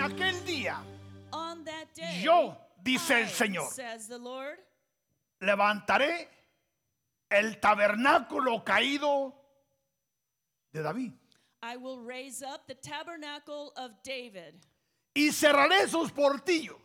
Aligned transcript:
En 0.00 0.06
aquel 0.06 0.44
día 0.46 0.82
On 1.30 1.62
that 1.64 1.88
day, 1.94 2.22
Yo, 2.22 2.56
dice 2.82 3.10
I, 3.10 3.20
el 3.20 3.28
Señor. 3.28 3.68
says 3.70 4.08
the 4.08 4.16
Lord, 4.16 4.56
levantaré 5.42 6.26
el 7.30 7.60
tabernáculo 7.60 8.64
caído 8.64 9.34
de 10.72 10.82
David 10.82 11.12
I 11.62 11.76
will 11.76 12.00
raise 12.00 12.42
up 12.42 12.66
the 12.66 12.76
tabernacle 12.76 13.74
of 13.76 13.90
David, 14.02 14.54
y 15.14 15.32
cerraré 15.32 15.86
sus 15.86 16.10
portillos 16.10 16.78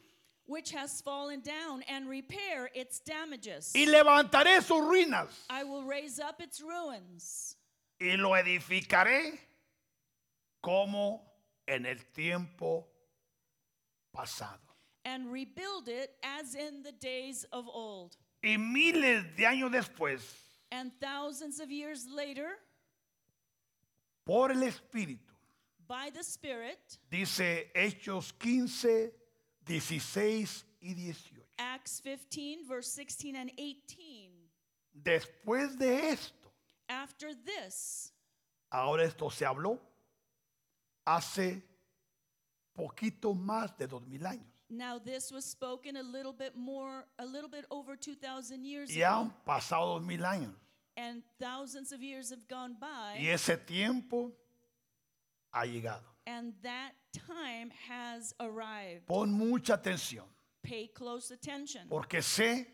which 0.45 0.71
has 0.71 0.99
fallen 1.01 1.39
down, 1.39 1.83
and 1.87 2.09
repair 2.09 2.69
its 2.75 2.99
damages. 2.99 3.71
y 3.73 3.85
levantaré 3.85 4.61
sus 4.61 4.81
ruinas 4.81 5.29
I 5.49 5.63
will 5.63 5.85
raise 5.85 6.19
up 6.19 6.41
its 6.41 6.59
ruins, 6.59 7.55
y 7.97 8.17
lo 8.17 8.31
edificaré 8.35 9.39
como 10.61 11.21
en 11.65 11.85
el 11.85 11.99
tiempo 12.13 12.89
pasado. 14.15 14.59
and 15.03 15.31
rebuild 15.31 15.87
it 15.87 16.11
as 16.23 16.55
in 16.55 16.81
the 16.81 16.91
days 16.93 17.45
of 17.51 17.67
old. 17.67 18.17
Y 18.43 18.57
miles 18.57 19.23
de 19.37 19.43
años 19.45 19.71
después, 19.71 20.21
And 20.71 20.91
thousands 20.99 21.59
of 21.59 21.69
years 21.69 22.07
later, 22.09 22.57
por 24.25 24.51
el 24.51 24.63
Espíritu, 24.63 25.19
by 25.87 26.09
the 26.11 26.23
Spirit, 26.23 26.97
dice 27.11 27.67
Hechos 27.75 28.31
15, 28.39 29.11
16 29.67 30.63
y 30.81 30.93
18. 30.93 31.41
Acts 31.59 31.99
15, 32.01 32.67
verse 32.67 32.91
16 32.91 33.35
and 33.35 33.51
18. 33.57 34.31
Después 35.03 35.77
de 35.77 36.09
esto, 36.09 36.49
After 36.89 37.29
this, 37.33 38.11
ahora 38.71 39.03
esto 39.03 39.29
se 39.29 39.45
habló 39.45 39.79
hace 41.05 41.61
poquito 42.75 43.33
más 43.33 43.75
de 43.77 43.87
dos 43.87 44.01
mil 44.07 44.25
años. 44.25 44.45
now 44.69 44.97
this 44.99 45.31
was 45.31 45.45
spoken 45.45 45.95
a 45.97 46.03
little 46.03 46.33
bit 46.33 46.55
more, 46.55 47.05
a 47.19 47.25
little 47.25 47.49
bit 47.49 47.65
over 47.69 47.95
2,000 47.95 48.63
years 48.65 48.89
Y 48.95 49.01
ago. 49.01 49.13
han 49.23 49.33
pasado 49.45 49.93
dos 49.99 50.03
mil 50.03 50.21
años. 50.25 50.53
And 50.97 51.23
thousands 51.39 51.91
of 51.91 52.01
years 52.01 52.29
have 52.31 52.47
gone 52.47 52.75
by. 52.79 53.17
Y 53.19 53.27
ese 53.27 53.57
tiempo 53.65 54.31
ha 55.51 55.65
llegado. 55.65 56.03
And 56.27 56.53
that 56.63 56.93
time 57.13 57.69
has 57.87 58.33
arrived. 58.39 59.05
Pon 59.07 59.31
mucha 59.31 59.73
atención, 59.75 60.25
Pay 60.63 60.87
close 60.93 61.31
attention. 61.31 61.87
porque 61.89 62.21
sé 62.21 62.65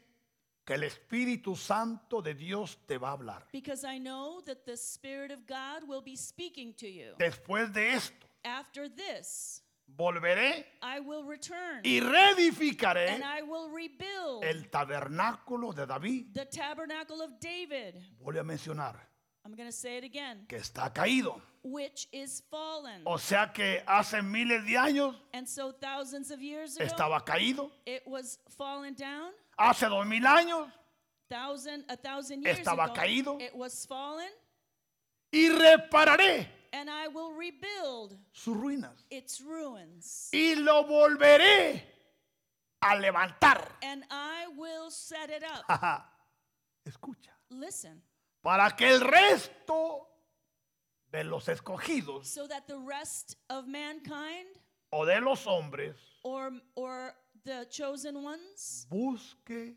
que 0.66 0.76
el 0.76 0.84
Espíritu 0.84 1.56
Santo 1.58 2.22
de 2.22 2.34
Dios 2.36 2.78
te 2.88 2.98
va 2.98 3.10
a 3.10 3.14
hablar. 3.18 3.48
Because 3.52 3.84
I 3.84 3.98
know 4.00 4.42
that 4.46 4.66
the 4.66 4.78
Spirit 4.78 5.32
of 5.32 5.46
God 5.48 5.84
will 5.88 6.02
be 6.02 6.16
speaking 6.16 6.74
to 6.76 6.88
you. 6.88 7.16
Después 7.20 7.74
de 7.74 7.94
esto, 7.94 8.28
After 8.46 8.88
this, 8.88 9.62
volveré 9.98 10.66
I 10.82 11.00
will 11.00 11.24
return 11.24 11.82
y 11.84 12.00
reedificaré 12.00 13.10
and 13.10 13.24
I 13.24 13.42
will 13.44 13.70
rebuild 13.70 14.44
el 14.44 14.70
tabernáculo 14.70 15.74
de 15.74 15.86
David. 15.86 16.34
the 16.34 16.46
tabernacle 16.46 17.22
of 17.22 17.40
David. 17.40 17.96
Voy 18.20 18.38
a 18.38 18.44
mencionar 18.44 18.96
I'm 19.44 19.56
to 19.56 19.72
say 19.72 19.98
it 19.98 20.04
again. 20.04 20.46
que 20.48 20.58
está 20.58 20.94
caído. 20.94 21.42
Which 21.64 22.08
is 22.12 22.44
fallen. 22.50 23.02
O 23.06 23.18
sea 23.18 23.52
que 23.54 23.84
hace 23.88 24.22
miles 24.22 24.66
de 24.66 24.74
años 24.78 25.16
And 25.34 25.48
so 25.48 25.72
thousands 25.74 26.32
of 26.32 26.40
years 26.42 26.76
ago, 26.78 26.86
estaba 26.86 27.24
caído. 27.26 27.72
it 27.86 28.04
was 28.06 28.40
fallen 28.58 28.94
down. 28.96 29.32
Hace 29.58 29.88
dos 29.90 30.06
mil 30.06 30.24
años 30.26 30.72
Thousand, 31.30 31.86
a 31.90 31.96
thousand 31.96 32.44
years 32.44 32.60
Estaba 32.60 32.86
ago, 32.86 32.94
caído. 32.94 33.40
it 33.42 33.56
was 33.56 33.86
fallen. 33.88 34.30
y 35.32 35.50
repararé 35.50 36.48
And 36.74 36.90
I 36.90 37.08
will 37.10 37.34
rebuild 37.34 38.18
sus 38.32 38.56
ruinas 38.56 39.04
its 39.10 39.42
ruins. 39.42 40.30
y 40.34 40.56
lo 40.56 40.84
volveré 40.86 41.84
a 42.82 42.96
levantar. 42.96 43.68
And 43.84 44.04
I 44.10 44.48
will 44.58 44.90
set 44.90 45.30
it 45.30 45.44
up. 45.44 46.06
Escucha. 46.86 47.32
Listen. 47.50 48.02
Para 48.42 48.72
que 48.76 48.90
el 48.90 49.02
resto 49.02 50.08
de 51.12 51.24
los 51.26 51.48
escogidos 51.48 52.26
So 52.28 52.48
that 52.48 52.68
the 52.68 52.80
rest 52.80 53.36
of 53.50 53.68
mankind 53.68 54.48
o 54.92 55.06
de 55.06 55.20
los 55.22 55.46
hombres 55.46 55.96
or, 56.24 56.52
or 56.76 57.14
the 57.44 57.68
chosen 57.70 58.24
ones 58.24 58.88
busque 58.90 59.76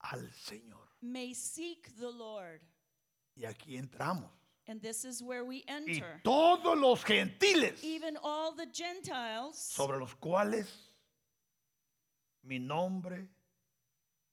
al 0.00 0.20
Señor. 0.32 0.88
may 1.02 1.34
seek 1.34 1.94
the 2.00 2.10
Lord. 2.10 2.62
Y 3.36 3.44
aquí 3.44 3.76
entramos. 3.76 4.30
And 4.72 4.80
this 4.80 5.04
is 5.04 5.22
where 5.22 5.44
we 5.44 5.56
Y 5.58 5.64
enter. 5.68 6.20
todos 6.24 6.78
los 6.78 7.04
gentiles 7.04 7.84
Even 7.84 8.16
all 8.22 8.52
the 8.56 8.66
Gentiles 8.72 9.58
sobre 9.58 9.98
los 9.98 10.14
cuales 10.14 10.66
mi 12.42 12.58
nombre 12.58 13.28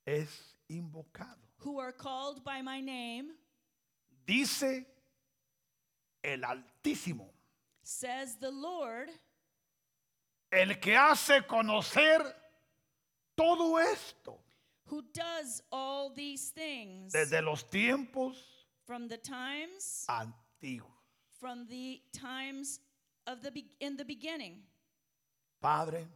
es 0.07 0.29
invocado. 0.71 1.35
who 1.57 1.77
are 1.77 1.91
called 1.91 2.41
by 2.45 2.61
my 2.61 2.79
name, 2.79 3.31
Dice 4.25 4.85
el 6.23 6.39
Altísimo, 6.45 7.27
says 7.83 8.37
the 8.39 8.49
Lord, 8.51 9.09
el 10.53 10.75
que 10.79 10.95
hace 10.95 11.41
conocer 11.45 12.21
todo 13.35 13.77
esto 13.77 14.39
who 14.85 15.01
does 15.13 15.61
all 15.69 16.09
these 16.15 16.51
things 16.51 17.11
desde 17.11 17.41
los 17.43 17.65
tiempos 17.69 18.37
from 18.89 19.07
the 19.07 19.17
times 19.17 20.07
antiguos. 20.09 20.81
from 21.39 21.67
the 21.69 22.01
times 22.11 22.79
of 23.27 23.43
the 23.43 23.51
be- 23.51 23.69
in 23.79 23.95
the 23.95 24.03
beginning. 24.03 24.63
Padre, 25.61 26.07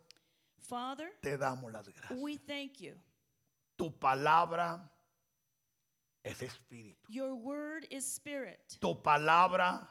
Father, 0.57 1.09
te 1.21 1.37
damos 1.37 1.71
las 1.71 1.87
gracias. 1.87 2.19
we 2.19 2.35
thank 2.37 2.81
you. 2.81 2.93
Tu 3.77 3.91
palabra 3.91 4.79
es 6.25 6.39
espíritu. 6.41 6.95
Your 7.09 7.35
word 7.35 7.85
is 7.91 8.11
spirit. 8.11 8.75
Tu 8.81 8.95
palabra 8.95 9.87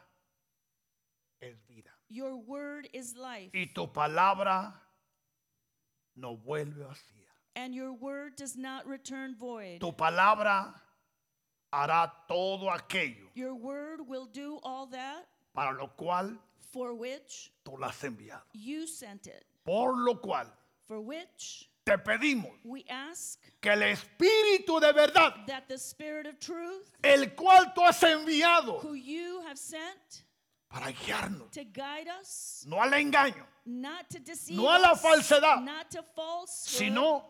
es 1.40 1.54
vida. 1.68 1.90
Your 2.08 2.34
word 2.36 2.88
is 2.92 3.14
life. 3.16 3.52
Y 3.54 3.70
tu 3.72 3.86
palabra 3.86 4.72
no 6.16 6.36
vuelve 6.36 6.82
vacía. 6.82 7.30
And 7.54 7.76
your 7.76 7.92
word 7.92 8.34
does 8.34 8.56
not 8.56 8.84
return 8.88 9.36
void. 9.38 9.78
Tu 9.80 9.92
palabra 9.92 10.74
hará 11.72 12.10
todo 12.28 12.68
aquello 12.70 13.28
Your 13.34 13.54
word 13.54 14.00
will 14.06 14.26
do 14.26 14.58
all 14.62 14.86
that 14.86 15.26
para 15.54 15.72
lo 15.76 15.88
cual 15.96 16.36
for 16.72 16.94
which 16.94 17.50
tú 17.64 17.78
la 17.78 17.88
has 17.88 18.02
enviado. 18.02 18.42
you 18.52 18.86
sent 18.86 19.26
it. 19.26 19.44
Por 19.64 19.94
lo 19.96 20.14
cual 20.16 20.46
For 20.88 21.00
which 21.00 21.68
te 21.86 21.96
pedimos 21.96 22.52
we 22.64 22.84
ask 22.90 23.38
que 23.60 23.70
el 23.72 23.80
espíritu 23.82 24.80
de 24.80 24.92
verdad, 24.92 25.46
that 25.46 25.68
the 25.68 25.78
spirit 25.78 26.26
of 26.26 26.38
truth, 26.40 26.90
el 27.02 27.26
cual 27.34 27.72
tú 27.74 27.82
has 27.82 28.00
enviado 28.02 28.80
who 28.80 28.94
you 28.94 29.42
have 29.46 29.58
sent 29.58 30.24
para 30.68 30.92
guiarnos, 30.92 31.50
to 31.52 31.64
guide 31.64 32.08
us, 32.20 32.64
no 32.68 32.78
al 32.80 32.90
engaño, 32.90 33.44
not 33.66 34.08
to 34.10 34.18
deceive 34.20 34.56
No 34.56 34.64
a 34.64 34.78
la 34.78 34.92
us, 34.92 35.02
falsedad, 35.02 35.64
not 35.64 35.90
to 35.90 36.02
falsehood, 36.16 36.78
sino 36.78 37.24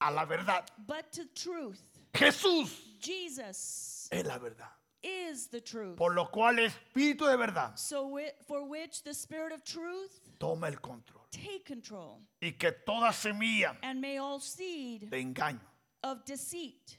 a 0.00 0.10
la 0.12 0.24
verdad. 0.24 0.64
but 0.86 1.10
to 1.12 1.24
truth. 1.34 1.82
Jesús 2.14 2.70
Jesus 3.00 4.08
es 4.10 4.24
la 4.26 4.38
verdad. 4.38 4.68
is 5.02 5.48
the 5.48 5.60
truth. 5.60 5.96
Por 5.96 6.12
lo 6.14 6.26
cual 6.30 6.58
el 6.58 6.66
espíritu 6.70 7.26
de 7.26 7.36
verdad 7.36 7.76
So 7.76 8.06
wi- 8.08 8.32
for 8.46 8.64
which 8.64 9.02
the 9.04 9.14
spirit 9.14 9.52
of 9.52 9.62
truth 9.64 10.20
toma 10.38 10.66
el 10.68 10.76
control. 10.80 11.26
take 11.30 11.64
control, 11.64 12.20
Y 12.42 12.52
que 12.58 12.72
toda 12.84 13.12
semilla 13.12 13.76
and 13.82 14.00
may 14.00 14.18
all 14.18 14.40
seed 14.40 15.08
de 15.10 15.22
engaño, 15.22 15.60
of 16.02 16.24
deceit, 16.24 16.97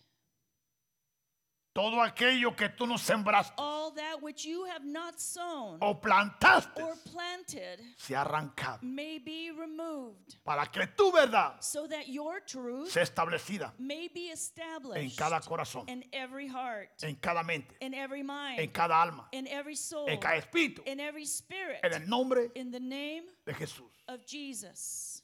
todo 1.73 2.01
aquello 2.01 2.55
que 2.55 2.69
tú 2.69 2.87
no 2.87 2.97
sembraste 2.97 3.53
all 3.57 3.91
that 3.91 4.21
which 4.21 4.45
you 4.45 4.65
have 4.65 4.83
not 4.85 5.19
sown 5.19 5.77
o 5.81 5.93
plantaste, 5.99 6.81
or 6.81 6.95
planted, 7.11 7.79
se 7.97 8.15
arrancado 8.15 8.79
may 8.81 9.19
be 9.19 9.51
removed, 9.51 10.35
para 10.43 10.65
que 10.67 10.87
tu 10.97 11.11
verdad 11.11 11.61
so 11.61 11.87
that 11.87 12.07
your 12.07 12.39
truth 12.41 12.89
sea 12.89 13.01
establecida 13.01 13.71
may 13.77 14.07
be 14.13 14.27
en 14.27 14.33
established 14.33 15.17
cada 15.17 15.39
corazón, 15.41 15.87
in 15.87 16.03
every 16.11 16.47
heart, 16.47 16.89
en 17.03 17.15
cada 17.15 17.43
mente, 17.43 17.75
in 17.81 17.93
every 17.93 18.21
en 18.21 18.27
mind, 18.27 18.73
cada 18.73 18.95
alma, 18.95 19.27
in 19.31 19.47
every 19.47 19.75
soul, 19.75 20.07
en 20.09 20.17
cada 20.19 20.37
espíritu, 20.37 20.81
in 20.85 20.99
every 20.99 21.25
spirit, 21.25 21.79
en 21.83 21.93
el 21.93 22.07
nombre 22.07 22.49
in 22.55 22.71
the 22.71 22.79
name 22.79 23.23
de 23.45 23.53
Jesús. 23.53 23.89
of 24.07 24.25
Jesus. 24.25 25.21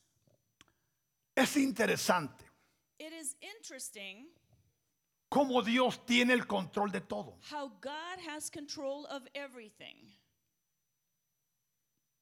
Es 1.36 1.58
interesante 1.58 2.46
It 2.98 3.12
is 3.12 3.36
interesting 3.42 4.28
cómo 5.30 5.62
Dios 5.62 6.06
tiene 6.06 6.33
el 6.33 6.45
control 6.45 6.92
de 6.92 7.01
todo. 7.01 7.38
how 7.51 7.69
God 7.81 8.19
has 8.27 8.50
control 8.50 9.06
of 9.07 9.24
everything. 9.36 9.95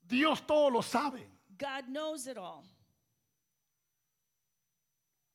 Dios 0.05 0.41
todo 0.45 0.69
lo 0.69 0.81
sabe. 0.81 1.21
God 1.57 1.87
knows 1.89 2.27
it 2.27 2.37
all. 2.37 2.65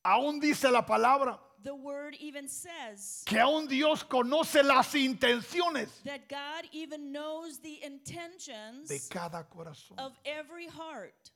Aún 0.04 0.40
dice 0.40 0.70
la 0.70 0.82
palabra 0.84 1.38
The 1.64 1.74
word 1.74 2.14
even 2.20 2.48
says 2.48 3.24
que 3.26 3.36
aún 3.38 3.66
Dios 3.68 4.04
conoce 4.04 4.62
las 4.62 4.94
intenciones 4.94 5.88
that 6.04 6.28
God 6.28 6.68
even 6.72 7.10
knows 7.10 7.58
the 7.58 7.82
intentions 7.84 8.88
de 8.88 9.00
cada 9.10 9.44
corazón. 9.44 9.98
of 9.98 10.12
every 10.24 10.66
heart. 10.68 11.30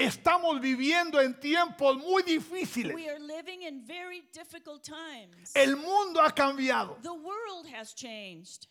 Estamos 0.00 0.60
viviendo 0.60 1.20
en 1.20 1.34
tiempos 1.34 1.98
muy 1.98 2.22
difíciles. 2.22 2.94
We 2.94 3.08
are 3.08 3.18
living 3.18 3.62
in 3.62 3.82
very 3.86 4.22
difficult 4.32 4.82
times. 4.82 5.52
El 5.54 5.76
mundo 5.76 6.20
ha 6.20 6.30
cambiado. 6.30 6.96
The 7.02 7.12
world 7.12 7.66
has 7.74 7.92
changed. 7.92 8.66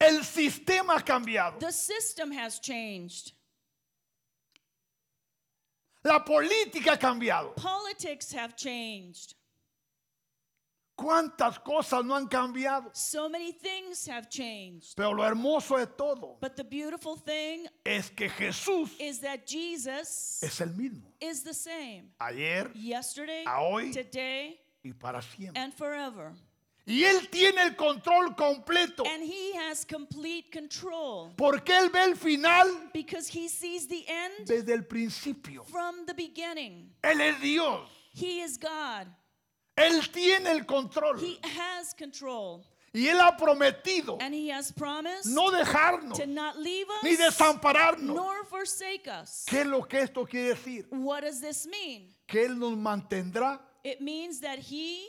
El 0.00 0.24
sistema 0.24 0.94
ha 0.94 1.02
cambiado. 1.04 1.58
The 1.58 1.72
system 1.72 2.30
has 2.32 2.58
changed. 2.58 3.32
La 6.04 6.20
política 6.20 6.92
ha 6.92 6.96
cambiado. 6.96 7.54
Politics 7.56 8.32
have 8.32 8.56
changed. 8.56 9.34
¿Cuántas 10.96 11.58
cosas 11.60 12.02
no 12.06 12.14
han 12.16 12.26
cambiado? 12.26 12.90
So 12.94 13.28
many 13.28 13.52
things 13.52 14.06
have 14.08 14.30
changed. 14.30 14.94
Pero 14.96 15.12
lo 15.12 15.22
hermoso 15.24 15.76
de 15.76 15.86
todo 15.86 16.38
But 16.40 16.56
the 16.56 16.64
beautiful 16.64 17.16
thing 17.16 17.66
es 17.84 18.08
que 18.10 18.30
Jesús 18.30 18.90
is 18.98 19.20
that 19.20 19.46
Jesus 19.46 20.42
es 20.42 20.58
el 20.62 20.70
mismo. 20.70 21.12
is 21.20 21.42
the 21.42 21.52
same 21.52 22.12
Ayer 22.18 22.70
yesterday, 22.74 23.44
A 23.46 23.60
hoy. 23.60 23.92
today, 23.92 24.58
y 24.82 24.92
para 24.92 25.20
siempre. 25.20 25.60
and 25.62 25.74
forever. 25.74 26.32
Y 26.88 27.02
Él 27.02 27.28
tiene 27.30 27.62
el 27.62 27.74
control 27.76 28.34
completo. 28.36 29.04
And 29.04 29.22
he 29.24 29.52
has 29.56 29.84
complete 29.84 30.50
control 30.52 31.32
Porque 31.36 31.70
Él 31.76 31.90
ve 31.90 32.04
el 32.04 32.14
final 32.16 32.64
because 32.94 33.28
he 33.28 33.48
sees 33.48 33.86
the 33.88 34.04
end 34.08 34.46
desde 34.46 34.72
el 34.72 34.84
principio. 34.84 35.62
from 35.64 36.06
the 36.06 36.14
beginning. 36.14 36.90
Él 37.02 37.20
es 37.20 37.40
Dios. 37.42 37.80
He 38.14 38.40
is 38.40 38.56
God. 38.56 39.08
Él 39.76 40.10
tiene 40.10 40.50
el 40.52 40.64
control. 40.66 41.18
He 41.20 41.38
has 41.42 41.92
control. 41.94 42.64
Y 42.94 43.08
Él 43.08 43.20
ha 43.20 43.36
prometido 43.36 44.16
And 44.22 44.34
he 44.34 44.48
has 44.50 44.72
promised 44.72 45.26
no 45.26 45.50
dejarnos 45.50 46.16
to 46.18 46.26
not 46.26 46.56
leave 46.56 46.86
ni 47.02 47.12
us 47.12 47.18
desampararnos. 47.18 48.14
nor 48.14 48.46
forsake 48.46 49.06
us. 49.08 49.44
¿Qué 49.46 49.60
es 49.60 49.66
lo 49.66 49.82
que 49.82 50.00
esto 50.00 50.24
quiere 50.24 50.54
decir? 50.54 50.86
What 50.90 51.20
does 51.22 51.40
this 51.42 51.66
mean? 51.66 52.14
Que 52.26 52.46
Él 52.46 52.58
nos 52.58 52.74
mantendrá 52.76 53.60
It 53.84 54.00
means 54.00 54.40
that 54.40 54.58
he 54.58 55.08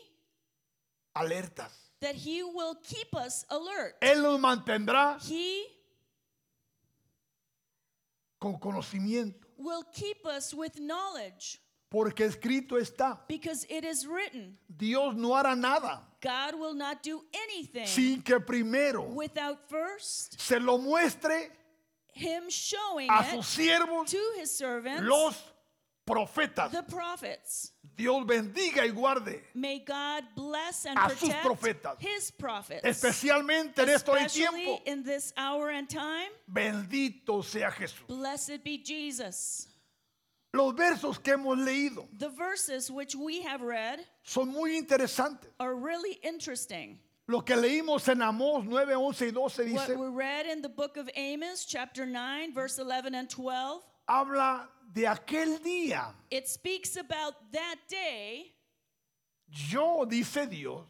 alertas. 1.16 1.72
that 2.02 2.16
he 2.16 2.44
will 2.44 2.76
keep 2.84 3.16
us 3.16 3.46
alert. 3.50 3.96
Él 4.02 4.22
nos 4.22 4.38
mantendrá 4.40 5.18
He 5.26 5.64
con 8.40 8.60
conocimiento. 8.60 9.48
will 9.58 9.84
keep 9.94 10.26
us 10.26 10.54
with 10.54 10.78
knowledge 10.80 11.60
Porque 11.90 12.26
escrito 12.26 12.78
está, 12.78 13.18
because 13.30 13.66
it 13.70 13.86
is 13.86 14.06
written, 14.06 14.58
Dios 14.70 15.16
no 15.16 15.30
hará 15.30 15.56
nada 15.58 16.02
God 16.22 16.56
will 16.60 16.74
not 16.74 17.02
do 17.02 17.22
anything 17.34 17.86
sin 17.86 18.22
que 18.22 18.40
primero 18.42 19.04
without 19.14 19.58
first 19.70 20.40
se 20.42 20.60
lo 20.60 20.78
muestre 20.80 21.50
him 22.14 22.50
showing 22.50 23.10
a 23.10 23.24
sus 23.32 23.46
siervos, 23.48 24.10
to 24.10 24.34
his 24.38 24.52
servants, 24.58 25.04
los 25.04 25.42
profetas. 26.06 26.72
the 26.72 26.84
prophets. 26.84 27.72
Dios 27.96 28.26
bendiga 28.26 28.84
y 28.86 28.90
guarde, 28.90 29.42
May 29.56 29.80
God 29.80 30.24
bless 30.36 30.86
and 30.86 30.98
A 31.00 31.10
sus 31.16 31.30
profetas. 31.30 31.96
his 32.00 32.32
prophets. 32.32 32.84
especialmente 32.84 33.80
en 33.84 33.90
esto 33.90 34.14
de 34.14 34.26
Especially 34.26 34.64
tiempo. 34.66 34.82
in 34.86 35.04
this 35.04 35.32
hour 35.38 35.70
and 35.70 35.90
time, 35.90 36.30
Bendito 36.52 37.44
sea 37.44 37.70
Jesús. 37.72 38.06
blessed 38.08 38.64
be 38.64 38.78
Jesus. 38.78 39.68
Los 40.58 40.74
versos 40.76 41.20
que 41.24 41.34
hemos 41.34 41.58
leído 41.58 42.08
The 42.18 42.30
verses 42.30 42.90
which 42.90 43.16
we 43.16 43.42
have 43.44 43.62
read 43.62 44.00
son 44.24 44.50
muy 44.52 44.76
interesantes. 44.78 45.50
are 45.60 45.76
really 45.76 46.18
interesting. 46.24 47.00
Lo 47.28 47.42
que 47.42 47.56
leímos 47.56 48.08
en 48.08 48.20
Amós 48.22 48.66
9, 48.66 48.96
11 48.96 49.28
y 49.28 49.32
12 49.32 49.58
What 49.74 49.88
dice, 49.88 49.98
we 49.98 50.08
read 50.08 50.46
in 50.48 50.62
the 50.62 50.70
book 50.70 50.96
of 50.98 51.10
Amos, 51.16 51.66
chapter 51.66 52.06
9, 52.06 52.54
verse 52.54 52.80
11 52.80 53.14
and 53.16 53.30
12, 53.30 53.84
habla 54.08 54.68
de 54.94 55.04
aquel 55.06 55.60
día. 55.60 56.14
it 56.32 56.48
speaks 56.48 56.96
about 56.96 57.34
that 57.52 57.76
day. 57.90 58.54
Yo, 59.50 60.06
dice 60.06 60.46
Dios, 60.50 60.84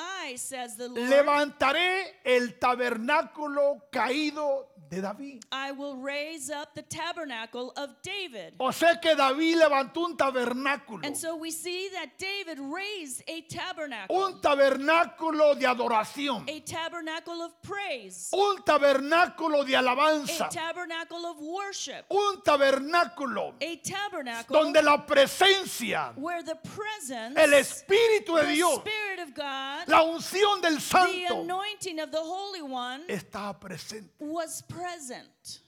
I, 0.00 0.36
says 0.36 0.76
the 0.76 0.88
Lord, 0.88 1.08
levantaré 1.08 2.20
el 2.24 2.58
tabernáculo 2.58 3.82
caído 3.90 4.68
de 4.90 5.00
David. 5.00 5.44
I 5.52 5.70
will 5.70 5.96
raise 5.96 6.50
up 6.50 6.74
the 6.74 6.82
tabernacle 6.82 7.72
of 7.76 7.90
David. 8.02 8.54
O 8.58 8.72
sea 8.72 8.98
que 9.00 9.14
David 9.14 9.56
levantó 9.56 10.04
un 10.04 10.16
tabernáculo, 10.16 11.06
And 11.06 11.16
so 11.16 11.36
we 11.36 11.50
see 11.50 11.88
that 11.92 12.18
David 12.18 12.58
raised 12.58 13.22
a 13.28 13.42
tabernacle, 13.42 14.16
un 14.16 14.40
tabernáculo 14.40 15.54
de 15.56 15.66
adoración, 15.66 16.48
a 16.48 16.60
tabernacle 16.60 17.40
of 17.42 17.52
praise, 17.62 18.30
un 18.32 18.62
tabernáculo 18.64 19.64
de 19.64 19.76
a 19.76 19.78
alabanza, 19.78 20.48
tabernacle 20.48 21.24
of 21.24 21.38
worship, 21.40 22.04
un 22.10 22.42
tabernáculo 22.42 23.54
a 23.60 23.76
tabernacle 23.82 24.52
donde 24.52 24.82
la 24.82 25.06
presencia, 25.06 26.12
where 26.16 26.42
the 26.42 26.56
presence, 26.56 27.36
el 27.36 27.54
Espíritu 27.54 28.36
de 28.36 28.42
the 28.42 28.54
Dios, 28.54 28.80
Spirit 28.80 29.20
of 29.20 29.34
God, 29.34 29.88
la 29.90 30.02
unción 30.02 30.60
del 30.62 30.74
the 30.76 30.80
Santo 30.80 31.42
anointing 31.42 31.98
of 32.00 32.10
the 32.10 32.20
Holy 32.20 32.62
One 32.62 33.02
estaba 33.08 33.58
presente. 33.58 34.08
was 34.20 34.62
present. 34.62 35.60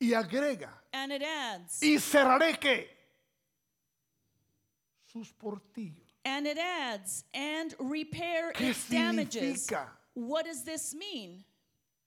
Y 0.00 0.12
agrega, 0.12 0.68
And 0.92 1.12
it 1.12 1.22
adds, 1.22 1.80
y 1.82 1.96
cerraré 1.98 2.58
que 2.60 2.86
sus 5.10 5.32
portillos. 5.32 6.04
and 6.24 6.46
it 6.46 6.58
adds, 6.58 7.24
and 7.32 7.74
repair 7.78 8.52
¿Qué 8.52 8.70
its 8.70 8.88
damages. 8.88 9.68
What 10.14 10.44
does 10.46 10.64
this 10.64 10.94
mean? 10.94 11.44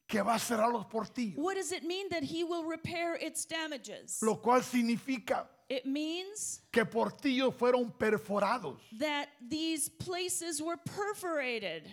que 0.08 0.22
va 0.24 0.36
a 0.36 0.40
cerrar 0.40 0.72
los 0.72 0.86
portillos? 0.86 1.38
What 1.38 1.56
does 1.56 1.72
it 1.72 1.84
mean 1.84 2.10
that 2.10 2.24
he 2.24 2.44
will 2.44 2.64
repair 2.66 3.16
its 3.16 3.46
damages? 3.46 4.20
Lo 4.22 4.36
cual 4.38 4.62
significa 4.64 5.46
It 5.70 5.86
means 5.86 6.62
que 6.72 6.84
portillos 6.84 7.54
fueron 7.54 7.92
perforados, 7.92 8.80
that 8.98 9.28
these 9.40 9.88
places 9.88 10.60
were 10.62 10.78
perforated, 10.78 11.88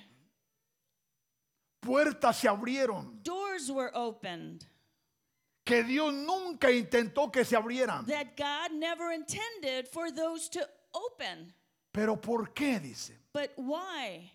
puertas 1.83 2.37
se 2.37 2.49
abrieron, 2.49 3.23
doors 3.23 3.71
were 3.71 3.91
opened, 3.95 4.65
que 5.65 5.83
Dios 5.83 6.13
nunca 6.13 6.71
intentó 6.71 7.31
que 7.31 7.45
se 7.45 7.55
abrieran. 7.55 8.07
that 8.07 8.35
God 8.37 8.73
never 8.73 9.13
intended 9.13 9.87
for 9.89 10.11
those 10.11 10.49
to 10.49 10.67
open. 10.95 11.53
Pero 11.93 12.17
¿por 12.17 12.47
qué? 12.55 12.81
Dice. 12.81 13.13
But 13.33 13.53
why? 13.57 14.33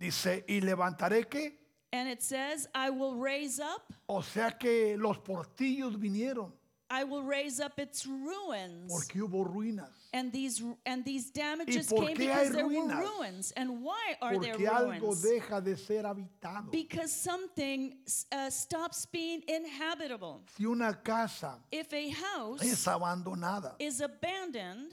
Dice, 0.00 0.44
y 0.48 0.60
levantaré 0.60 1.28
que, 1.30 1.52
And 1.92 2.08
it 2.08 2.22
says, 2.22 2.66
I 2.74 2.90
will 2.90 3.14
raise 3.14 3.60
up, 3.60 3.82
o 4.08 4.22
sea 4.22 4.50
que 4.58 4.96
los 4.96 5.18
portillos 5.18 5.96
vinieron 5.96 6.50
I 6.94 7.04
will 7.04 7.22
raise 7.22 7.58
up 7.58 7.78
its 7.78 8.06
ruins. 8.06 8.92
porque 8.92 9.18
hubo 9.18 9.42
ruinas. 9.44 9.88
And 10.12 10.30
these 10.30 10.62
and 10.84 11.02
these 11.06 11.30
damages 11.30 11.88
came 11.88 12.14
because 12.18 12.52
there 12.52 12.66
were 12.66 12.86
ruins. 12.86 13.50
And 13.56 13.82
why 13.82 14.14
are 14.20 14.38
there 14.38 14.52
Porque 14.52 14.66
algo 14.68 15.00
ruins? 15.00 15.22
deja 15.22 15.60
de 15.62 15.74
ser 15.74 16.02
habitado. 16.02 16.70
Because 16.70 17.10
something 17.10 17.96
uh, 18.30 18.50
stops 18.50 19.06
being 19.06 19.42
inhabitable. 19.48 20.42
Si 20.54 20.66
una 20.66 20.92
casa 21.02 21.58
If 21.70 21.94
a 21.94 22.10
house 22.10 22.62
is 22.62 22.86
abandoned, 24.02 24.92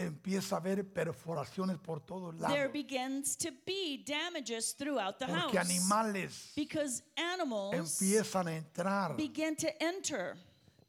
empieza 0.00 0.56
a 0.56 0.58
haber 0.58 0.84
perforaciones 0.92 1.76
por 1.78 2.00
todos 2.00 2.34
there 2.38 2.64
lados. 2.68 2.72
begins 2.72 3.36
to 3.36 3.50
be 3.66 4.02
damages 4.06 4.74
throughout 4.74 5.18
the 5.18 5.26
Porque 5.26 5.58
house. 5.58 5.70
animales 5.70 6.52
Because 6.56 7.02
animals 7.16 7.74
empiezan 8.00 8.48
a 8.48 8.56
entrar 8.56 9.16
begin 9.16 9.54
to 9.56 9.68
enter 9.80 10.36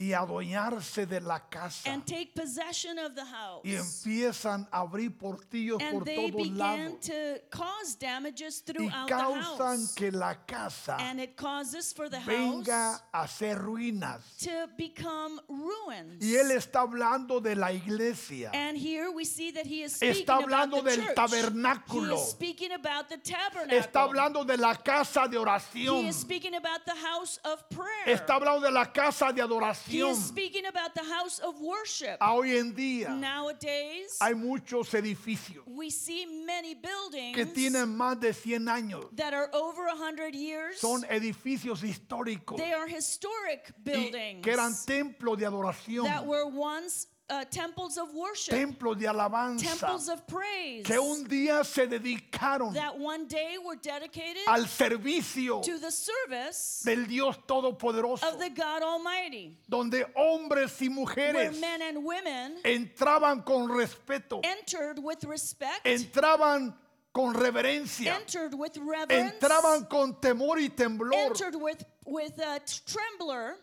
y 0.02 0.14
adueñarse 0.14 1.06
de 1.06 1.20
la 1.22 1.40
casa. 1.48 1.88
and 1.92 2.04
take 2.08 2.34
possession 2.34 2.98
of 2.98 3.14
the 3.14 3.24
house. 3.24 3.62
Y 3.64 3.76
empiezan 3.76 4.68
a 4.72 4.80
abrir 4.82 5.12
portillos 5.16 5.80
And 5.80 5.92
por 6.00 6.04
they 6.06 6.32
todos 6.32 6.48
lados. 6.58 7.00
to 7.02 7.42
cause 7.52 7.96
damages 8.00 8.64
Y 8.68 8.74
the 8.74 8.90
causan 9.08 9.78
house. 9.82 9.94
que 9.94 10.12
la 10.12 10.34
casa 10.48 10.98
And 10.98 11.20
it 11.22 11.36
causes 11.38 11.94
for 11.94 12.10
the 12.10 12.20
venga 12.26 12.94
house 12.94 13.02
a 13.14 13.28
ser 13.28 13.58
ruinas. 13.60 14.22
to 14.40 14.68
become 14.76 15.40
ruins. 15.48 16.20
Y 16.24 16.36
él 16.36 16.50
está 16.52 16.82
hablando 16.82 17.40
de 17.40 17.56
la 17.56 17.72
iglesia. 17.72 18.50
And 18.54 18.76
here 18.78 19.12
we 19.12 19.24
see 19.24 19.52
that 19.52 19.68
he 19.68 19.84
is 19.84 19.96
speaking 19.98 20.22
Está 20.24 20.38
about 20.38 20.44
hablando 20.50 20.84
the 20.84 20.90
del 20.96 21.06
church. 21.06 21.16
tabernáculo. 21.16 22.16
He 22.18 22.22
is 22.24 22.30
speaking 22.32 22.72
about 22.72 23.08
the 23.08 23.18
tabernacle. 23.18 23.78
Está 23.78 24.02
hablando 24.04 24.44
de 24.46 24.58
la 24.58 24.74
casa 24.76 25.28
de 25.28 25.38
he 25.38 25.40
oración. 25.40 26.06
is 26.08 26.16
speaking 26.16 26.56
about 26.56 26.84
the 26.86 26.96
house 26.96 27.40
of 27.46 27.64
prayer. 27.70 28.08
Está 28.18 28.36
hablando 28.40 28.62
de 28.62 28.72
la 28.72 28.86
casa 28.92 29.32
de 29.32 29.42
he 29.92 30.00
adoración. 30.00 30.12
is 30.12 30.26
speaking 30.26 30.66
about 30.66 30.94
the 30.96 31.04
house 31.04 31.40
of 31.40 31.60
worship. 31.60 32.18
A 32.22 32.34
hoy 32.34 32.58
en 32.58 32.74
día 32.74 33.10
Nowadays, 33.10 34.18
hay 34.22 34.34
muchos 34.34 34.94
edificios 34.94 35.64
we 35.66 35.90
see 35.90 36.26
many 36.46 36.76
buildings 36.76 37.36
que 37.36 37.46
tienen 37.46 37.96
más 37.96 38.20
de 38.20 38.34
100 38.34 38.68
años. 38.68 39.06
that 39.16 39.34
are 39.34 39.50
over 39.54 39.88
a 39.88 39.96
hundred 39.96 40.34
years. 40.36 40.80
Son 40.80 41.04
edificios 41.10 41.84
históricos 41.84 42.58
they 42.58 42.74
are 42.74 42.88
historic 42.88 43.74
y 43.78 43.92
buildings 43.92 44.44
que 44.44 44.52
eran 44.52 44.74
templos 44.86 45.38
de 45.38 45.46
adoración, 45.46 46.06
that 46.06 46.26
were 46.26 46.46
once 46.46 47.08
uh, 47.32 47.46
temples 47.46 47.98
of 47.98 48.14
worship, 48.14 48.54
templos 48.54 48.98
de 49.00 49.08
alabanza, 49.08 49.64
temples 49.66 50.10
of 50.10 50.28
praise, 50.28 50.84
que 50.84 51.00
un 51.00 51.24
día 51.24 51.64
se 51.64 51.88
dedicaron 51.88 52.74
that 52.74 52.98
one 52.98 53.26
day 53.28 53.58
were 53.64 53.78
dedicated 53.78 54.44
al 54.48 54.66
servicio 54.66 55.62
to 55.62 55.80
the 55.80 55.90
service 55.92 56.84
del 56.86 57.06
Dios 57.06 57.38
Todopoderoso, 57.48 58.24
of 58.24 58.38
the 58.38 58.50
God 58.50 58.84
Almighty, 58.84 59.58
donde 59.70 60.06
hombres 60.16 60.80
y 60.82 60.88
where 60.90 61.06
mujeres 61.06 61.60
men 61.60 61.82
and 61.82 62.04
women 62.04 62.58
entraban 62.64 63.46
con 63.46 63.70
respeto, 63.70 64.42
entered 64.44 65.00
with 65.00 65.24
respect, 65.24 65.86
entraban 65.86 66.74
con 67.14 67.34
reverencia, 67.34 68.14
entered 68.14 68.54
with 68.54 68.78
reverence, 68.78 69.36
entraban 69.40 69.90
con 69.90 70.16
temor 70.20 70.60
y 70.60 70.68
temblor 70.70 71.14
entered 71.14 71.56
with 71.56 71.84
with 72.06 72.38
a 72.40 72.60
t- 72.60 72.82
trembler, 72.86 73.56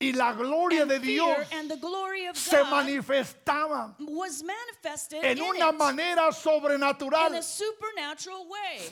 y 0.00 0.12
la 0.12 0.32
gloria 0.32 0.86
de 0.86 1.00
Dios 1.00 1.36
and 1.52 1.68
the 1.68 1.76
glory 1.76 2.26
of 2.26 2.36
se 2.36 2.56
God 2.58 2.70
manifestaba 2.70 3.96
was 3.98 4.44
manifested 4.44 5.24
en 5.24 5.38
in 5.38 5.42
una 5.42 5.72
manera 5.72 6.30
sobrenatural 6.32 7.32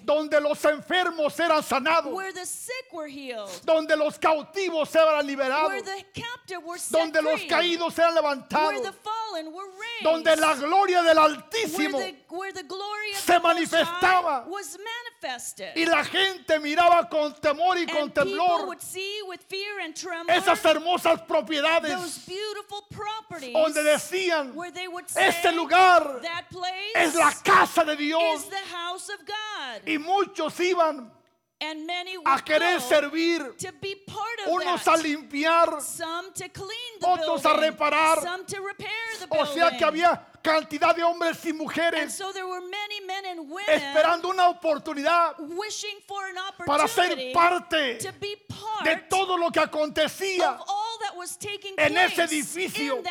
donde 0.05 0.41
los 0.41 0.65
enfermos 0.65 1.39
eran 1.39 1.63
sanados, 1.63 2.13
where 2.13 2.33
the 2.33 2.45
sick 2.45 2.93
were 2.93 3.07
healed, 3.07 3.49
donde 3.65 3.97
los 3.97 4.19
cautivos 4.19 4.93
eran 4.97 5.25
where 5.25 5.37
liberados, 5.37 5.85
the 5.85 6.21
captive 6.21 6.65
were 6.65 6.79
set 6.79 6.99
donde 6.99 7.23
los 7.23 7.41
caídos 7.43 7.97
eran 7.99 8.15
where 8.15 8.23
levantados, 8.23 8.83
the 8.83 8.93
fallen 8.93 9.53
were 9.53 9.69
raised, 9.79 10.03
donde 10.03 10.37
la 10.37 10.55
gloria 10.55 11.03
del 11.05 11.19
Altísimo 11.19 12.01
where 12.31 12.53
the 12.53 12.63
glory 12.63 13.13
of 13.13 13.19
se 13.19 13.33
the 13.35 13.41
manifestaba. 13.41 14.47
was 14.49 14.77
manifested. 14.79 15.73
y 15.77 15.85
la 15.85 16.05
gente 16.05 16.59
miraba 16.59 17.09
con 17.09 17.33
temor 17.35 17.77
y 17.77 17.87
con 17.87 18.03
and 18.03 18.15
temblor 18.15 18.67
would 18.67 18.81
see 18.83 19.21
with 19.29 19.41
fear 19.49 19.81
and 19.83 19.95
tremor 19.95 20.31
esas 20.33 20.61
hermosas 20.63 21.21
propiedades 21.27 21.91
those 21.91 22.19
beautiful 22.27 22.83
properties 22.91 23.53
donde 23.53 23.83
decían, 23.83 24.55
where 24.55 24.71
they 24.71 24.89
would 24.89 25.09
say 25.09 25.29
este 25.29 25.53
lugar 25.55 26.21
that 26.23 26.45
place 26.51 26.93
es 26.95 27.15
la 27.15 27.33
casa 27.45 27.85
de 27.85 27.93
is 27.93 27.99
Dios 27.99 28.45
the 28.49 28.75
house 28.75 29.09
of 29.09 29.19
God. 29.27 29.83
y 29.87 29.99
muchos 29.99 30.59
iban 30.61 31.11
and 31.61 31.87
many 31.87 32.19
would 32.19 32.27
a 32.27 32.39
querer 32.43 32.79
servir, 32.81 33.57
to 33.57 33.73
be 33.81 33.95
part 34.07 34.41
of 34.47 34.53
unos 34.53 34.85
that. 34.85 34.99
a 34.99 35.03
limpiar, 35.03 35.81
some 35.81 36.31
to 36.35 36.49
clean 36.51 37.01
the 37.01 37.07
otros 37.07 37.45
a 37.45 37.55
reparar. 37.55 38.21
some 38.21 38.45
to 38.45 38.61
repair 38.61 38.89
the 39.21 39.27
o 39.39 39.45
sea 39.47 39.71
que 39.71 39.85
había 39.87 40.21
cantidad 40.47 40.95
de 40.95 41.03
hombres 41.03 41.45
y 41.45 41.53
mujeres 41.53 42.15
so 42.15 42.33
there 42.33 42.47
were 42.47 42.61
many 42.61 43.01
men 43.05 43.27
and 43.27 43.51
women 43.51 43.69
esperando 43.69 44.29
una 44.29 44.49
oportunidad 44.49 45.35
para 46.65 46.87
ser 46.87 47.33
parte 47.33 47.99
de 48.85 48.97
todo 49.09 49.37
lo 49.37 49.51
que 49.51 49.59
acontecía 49.59 50.57
en 51.77 51.99
ese 51.99 52.23
edificio. 52.23 53.03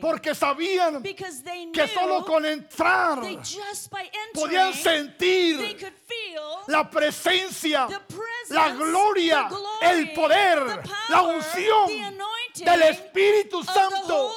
porque 0.00 0.34
sabían 0.34 1.02
que 1.02 1.88
solo 1.88 2.24
con 2.24 2.44
entrar 2.44 3.20
podían 4.34 4.74
sentir 4.74 5.78
la 6.66 6.88
presencia, 6.90 7.88
la 8.48 8.70
gloria, 8.70 9.48
el 9.80 10.12
poder, 10.12 10.82
la 11.08 11.22
unción 11.22 11.90
del 12.54 12.82
Espíritu 12.82 13.62
Santo. 13.64 14.30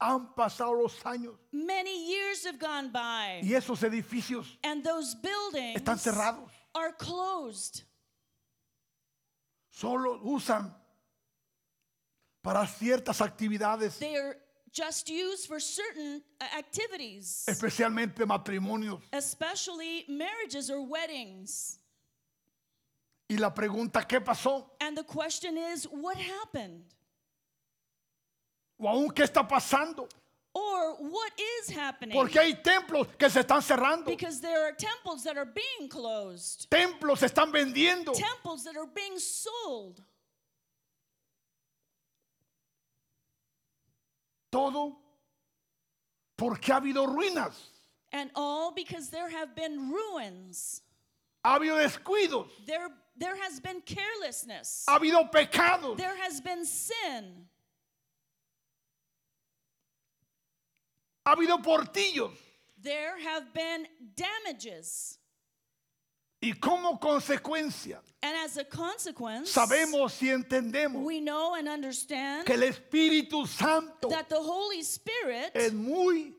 Han 0.00 0.34
pasado 0.34 0.72
los 0.74 0.94
años 1.04 1.34
Many 1.52 2.08
years 2.10 2.44
have 2.46 2.58
gone 2.58 2.88
by, 2.90 3.40
y 3.42 3.54
esos 3.54 3.82
edificios 3.82 4.46
and 4.64 4.82
those 4.84 5.14
buildings 5.14 5.76
están 5.80 5.98
cerrados. 5.98 6.48
are 6.74 6.92
closed. 6.92 7.82
Solo 9.70 10.20
usan 10.24 10.74
para 12.42 12.66
ciertas 12.66 13.20
actividades, 13.20 13.98
They 13.98 14.16
are 14.16 14.36
just 14.72 15.08
used 15.10 15.46
for 15.48 15.60
certain 15.60 16.22
uh, 16.40 16.44
activities, 16.58 17.44
especialmente 17.48 18.24
matrimonios. 18.26 19.00
especially 19.12 20.04
marriages 20.08 20.70
or 20.70 20.80
weddings. 20.82 21.78
Y 23.30 23.36
la 23.38 23.54
pregunta, 23.54 24.02
¿qué 24.08 24.20
pasó? 24.20 24.76
And 24.80 24.96
the 24.96 25.04
question 25.04 25.56
is, 25.56 25.86
what 25.86 26.16
happened? 26.16 26.82
O 28.76 28.88
aún, 28.88 29.08
¿qué 29.14 29.22
está 29.22 29.46
pasando? 29.46 30.08
Or 30.52 30.96
what 30.98 31.30
is 31.38 31.70
happening? 31.70 32.12
Porque 32.12 32.40
hay 32.40 32.54
templos 32.60 33.06
que 33.16 33.30
se 33.30 33.38
están 33.42 33.62
cerrando. 33.62 34.06
Because 34.06 34.40
there 34.40 34.64
are 34.64 34.72
temples 34.72 35.22
that 35.22 35.36
are 35.36 35.44
being 35.46 35.88
closed, 35.88 36.68
Templos 36.68 37.20
se 37.20 37.26
están 37.26 37.52
vendiendo. 37.52 38.12
temples 38.12 38.64
that 38.64 38.76
are 38.76 38.88
being 38.92 39.16
sold. 39.16 40.02
Todo 44.50 44.96
porque 46.36 46.72
ha 46.72 46.76
habido 46.80 47.06
ruinas, 47.06 47.54
And 48.12 48.32
all 48.34 48.72
because 48.72 49.08
there 49.10 49.28
have 49.30 49.54
been 49.54 49.92
ruins. 49.92 50.82
ha 51.44 51.54
habido 51.54 51.76
descuidos, 51.76 52.48
There, 52.66 52.88
there 53.20 53.36
has 53.36 53.60
been 53.60 53.80
carelessness. 53.82 54.84
ha 54.88 54.98
habido 54.98 55.30
pecados. 55.30 55.96
There 55.96 56.16
has 56.16 56.40
been 56.40 56.64
sin. 56.64 57.46
Ha 61.26 61.34
habido 61.36 61.62
portillos. 61.62 62.32
There 62.82 63.18
have 63.20 63.52
been 63.52 63.86
damages. 64.16 65.18
Y 66.42 66.54
como 66.58 66.96
consecuencia, 66.98 67.98
And 68.22 68.34
as 68.38 68.56
a 68.56 68.64
consequence, 68.64 69.50
sabemos 69.52 70.22
y 70.22 70.28
entendemos 70.28 71.04
we 71.04 71.20
know 71.20 71.54
and 71.54 71.68
understand 71.68 72.46
que 72.46 72.54
el 72.54 72.62
Espíritu 72.62 73.46
Santo 73.46 74.08
that 74.08 74.30
the 74.30 74.40
Holy 74.40 74.80
Spirit 74.82 75.50
es 75.54 75.74
muy 75.74 76.32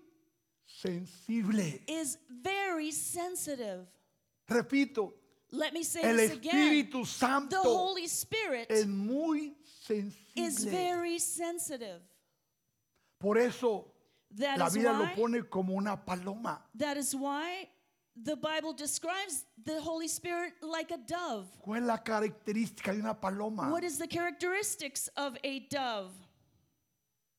sensible. 0.65 1.79
is 1.88 2.17
very 2.27 2.91
sensitive. 2.91 3.85
Repito, 4.50 5.13
Let 5.51 5.74
me 5.74 5.84
say 5.84 6.01
el 6.01 6.15
this 6.17 6.31
again. 6.31 6.86
Espíritu 6.86 7.50
The 7.50 7.58
Holy 7.58 8.08
Spirit 8.08 8.67
es 8.72 8.86
muy 8.88 9.53
is 10.36 10.63
very 10.63 11.20
sensitive. 11.20 12.01
Por 13.20 13.38
eso 13.38 13.86
That 14.38 14.58
la 14.60 14.67
is 14.67 14.74
Biblia 14.74 14.93
lo 14.93 15.03
why 15.03 15.13
pone 15.15 15.43
como 15.50 15.74
una 15.75 15.98
paloma. 15.98 16.62
that 16.75 16.96
is 16.96 17.13
why 17.13 17.67
the 18.15 18.36
Bible 18.38 18.72
describes 18.74 19.46
the 19.65 19.81
Holy 19.81 20.08
Spirit 20.08 20.53
like 20.62 20.91
a 20.91 20.98
dove. 20.98 21.48
¿Cuál 21.62 21.79
es 21.81 21.84
la 21.88 21.98
característica 21.98 22.93
de 22.93 23.00
una 23.00 23.13
paloma? 23.13 23.70
What 23.70 23.84
is 23.84 23.98
the 23.98 24.08
characteristics 24.08 25.10
of 25.17 25.38
a 25.43 25.60
dove? 25.70 26.12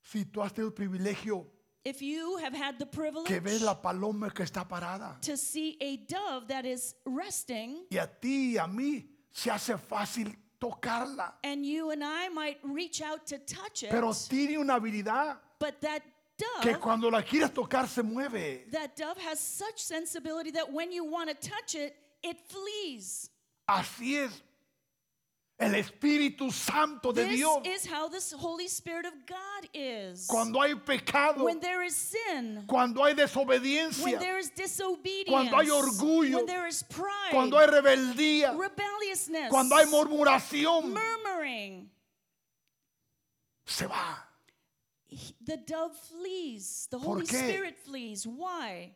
Si 0.02 0.24
tú 0.24 0.42
has 0.42 0.52
tenido 0.52 0.66
el 0.68 0.72
privilegio 0.74 1.46
If 1.84 2.00
you 2.00 2.36
have 2.38 2.54
had 2.54 2.78
the 2.78 2.86
privilege 2.86 3.26
que 3.26 3.40
ves 3.40 3.60
la 3.60 3.74
paloma 3.74 4.30
que 4.30 4.44
está 4.44 4.66
parada 4.66 5.20
to 5.22 5.36
see 5.36 5.76
a 5.80 5.96
dove 5.96 6.46
that 6.48 6.64
is 6.64 6.94
resting, 7.04 7.86
y 7.90 7.98
a 7.98 8.06
ti 8.06 8.54
y 8.54 8.58
a 8.58 8.66
mí 8.68 9.04
se 9.32 9.50
hace 9.50 9.76
fácil 9.76 10.32
tocarla, 10.60 11.32
and 11.42 11.66
you 11.66 11.90
and 11.90 12.04
I 12.04 12.28
might 12.28 12.58
reach 12.62 13.02
out 13.02 13.26
to 13.26 13.38
touch 13.38 13.82
it, 13.82 13.90
pero 13.90 14.12
tiene 14.12 14.58
una 14.58 14.74
habilidad 14.78 15.38
but 15.58 15.80
that 15.80 16.02
que 16.60 16.70
dove, 16.72 16.80
cuando 16.80 17.10
la 17.10 17.22
quieres 17.22 17.52
tocar 17.52 17.88
se 17.88 18.02
mueve. 18.02 18.70
that 18.70 18.94
dove 18.96 19.18
has 19.18 19.40
such 19.40 19.80
sensibility 19.80 20.52
that 20.52 20.72
when 20.72 20.92
you 20.92 21.04
want 21.04 21.28
to 21.28 21.34
touch 21.48 21.74
it, 21.74 21.96
it 22.22 22.38
flees. 22.48 23.28
Así 23.68 24.16
es 24.18 24.40
el 25.62 25.74
Espíritu 25.74 26.50
Santo 26.52 27.12
de 27.12 27.24
This 27.24 27.36
Dios. 27.36 27.66
is 27.66 27.86
how 27.86 28.08
this 28.08 28.32
Holy 28.32 28.66
Spirit 28.68 29.06
of 29.06 29.12
God 29.26 29.68
is. 29.72 30.26
Cuando 30.26 30.60
hay 30.60 30.74
pecado, 30.74 31.44
when 31.44 31.60
there 31.60 31.82
is 31.82 31.94
sin, 31.96 32.64
cuando 32.66 33.02
hay 33.04 33.14
when 33.14 33.26
desobediencia, 33.26 34.18
there 34.18 34.38
is 34.38 34.50
disobedience, 34.50 35.28
Cuando 35.30 35.56
hay 35.56 35.68
orgullo, 35.70 36.36
when 36.36 36.46
there 36.46 36.66
is 36.66 36.82
pride, 36.82 37.30
cuando 37.30 37.58
hay 37.58 37.66
rebeldía, 37.66 38.56
rebelliousness, 38.56 39.50
cuando 39.50 39.76
hay 39.76 39.86
murmuración, 39.86 40.92
murmuring, 40.92 41.88
se 43.66 43.86
va. 43.86 44.26
he- 45.06 45.34
the 45.44 45.56
dove 45.58 45.94
flees. 46.08 46.88
The 46.90 46.98
¿Por 46.98 47.16
Holy 47.18 47.26
qué? 47.26 47.48
Spirit 47.48 47.78
flees. 47.84 48.26
Why? 48.26 48.94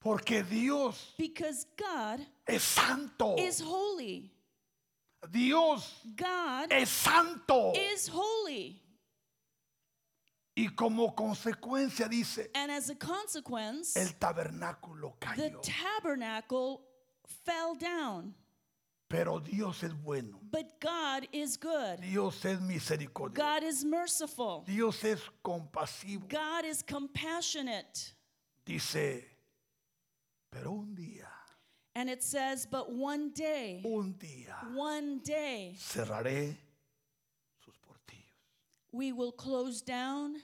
Porque 0.00 0.42
Dios 0.48 1.12
Because 1.18 1.66
God 1.76 2.20
es 2.46 2.62
santo. 2.62 3.34
is 3.38 3.60
holy. 3.60 4.30
Dios 5.30 6.00
God 6.16 6.72
es 6.72 6.88
santo. 6.88 7.72
is 7.74 8.08
holy. 8.08 8.80
Y 10.56 10.68
como 10.74 11.14
consecuencia 11.14 12.08
dice, 12.08 12.50
And 12.54 12.70
as 12.72 12.90
a 12.90 12.96
consequence, 12.96 13.96
el 13.96 14.08
tabernáculo 14.18 15.14
the 15.20 15.26
cayó. 15.26 15.60
tabernacle 15.62 16.80
fell 17.44 17.74
down. 17.76 18.34
Pero 19.08 19.38
Dios 19.40 19.82
es 19.84 19.92
bueno. 19.94 20.38
But 20.50 20.80
God 20.80 21.28
is 21.32 21.56
good. 21.56 22.00
Dios 22.00 22.44
es 22.44 22.60
misericordioso. 22.60 23.34
God 23.36 23.62
is 23.62 23.84
merciful. 23.84 24.64
Dios 24.66 25.02
es 25.04 25.20
compasivo. 25.42 26.28
God 26.28 26.64
is 26.66 26.82
compassionate. 26.82 28.12
Dice, 28.66 29.24
pero 30.50 30.72
un 30.72 30.94
día, 30.94 31.17
And 31.98 32.08
it 32.08 32.22
says, 32.22 32.64
but 32.64 32.92
one 32.92 33.30
day, 33.30 33.82
un 33.84 34.14
día 34.16 34.72
one 34.72 35.18
day, 35.18 35.74
cerraré 35.76 36.54
sus 37.64 37.74
portillos. 37.84 38.92
we 38.92 39.10
will 39.10 39.32
close 39.32 39.82
down 39.82 40.36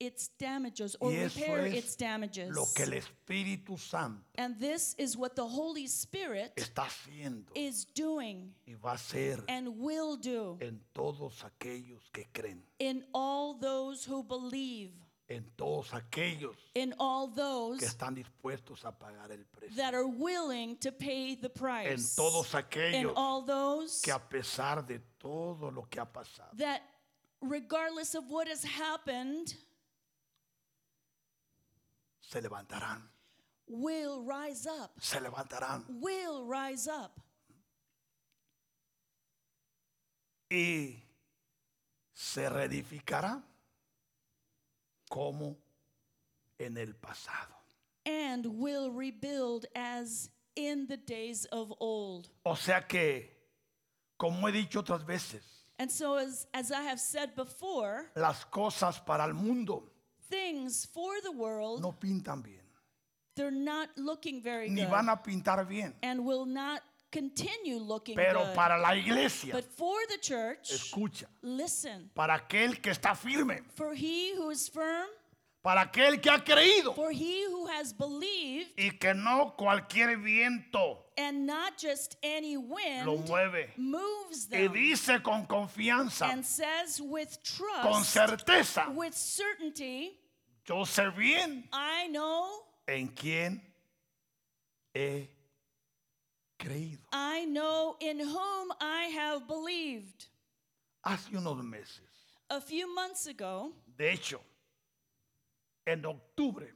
its 0.00 0.28
damages 0.38 0.96
or 1.00 1.10
repair 1.10 1.66
its 1.66 1.94
damages. 1.94 2.56
lo 2.56 2.64
que 2.74 2.84
el 2.84 2.92
Espíritu 2.92 3.78
Santo 3.78 4.22
And 4.36 4.58
this 4.58 4.94
is 4.96 5.14
what 5.14 5.36
the 5.36 5.46
Holy 5.46 5.86
Spirit 5.86 6.54
está 6.56 6.86
haciendo 6.86 7.50
is 7.54 7.84
doing 7.84 8.54
y 8.66 8.72
va 8.72 8.92
a 8.92 8.94
hacer 8.94 9.44
and 9.48 9.78
will 9.78 10.16
do 10.16 10.56
en 10.62 10.80
todos 10.94 11.44
aquellos 11.44 12.10
que 12.14 12.24
creen, 12.32 12.62
in 12.78 13.04
all 13.12 13.52
those 13.60 14.06
who 14.06 14.22
believe, 14.22 14.92
en 15.28 15.44
todos 15.56 15.92
aquellos 15.94 16.56
in 16.74 16.94
all 16.98 17.28
que 17.28 17.36
those 17.36 17.82
están 17.82 18.14
dispuestos 18.14 18.84
a 18.84 18.92
pagar 18.92 19.30
el 19.30 19.44
precio, 19.46 19.76
that 19.76 19.94
are 19.94 20.06
willing 20.06 20.76
to 20.76 20.92
pay 20.92 21.34
the 21.34 21.48
en 21.48 21.52
price, 21.52 22.14
todos 22.14 22.54
aquellos 22.54 23.12
all 23.16 23.42
those 23.42 24.00
que 24.02 24.12
a 24.12 24.18
pesar 24.18 24.86
de 24.86 25.00
todo 25.18 25.70
lo 25.70 25.82
que 25.90 26.00
ha 26.00 26.06
pasado, 26.06 26.56
that, 26.56 26.82
regardless 27.40 28.14
of 28.14 28.24
what 28.28 28.46
has 28.48 28.62
happened, 28.64 29.54
se 32.20 32.40
levantarán, 32.40 33.00
will 33.66 34.22
rise 34.22 34.66
up, 34.66 34.92
se 35.00 35.18
levantarán. 35.18 35.84
Will 36.00 36.44
rise 36.44 36.86
up. 36.88 37.20
y 40.50 41.02
se 42.12 42.48
reedificará 42.48 43.42
como 45.14 45.56
en 46.58 46.76
el 46.76 46.94
pasado. 46.94 47.54
and 48.04 48.44
will 48.46 48.90
rebuild 48.90 49.64
as 49.76 50.28
in 50.56 50.86
the 50.88 50.96
days 50.96 51.46
of 51.52 51.72
old. 51.80 52.28
O 52.44 52.54
sea 52.54 52.80
que, 52.82 53.30
como 54.18 54.48
he 54.48 54.52
dicho 54.52 54.80
otras 54.80 55.04
veces, 55.06 55.42
And 55.78 55.90
so, 55.90 56.16
as, 56.16 56.46
as 56.52 56.70
I 56.70 56.82
have 56.82 57.00
said 57.00 57.34
before, 57.34 58.10
las 58.16 58.44
cosas 58.44 58.98
para 59.04 59.24
el 59.24 59.34
mundo 59.34 59.84
things 60.28 60.84
for 60.86 61.20
the 61.22 61.32
world, 61.32 61.80
no 61.80 61.92
pintan 61.92 62.42
bien, 62.42 62.60
they're 63.36 63.50
not 63.50 63.88
looking 63.96 64.42
very 64.42 64.68
ni 64.68 64.82
good 64.82 64.90
van 64.90 65.08
a 65.08 65.16
pintar 65.16 65.66
bien, 65.68 65.94
and 66.02 66.24
will 66.24 66.44
not 66.46 66.82
continue 67.14 67.78
looking 67.78 68.16
pero 68.16 68.40
good. 68.44 68.54
para 68.54 68.76
la 68.76 68.94
iglesia, 68.96 69.54
But 69.54 69.64
for 69.76 69.96
the 70.08 70.18
church, 70.18 70.70
escucha, 70.72 71.26
listen, 71.42 72.10
para 72.14 72.34
aquel 72.34 72.80
que 72.80 72.90
está 72.90 73.14
firme, 73.14 73.62
for 73.76 73.94
he 73.94 74.34
who 74.36 74.50
is 74.50 74.68
firm, 74.68 75.08
para 75.62 75.82
aquel 75.82 76.20
que 76.20 76.28
ha 76.30 76.38
creído 76.44 76.92
for 76.94 77.12
he 77.12 77.44
who 77.46 77.68
has 77.68 77.92
believed, 77.92 78.72
y 78.76 78.90
que 78.98 79.14
no 79.14 79.54
cualquier 79.56 80.16
viento 80.18 80.98
and 81.16 81.46
not 81.46 81.78
just 81.78 82.16
any 82.22 82.56
lo 82.56 82.62
wind 82.74 83.28
mueve. 83.28 83.70
moves 83.76 84.48
Y 84.50 84.66
them, 84.66 84.72
dice 84.72 85.22
con 85.22 85.46
confianza, 85.46 86.32
and 86.32 86.44
says 86.44 87.00
with 87.00 87.38
con 87.82 88.02
trust, 88.02 88.14
certeza, 88.16 88.88
with 88.94 89.14
certainty, 89.14 90.18
yo 90.66 90.84
sé 90.84 91.08
bien 91.16 91.68
I 91.72 92.08
know 92.08 92.50
en 92.88 93.08
quién 93.08 93.60
he 94.92 95.28
creído. 96.58 97.00
I 97.12 97.44
know 97.46 97.96
in 98.00 98.18
whom 98.20 98.72
I 98.80 99.04
have 99.14 99.46
believed. 99.46 100.26
Hace 101.04 101.28
unos 101.36 101.62
meses, 101.62 102.00
A 102.50 102.60
few 102.60 102.94
months 102.94 103.26
ago, 103.26 103.72
de 103.96 104.10
hecho, 104.12 104.40
en 105.86 106.04
octubre 106.06 106.66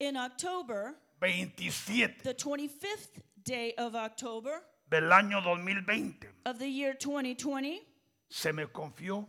in 0.00 0.16
October, 0.16 0.94
27 1.20 2.22
the 2.22 2.34
25th 2.34 3.20
day 3.44 3.74
of 3.78 3.94
October 3.94 4.62
del 4.90 5.12
año 5.12 5.40
2020, 5.42 6.26
of 6.46 6.58
the 6.58 6.68
year 6.68 6.94
2020, 6.94 7.80
se 8.28 8.52
me 8.52 8.66
confió 8.66 9.26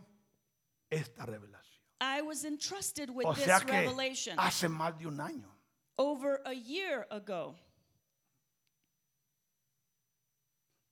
esta 0.90 1.24
revelación. 1.26 1.60
I 2.00 2.20
was 2.22 2.44
entrusted 2.44 3.10
with 3.10 3.26
O 3.26 3.32
this 3.34 3.44
sea 3.44 3.60
que 3.60 3.72
revelation 3.72 4.36
hace 4.38 4.68
más 4.68 4.98
de 4.98 5.06
un 5.06 5.18
año. 5.20 5.46
over 5.98 6.40
a 6.46 6.52
year 6.54 7.06
ago. 7.12 7.54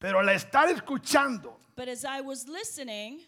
Pero 0.00 0.18
al 0.18 0.28
estar 0.30 0.68
escuchando, 0.70 1.58
But 1.76 1.88
as 1.88 2.04
I 2.04 2.20
was 2.22 2.48
listening, 2.48 3.20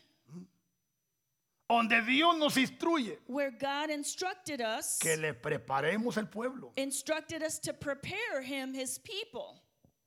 donde 1.69 2.03
Dios 2.03 2.37
nos 2.37 2.57
instruye 2.57 3.19
where 3.27 3.51
God 3.51 3.91
instructed 3.91 4.61
us, 4.61 4.99
que 4.99 5.17
le 5.17 5.35
preparemos 5.35 6.17
el 6.17 6.27
pueblo. 6.27 6.73
instructed 6.77 7.43
us 7.43 7.59
to 7.61 7.73
prepare 7.73 8.43
him 8.43 8.75
his 8.75 8.99
people. 8.99 9.63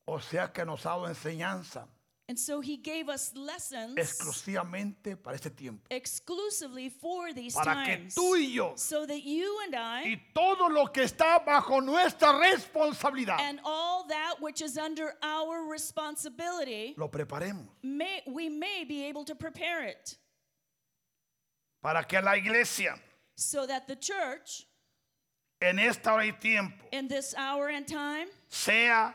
O 0.07 0.19
sea 0.19 0.51
que 0.53 0.63
nos 0.65 0.85
ha 0.85 0.89
dado 0.89 1.07
enseñanza 1.07 1.87
And 2.27 2.39
so 2.39 2.59
he 2.59 2.75
gave 2.77 3.07
us 3.07 3.31
lessons 3.35 3.95
exclusivamente 3.97 5.15
para 5.15 5.35
este 5.35 5.51
tiempo. 5.55 5.83
exclusively 5.91 6.89
for 6.89 7.31
these 7.33 7.53
Para 7.53 7.85
que 7.85 7.97
times. 7.97 8.15
tú 8.15 8.35
y 8.35 8.51
yo 8.51 8.73
So 8.77 9.05
that 9.05 9.23
you 9.23 9.59
and 9.65 9.75
I 9.75 10.01
y 10.05 10.21
todo 10.33 10.67
lo 10.67 10.87
que 10.87 11.03
está 11.03 11.45
bajo 11.45 11.81
nuestra 11.85 12.29
responsabilidad 12.39 13.39
and 13.39 13.59
all 13.63 14.07
that 14.07 14.37
which 14.41 14.61
is 14.63 14.75
under 14.75 15.13
our 15.21 15.65
responsibility, 15.69 16.95
lo 16.97 17.09
preparemos. 17.09 17.67
may, 17.83 18.23
we 18.25 18.49
may 18.49 18.83
be 18.85 19.05
able 19.05 19.23
to 19.23 19.35
prepare 19.35 19.83
it 19.83 20.17
Para 21.83 22.03
que 22.05 22.19
la 22.21 22.31
iglesia 22.33 22.95
so 23.37 23.67
that 23.67 23.85
the 23.87 23.95
church 23.95 24.65
en 25.61 25.77
esta 25.77 26.09
hora 26.11 26.25
y 26.25 26.31
tiempo 26.31 26.83
in 26.91 27.07
this 27.07 27.35
hour 27.37 27.69
and 27.69 27.87
time 27.87 28.27
sea 28.49 29.13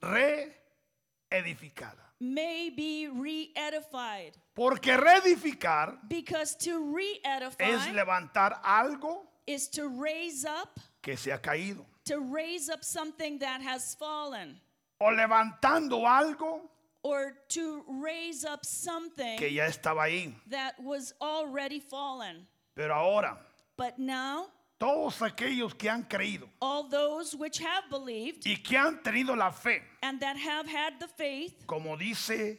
reedificada. 0.00 1.98
May 2.22 2.70
be 2.70 3.08
re-edified. 3.08 4.36
Porque 4.54 4.96
reedificar 4.96 5.98
Because 6.08 6.54
to 6.56 6.94
re-edify 6.94 7.64
es 7.64 7.86
levantar 7.92 8.60
algo 8.62 9.22
is 9.46 9.68
to 9.70 9.88
raise 9.88 10.44
up, 10.44 10.78
que 11.02 11.16
se 11.16 11.30
ha 11.32 11.38
caído. 11.38 11.84
to 12.04 12.20
raise 12.20 12.68
up 12.68 12.84
something 12.84 13.38
that 13.38 13.60
has 13.60 13.94
fallen, 13.96 14.56
O 15.00 15.06
levantando 15.06 16.04
algo 16.06 16.60
or 17.02 17.32
to 17.48 17.82
raise 17.88 18.44
up 18.44 18.64
something 18.64 19.36
que 19.38 19.48
ya 19.50 19.64
estaba 19.66 20.04
ahí. 20.04 20.32
that 20.48 20.74
was 20.80 21.12
already 21.20 21.80
fallen. 21.80 22.46
Pero 22.76 22.94
ahora, 22.94 23.36
But 23.76 23.98
now, 23.98 24.46
todos 24.82 25.22
aquellos 25.22 25.76
que 25.76 25.88
han 25.88 26.02
creído 26.02 26.48
all 26.60 26.88
those 26.88 27.36
which 27.36 27.60
have 27.60 27.88
believed 27.88 28.44
y 28.44 28.56
que 28.56 28.76
han 28.76 29.00
tenido 29.00 29.36
la 29.36 29.52
fe, 29.52 29.80
and 30.02 30.18
that 30.18 30.36
have 30.36 30.66
had 30.66 30.98
the 30.98 31.06
faith, 31.06 31.64
como 31.66 31.96
dice 31.96 32.58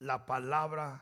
la 0.00 0.18
palabra 0.26 1.00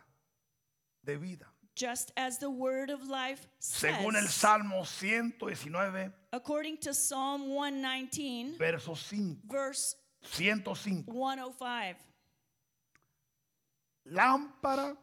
de 1.03 1.17
vida. 1.17 1.47
just 1.75 2.13
as 2.19 2.39
the 2.39 2.51
word 2.51 2.91
of 2.91 3.09
life 3.09 3.49
Según 3.59 4.15
el 4.17 4.29
Salmo 4.29 4.85
119, 4.85 6.13
according 6.35 6.77
to 6.77 6.93
Psalm 6.93 7.49
119, 7.49 8.59
verso 8.59 8.95
5, 8.95 9.39
verse 9.49 9.97
105. 10.21 11.05
105. 11.07 11.97
Lámpara 14.13 14.95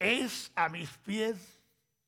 es 0.00 0.50
a 0.56 0.70
mis 0.70 0.88
pies 1.04 1.36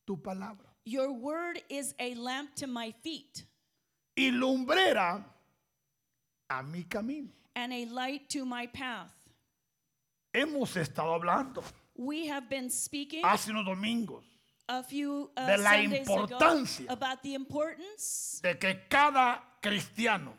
tu 0.06 0.16
palabra 0.16 0.75
Your 0.88 1.12
word 1.12 1.60
is 1.68 1.94
a 1.98 2.14
lamp 2.14 2.54
to 2.56 2.68
my 2.68 2.92
feet 3.02 3.44
y 4.16 4.30
lumbrera 4.30 5.22
a 6.48 6.62
mi 6.62 6.84
camino. 6.84 7.28
and 7.56 7.72
a 7.72 7.86
light 7.86 8.28
to 8.30 8.44
my 8.44 8.66
path. 8.68 9.10
Hemos 10.32 10.76
estado 10.76 11.12
hablando 11.14 11.64
We 11.96 12.28
have 12.28 12.48
been 12.48 12.70
speaking 12.70 13.22
hace 13.24 13.50
unos 13.50 13.64
domingos 13.66 14.22
a 14.68 14.82
few 14.84 15.30
uh, 15.36 15.46
de 15.46 15.58
la 15.58 15.72
Sundays 15.72 16.06
ago 16.06 16.20
importancia 16.20 16.86
about 16.88 17.22
the 17.22 17.34
importance 17.34 18.40
de 18.42 18.54
que 18.56 18.74
cada 18.88 19.42
cristiano 19.60 20.34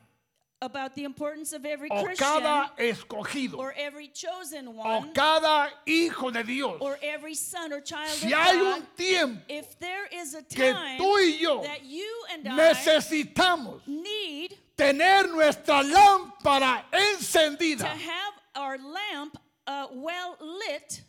about 0.61 0.95
the 0.95 1.03
importance 1.03 1.53
of 1.53 1.65
every 1.65 1.89
o 1.91 2.03
Christian 2.03 2.27
cada 2.27 2.71
escogido 2.79 3.57
or 3.57 3.73
every 3.77 4.07
chosen 4.07 4.67
o 4.67 4.71
one 4.71 5.13
cada 5.13 5.69
hijo 5.85 6.31
de 6.31 6.43
Dios, 6.43 6.77
or 6.79 6.97
every 7.03 7.35
son 7.35 7.71
or 7.71 7.81
child 7.81 8.09
si 8.09 8.33
of 8.33 8.39
hay 8.39 8.57
God, 8.57 8.77
un 8.77 8.87
tiempo 8.95 9.41
if 9.47 9.77
there 9.79 10.07
is 10.11 10.33
a 10.33 10.41
que 10.41 10.73
time 10.73 10.99
tú 10.99 11.13
y 11.17 11.37
yo 11.39 11.61
that 11.61 11.85
you 11.85 12.23
and 12.31 12.47
I 12.47 12.57
necesitamos 12.57 13.81
need 13.87 14.57
tener 14.75 15.27
nuestra 15.27 15.83
lámpara 15.83 16.83
to 16.91 17.85
have 17.85 18.33
our 18.55 18.77
lamp 18.77 19.37
uh, 19.67 19.87
well 19.93 20.37
lit, 20.41 21.03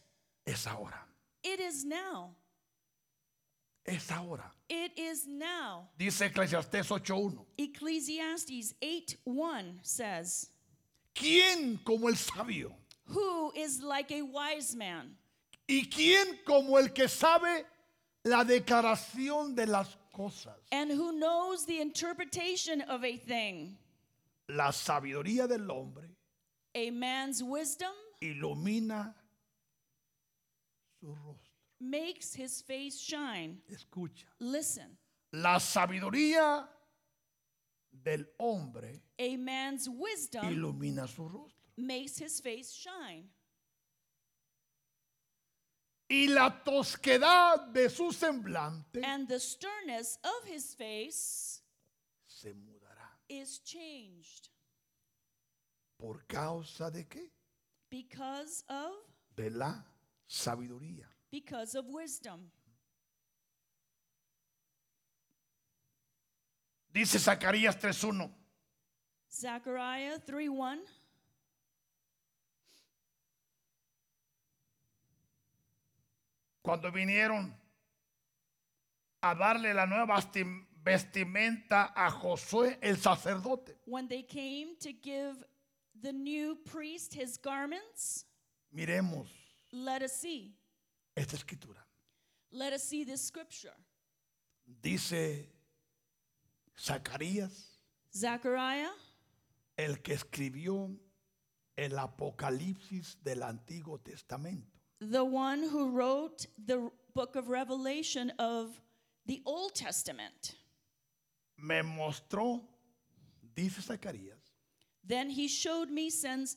es 0.46 0.66
ahora. 0.66 1.00
it 1.42 1.61
is 1.61 1.84
now. 1.84 2.30
es 3.87 4.11
ahora. 4.11 4.44
It 4.68 4.98
is 4.98 5.26
now. 5.26 5.88
Dice 5.98 6.20
Eclesiastés 6.28 6.88
8.1. 6.90 7.38
Ecclesiastes 7.57 8.74
8 8.83 9.16
1 9.24 9.81
says, 9.83 10.50
¿Quién 11.14 11.78
como 11.85 12.09
el 12.09 12.16
sabio? 12.16 12.74
Who 13.07 13.52
is 13.57 13.83
like 13.83 14.11
a 14.12 14.22
wise 14.22 14.76
man? 14.76 15.16
¿Y 15.66 15.88
quién 15.90 16.38
como 16.44 16.76
el 16.76 16.88
que 16.88 17.09
sabe 17.09 17.64
la 18.24 18.44
declaración 18.44 19.54
de 19.54 19.66
las 19.66 19.96
cosas? 20.14 20.57
And 20.70 20.90
who 20.90 21.12
knows 21.12 21.64
the 21.64 21.81
interpretation 21.81 22.83
of 22.83 23.04
a 23.04 23.16
thing? 23.16 23.76
La 24.48 24.70
sabiduría 24.70 25.48
del 25.48 25.70
hombre 25.70 26.09
A 26.74 26.90
man's 26.90 27.42
wisdom 27.42 27.92
ilumina 28.22 29.14
su 31.00 31.07
rostro. 31.14 31.47
Makes 31.80 32.34
his 32.34 32.62
face 32.62 32.98
shine. 32.98 33.58
Escucha. 33.68 34.26
Listen, 34.40 34.96
La 35.32 35.58
sabiduría 35.60 36.66
del 37.92 38.26
hombre 38.38 39.02
a 39.18 39.36
man's 39.36 39.88
wisdom 39.88 40.44
ilumina 40.50 41.06
su 41.06 41.28
rostro. 41.28 41.54
makes 41.76 42.18
his 42.18 42.40
face 42.40 42.72
shine. 42.72 43.28
Y 46.10 46.26
la 46.28 46.62
tosquedad 46.64 47.66
de 47.72 47.90
su 47.90 48.12
semblante 48.12 49.02
And 49.04 49.28
the 49.28 49.38
sternness 49.38 50.18
of 50.24 50.46
his 50.48 50.74
face 50.74 51.60
se 52.26 52.54
mudará. 52.54 53.10
is 53.28 53.58
changed 53.62 54.48
¿Por 55.98 56.24
causa 56.26 56.90
de 56.90 57.04
qué? 57.06 57.30
because 57.90 58.64
of 58.70 58.94
De 59.36 59.50
la 59.50 59.84
sabiduría. 60.26 61.06
Because 61.30 61.74
of 61.74 61.86
wisdom. 61.88 62.50
Dice 66.92 67.18
Zacarías 67.18 67.76
3.1. 67.78 68.30
Zechariah 69.30 70.18
3 70.26 70.48
1. 70.48 70.78
Cuando 76.62 76.90
vinieron 76.90 77.54
a 79.22 79.34
darle 79.34 79.72
la 79.74 79.86
nueva 79.86 80.16
vesti- 80.16 80.66
vestimenta 80.82 81.92
a 81.94 82.10
Josué 82.10 82.78
el 82.82 82.96
sacerdote. 82.96 83.76
When 83.86 84.08
they 84.08 84.22
came 84.22 84.76
to 84.80 84.92
give 84.92 85.42
the 86.00 86.12
new 86.12 86.56
priest 86.56 87.14
his 87.14 87.36
garments, 87.38 88.24
Miremos 88.74 89.28
let 89.72 90.02
us 90.02 90.12
see. 90.12 90.54
Esta 91.18 91.37
escritura. 91.37 91.85
Let 92.50 92.72
us 92.72 92.83
see 92.85 93.04
this 93.04 93.22
scripture. 93.26 93.74
Dice 94.66 95.48
Zacarías, 96.78 97.78
Zechariah, 98.14 98.90
el 99.76 99.96
que 100.02 100.14
escribió 100.14 100.96
el 101.76 101.98
Apocalipsis 101.98 103.16
del 103.22 103.42
Antiguo 103.42 103.98
Testamento. 103.98 104.66
the 105.00 105.24
one 105.24 105.62
who 105.62 105.90
wrote 105.90 106.46
the 106.66 106.90
book 107.14 107.37
of 107.37 107.48
Revelation 107.48 108.33
of 108.38 108.81
the 109.26 109.40
Old 109.46 109.74
Testament. 109.74 110.57
Me 111.57 111.83
mostró, 111.83 112.62
dice 113.54 113.81
Zacarías, 113.87 114.38
Then 115.04 115.31
he 115.31 115.48
showed 115.48 115.88
me, 115.90 116.11
says 116.11 116.57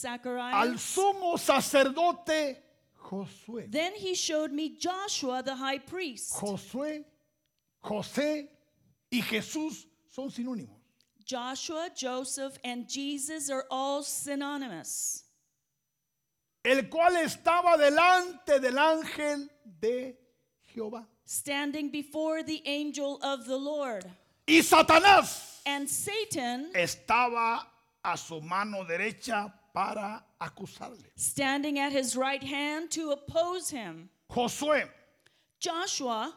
Zechariah. 0.00 0.54
al 0.54 0.74
sumo 0.78 1.36
sacerdote 1.38 2.56
Josué. 3.10 3.70
Then 3.70 3.94
he 3.94 4.14
showed 4.14 4.52
me 4.52 4.76
Joshua 4.78 5.42
the 5.42 5.56
high 5.56 5.78
priest. 5.78 6.32
Josué, 6.34 7.04
José 7.82 8.48
y 9.10 9.20
Jesús 9.20 9.86
son 10.08 10.30
sinónimos. 10.30 10.76
Joshua, 11.24 11.90
Joseph, 11.94 12.58
and 12.64 12.88
Jesus 12.88 13.50
are 13.50 13.64
all 13.70 14.02
synonymous. 14.02 15.24
El 16.64 16.82
cual 16.82 17.16
estaba 17.16 17.76
delante 17.78 18.60
del 18.60 18.78
ángel 18.78 19.48
de 19.64 20.14
Jehová. 20.74 21.04
Standing 21.24 21.90
before 21.90 22.42
the 22.42 22.62
angel 22.66 23.18
of 23.22 23.46
the 23.46 23.56
Lord. 23.56 24.04
Y 24.46 24.60
Satanás 24.62 25.60
And 25.66 25.88
Satan 25.88 26.72
estaba 26.74 27.64
a 28.04 28.16
su 28.16 28.40
mano 28.40 28.84
derecha 28.84 29.52
para 29.74 30.22
acusarle. 30.40 31.04
standing 31.16 31.78
at 31.78 31.92
his 31.92 32.16
right 32.16 32.42
hand 32.42 32.90
to 32.90 33.10
oppose 33.12 33.70
him. 33.70 34.08
Josué, 34.30 34.88
Joshua, 35.58 36.32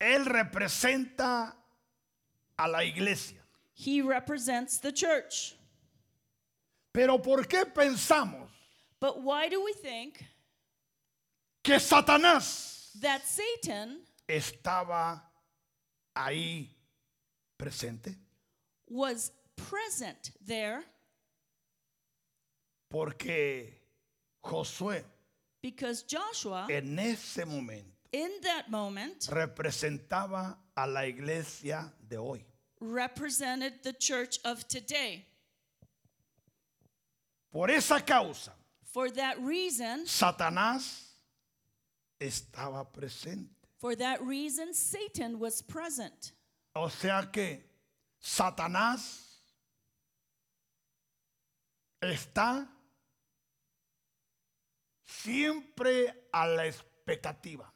él 0.00 0.24
representa 0.26 1.52
a 2.58 2.68
la 2.68 2.80
iglesia. 2.82 3.38
he 3.74 4.00
represents 4.02 4.78
the 4.78 4.92
church. 4.92 5.54
Pero 6.92 7.18
¿por 7.18 7.44
qué 7.44 7.64
pensamos 7.64 8.48
But 9.00 9.22
why 9.22 9.48
do 9.48 9.64
we 9.64 9.72
think 9.72 10.22
que 11.64 11.78
Satanás 11.80 12.90
that 13.00 13.22
Satan 13.26 14.00
estaba 14.28 15.22
ahí 16.16 16.66
presente? 17.58 18.14
was 18.88 19.32
present 19.56 20.32
there? 20.44 20.84
Porque 22.92 23.72
Josué 24.44 25.02
Because 25.62 26.04
Joshua, 26.06 26.66
en 26.70 26.98
ese 26.98 27.44
momento 27.46 27.88
in 28.12 28.30
that 28.42 28.68
moment, 28.68 29.26
representaba 29.30 30.56
a 30.76 30.86
la 30.86 31.06
iglesia 31.06 31.90
de 32.06 32.16
hoy. 32.18 32.44
represented 32.80 33.82
the 33.82 33.92
church 33.94 34.38
of 34.44 34.66
today. 34.68 35.24
Por 37.50 37.70
esa 37.70 38.00
causa, 38.00 38.52
For 38.92 39.10
that 39.12 39.40
reason, 39.40 40.04
Satanás 40.06 41.12
estaba 42.20 42.84
presente. 42.92 43.48
for 43.78 43.94
that 43.96 44.20
reason, 44.22 44.74
Satan 44.74 45.38
was 45.38 45.62
present. 45.62 46.32
O 46.74 46.88
sea 46.88 47.28
que 47.32 47.60
Satanás 48.22 49.38
está 52.02 52.66
siempre 55.22 56.12
a 56.32 56.46
la 56.46 56.66
expectativa, 56.66 57.68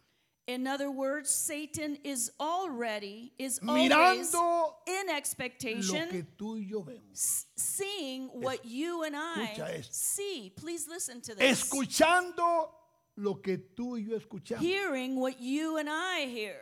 In 0.48 0.68
other 0.68 0.90
words, 0.92 1.28
Satan 1.28 1.98
is 2.04 2.30
already, 2.38 3.32
is 3.36 3.58
always 3.66 3.90
mirando 3.90 4.74
in 4.86 5.08
lo 5.08 5.16
expectation, 5.16 6.08
que 6.08 6.22
tú 6.38 6.56
y 6.56 6.68
yo 6.70 6.82
vemos, 6.84 7.02
s- 7.14 7.46
seeing 7.56 8.28
what 8.28 8.64
you 8.64 9.02
and 9.02 9.16
Escucha 9.16 9.66
I 9.66 9.70
esto. 9.80 9.92
see. 9.92 10.52
Please 10.56 10.86
listen 10.86 11.20
to 11.22 11.34
this. 11.34 11.64
escuchando 11.64 12.70
lo 13.16 13.34
que 13.42 13.56
tú 13.76 13.96
y 13.98 14.04
yo 14.08 14.16
escuchamos, 14.16 14.60
Hearing 14.62 15.16
what 15.16 15.40
you 15.40 15.78
and 15.78 15.88
I 15.90 16.26
hear. 16.28 16.60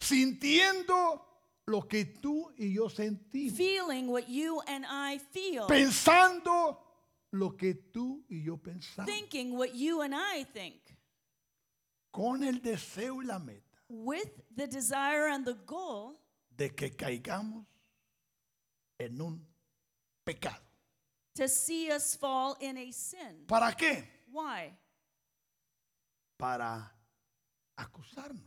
sintiendo 0.00 1.20
lo 1.66 1.82
que 1.82 2.06
tú 2.06 2.50
y 2.58 2.72
yo 2.72 2.88
sentimos, 2.88 3.54
Feeling 3.58 4.08
what 4.08 4.26
you 4.30 4.62
and 4.66 4.86
I 4.88 5.18
feel. 5.18 5.66
pensando 5.66 6.78
lo 7.32 7.56
que 7.56 7.74
tú 7.74 8.24
y 8.28 8.42
yo 8.44 8.56
pensamos, 8.56 9.06
Thinking 9.06 9.56
what 9.56 9.74
you 9.74 10.00
and 10.02 10.14
I 10.14 10.44
think. 10.44 10.80
con 12.12 12.42
el 12.42 12.60
deseo 12.60 13.20
y 13.22 13.26
la 13.26 13.38
meta 13.38 13.64
With 13.90 14.30
the 14.54 14.66
desire 14.66 15.28
and 15.28 15.44
the 15.46 15.54
goal 15.66 16.18
de 16.56 16.68
que 16.74 16.90
caigamos 16.90 17.64
en 18.98 19.20
un 19.20 19.46
pecado. 20.24 20.60
to 21.34 21.48
see 21.48 21.90
us 21.90 22.16
fall 22.16 22.56
in 22.60 22.76
a 22.76 22.90
sin. 22.92 23.46
¿Para 23.46 23.72
qué? 23.72 24.04
Why? 24.32 24.72
Para 26.38 26.90
acusarnos. 27.78 28.42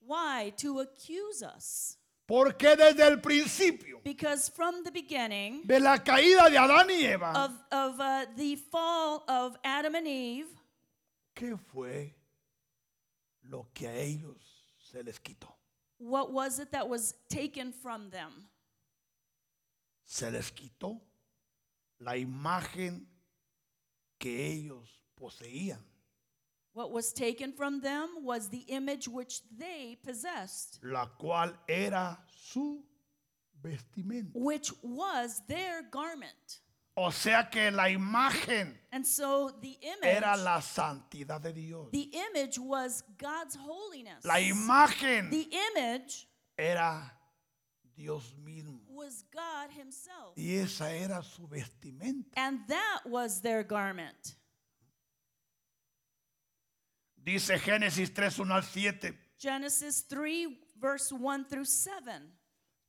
Why? 0.00 0.52
To 0.58 0.80
accuse 0.80 1.42
us. 1.42 1.96
Porque 2.32 2.76
desde 2.76 3.06
el 3.06 3.20
principio 3.20 4.00
Because 4.02 4.50
from 4.50 4.82
the 4.84 4.90
beginning 4.90 5.66
de 5.66 5.78
la 5.78 6.02
caída 6.02 6.48
de 6.48 6.56
Adán 6.56 6.88
y 6.88 7.04
Eva, 7.04 7.30
of, 7.44 7.52
of 7.70 8.00
uh, 8.00 8.24
the 8.34 8.56
fall 8.56 9.22
of 9.28 9.58
Adam 9.62 9.94
and 9.96 10.06
Eve, 10.06 10.48
¿qué 11.34 11.58
fue 11.58 12.14
lo 13.42 13.68
que 13.74 13.86
a 13.86 13.94
ellos 13.94 14.38
se 14.78 15.02
les 15.02 15.20
quitó? 15.20 15.54
what 15.98 16.32
was 16.32 16.58
it 16.58 16.72
that 16.72 16.88
was 16.88 17.16
taken 17.28 17.70
from 17.70 18.08
them? 18.08 18.48
Se 20.06 20.30
les 20.30 20.50
quitó 20.52 21.02
la 21.98 22.16
imagen 22.16 23.06
que 24.18 24.46
ellos 24.46 24.88
poseían. 25.14 25.84
What 26.74 26.90
was 26.90 27.12
taken 27.12 27.52
from 27.52 27.80
them 27.80 28.08
was 28.22 28.48
the 28.48 28.64
image 28.68 29.06
which 29.08 29.40
they 29.58 29.98
possessed, 30.02 30.78
la 30.82 31.06
cual 31.18 31.52
era 31.68 32.18
su 32.50 32.82
vestimenta. 33.62 34.30
which 34.34 34.72
was 34.82 35.42
their 35.46 35.82
garment. 35.90 36.60
O 36.94 37.10
sea 37.10 37.48
que 37.50 37.70
la 37.70 37.88
imagen 37.88 38.74
And 38.90 39.06
so 39.06 39.50
the 39.62 39.78
image, 39.80 40.16
era 40.16 40.36
la 40.36 40.60
santidad 40.60 41.40
de 41.42 41.52
Dios. 41.52 41.88
the 41.90 42.10
image 42.30 42.58
was 42.58 43.02
God's 43.18 43.56
holiness. 43.56 44.24
La 44.24 44.34
imagen 44.40 45.30
The 45.30 45.48
image 45.74 46.26
era 46.58 47.10
Dios 47.96 48.34
mismo. 48.44 48.78
was 48.88 49.24
God 49.34 49.70
Himself. 49.70 50.34
Y 50.36 50.56
esa 50.56 50.90
era 50.94 51.22
su 51.22 51.46
vestimenta. 51.48 52.30
And 52.36 52.60
that 52.68 53.00
was 53.06 53.40
their 53.42 53.62
garment. 53.62 54.34
Dice 57.24 57.58
Génesis 57.58 58.12
3, 58.12 58.38
1 58.40 58.54
al 58.54 58.62
7. 58.64 59.18
Genesis 59.38 60.02
3, 60.08 60.46
verse 60.80 61.12
1 61.12 61.44
through 61.48 61.64
7. 61.64 62.22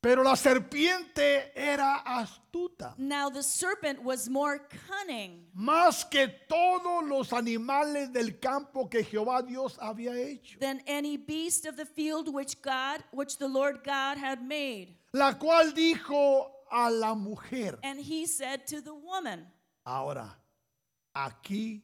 Pero 0.01 0.21
la 0.21 0.35
serpiente 0.35 1.53
era 1.55 2.03
astuta, 2.05 2.93
Now 2.97 3.29
the 3.29 3.41
serpent 3.41 4.03
was 4.03 4.27
more 4.27 4.59
cunning 4.89 5.47
más 5.55 6.03
que 6.03 6.27
todos 6.49 7.05
los 7.07 7.31
animales 7.31 8.11
del 8.11 8.37
campo 8.37 8.89
que 8.89 9.01
Jehová 9.05 9.41
Dios 9.47 9.77
había 9.79 10.13
hecho. 10.17 10.59
than 10.59 10.81
any 10.87 11.15
beast 11.15 11.65
of 11.65 11.77
the 11.77 11.85
field 11.85 12.27
which 12.27 12.61
God, 12.61 13.01
which 13.13 13.37
the 13.37 13.47
Lord 13.47 13.81
God 13.85 14.17
had 14.17 14.41
made. 14.45 14.97
La 15.13 15.35
cual 15.39 15.71
dijo 15.73 16.47
a 16.69 16.91
la 16.91 17.15
mujer. 17.15 17.79
And 17.81 17.97
he 17.97 18.25
said 18.25 18.67
to 18.67 18.81
the 18.81 18.93
woman, 18.93 19.47
Ahora, 19.85 20.35
aquí 21.15 21.81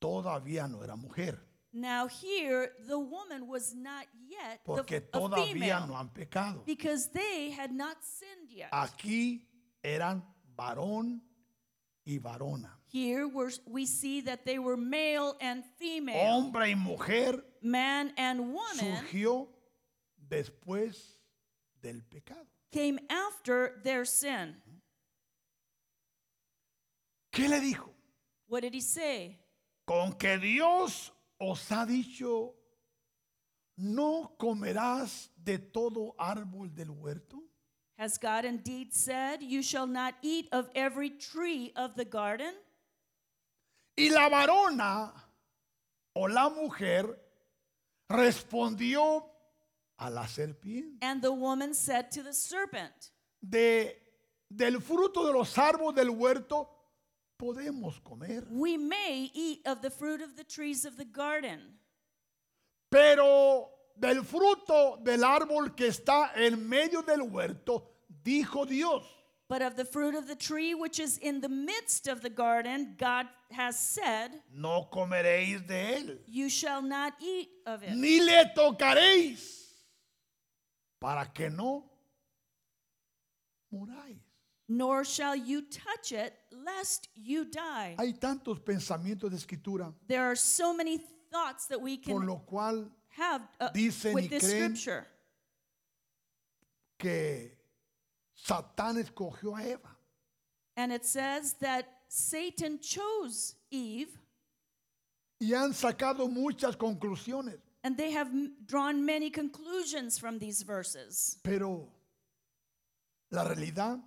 todavía 0.00 0.68
no 0.70 0.82
era 0.84 0.94
mujer, 0.94 1.40
Now 1.72 2.06
here 2.06 2.72
the 2.86 2.98
woman 2.98 3.46
was 3.48 3.74
not 3.74 4.06
yet 4.28 4.60
porque 4.64 4.96
a 4.96 5.00
todavía 5.00 5.52
female, 5.54 5.86
no 5.86 5.96
han 5.96 6.10
pecado. 6.10 6.62
because 6.66 7.08
they 7.12 7.50
had 7.50 7.72
not 7.72 7.96
sinned 8.02 8.50
yet. 8.50 8.68
Aquí 8.72 9.46
eran 9.82 10.22
varón 10.54 11.22
y 12.04 12.18
varona, 12.18 12.78
Here 12.88 13.26
we're, 13.26 13.52
we 13.66 13.86
see 13.86 14.20
that 14.22 14.44
they 14.44 14.58
were 14.58 14.76
male 14.76 15.34
and 15.40 15.64
female, 15.78 16.16
hombre 16.18 16.72
y 16.72 16.74
mujer 16.74 17.42
man 17.62 18.12
and 18.18 18.52
woman 18.52 18.98
surgió 19.06 19.48
después 20.28 21.16
del 21.80 22.02
pecado. 22.02 22.46
came 22.70 22.98
after 23.08 23.80
their 23.82 24.04
sin. 24.04 24.56
¿Qué 27.32 27.48
le 27.48 27.60
dijo? 27.60 27.88
What 28.48 28.60
did 28.60 28.74
he 28.74 28.82
say? 28.82 29.38
Con 29.86 30.12
que 30.18 30.36
Dios 30.38 31.10
os 31.42 31.72
ha 31.72 31.84
dicho, 31.84 32.54
no 33.76 34.36
comerás 34.38 35.30
de 35.36 35.58
todo 35.58 36.14
árbol 36.16 36.72
del 36.72 36.90
huerto. 36.90 37.42
Has 37.98 38.16
God 38.16 38.44
indeed 38.44 38.94
said, 38.94 39.42
You 39.42 39.62
shall 39.62 39.86
not 39.86 40.14
eat 40.22 40.48
of 40.52 40.70
every 40.74 41.10
tree 41.10 41.72
of 41.76 41.94
the 41.96 42.04
garden? 42.04 42.54
Y 43.96 44.08
la 44.10 44.28
varona 44.28 45.12
o 46.14 46.22
la 46.22 46.48
mujer 46.48 47.06
respondió 48.08 49.24
a 49.98 50.10
la 50.10 50.26
serpiente. 50.26 50.98
And 51.02 51.20
the 51.20 51.32
woman 51.32 51.74
said 51.74 52.10
to 52.12 52.22
the 52.22 52.32
serpent, 52.32 53.10
De, 53.40 53.96
del 54.48 54.80
fruto 54.80 55.26
de 55.26 55.32
los 55.32 55.58
árboles 55.58 55.96
del 55.96 56.10
huerto 56.10 56.68
podemos 57.42 57.98
comer. 58.04 58.44
We 58.50 58.76
may 58.76 59.28
eat 59.34 59.66
of 59.66 59.82
the 59.82 59.90
fruit 59.90 60.22
of 60.22 60.36
the 60.36 60.44
trees 60.44 60.84
of 60.84 60.96
the 60.96 61.04
garden, 61.04 61.58
Pero 62.88 63.68
del 63.98 64.22
fruto 64.22 65.02
del 65.02 65.24
árbol 65.24 65.74
que 65.74 65.88
está 65.88 66.30
en 66.36 66.68
medio 66.68 67.02
del 67.02 67.22
huerto, 67.22 67.82
dijo 68.22 68.68
Dios, 68.68 69.02
but 69.48 69.60
of 69.60 69.74
the 69.76 69.84
fruit 69.84 70.14
of 70.14 70.28
the 70.28 70.36
tree 70.36 70.74
which 70.74 71.00
is 71.00 71.18
in 71.18 71.40
the 71.40 71.48
midst 71.48 72.06
of 72.06 72.20
the 72.20 72.30
garden, 72.30 72.94
God 72.96 73.26
has 73.50 73.78
said, 73.78 74.30
no 74.54 74.88
comeréis 74.92 75.66
de 75.66 75.96
él, 75.96 76.18
You 76.28 76.48
shall 76.48 76.82
not 76.82 77.14
eat 77.20 77.48
of 77.66 77.82
it, 77.82 77.94
ni 77.96 78.20
le 78.20 78.52
tocaréis, 78.54 79.68
para 81.00 81.26
que 81.34 81.50
no 81.50 81.90
muráis. 83.72 84.31
Nor 84.76 85.04
shall 85.04 85.34
you 85.36 85.62
touch 85.62 86.12
it, 86.12 86.34
lest 86.64 87.08
you 87.14 87.44
die. 87.44 87.94
Hay 87.98 88.12
tantos 88.14 88.58
pensamientos 88.60 89.30
de 89.30 89.36
escritura, 89.36 89.92
There 90.08 90.22
are 90.24 90.36
so 90.36 90.74
many 90.74 90.98
thoughts 91.30 91.66
that 91.66 91.80
we 91.80 91.96
por 91.98 92.20
can 92.20 92.26
lo 92.28 92.42
cual 92.46 92.88
have 93.16 93.42
uh, 93.60 93.70
dicen 93.72 94.14
y 94.14 94.22
with 94.22 94.30
this 94.30 94.44
creen 94.44 94.76
scripture. 94.76 95.06
que 96.98 97.52
Satán 98.36 98.98
escogió 98.98 99.56
a 99.56 99.62
Eva. 99.66 99.96
And 100.76 100.92
it 100.92 101.04
says 101.04 101.54
that 101.60 101.86
Satan 102.08 102.78
chose 102.80 103.54
Eve, 103.70 104.18
Y 105.40 105.52
han 105.54 105.72
sacado 105.72 106.30
muchas 106.30 106.76
conclusiones, 106.76 107.58
and 107.82 107.96
they 107.96 108.12
have 108.12 108.28
m- 108.28 108.52
drawn 108.66 109.04
many 109.04 109.28
conclusions 109.28 110.16
from 110.18 110.38
these 110.38 110.62
verses. 110.62 111.38
pero 111.42 111.88
la 113.30 113.42
realidad 113.44 113.98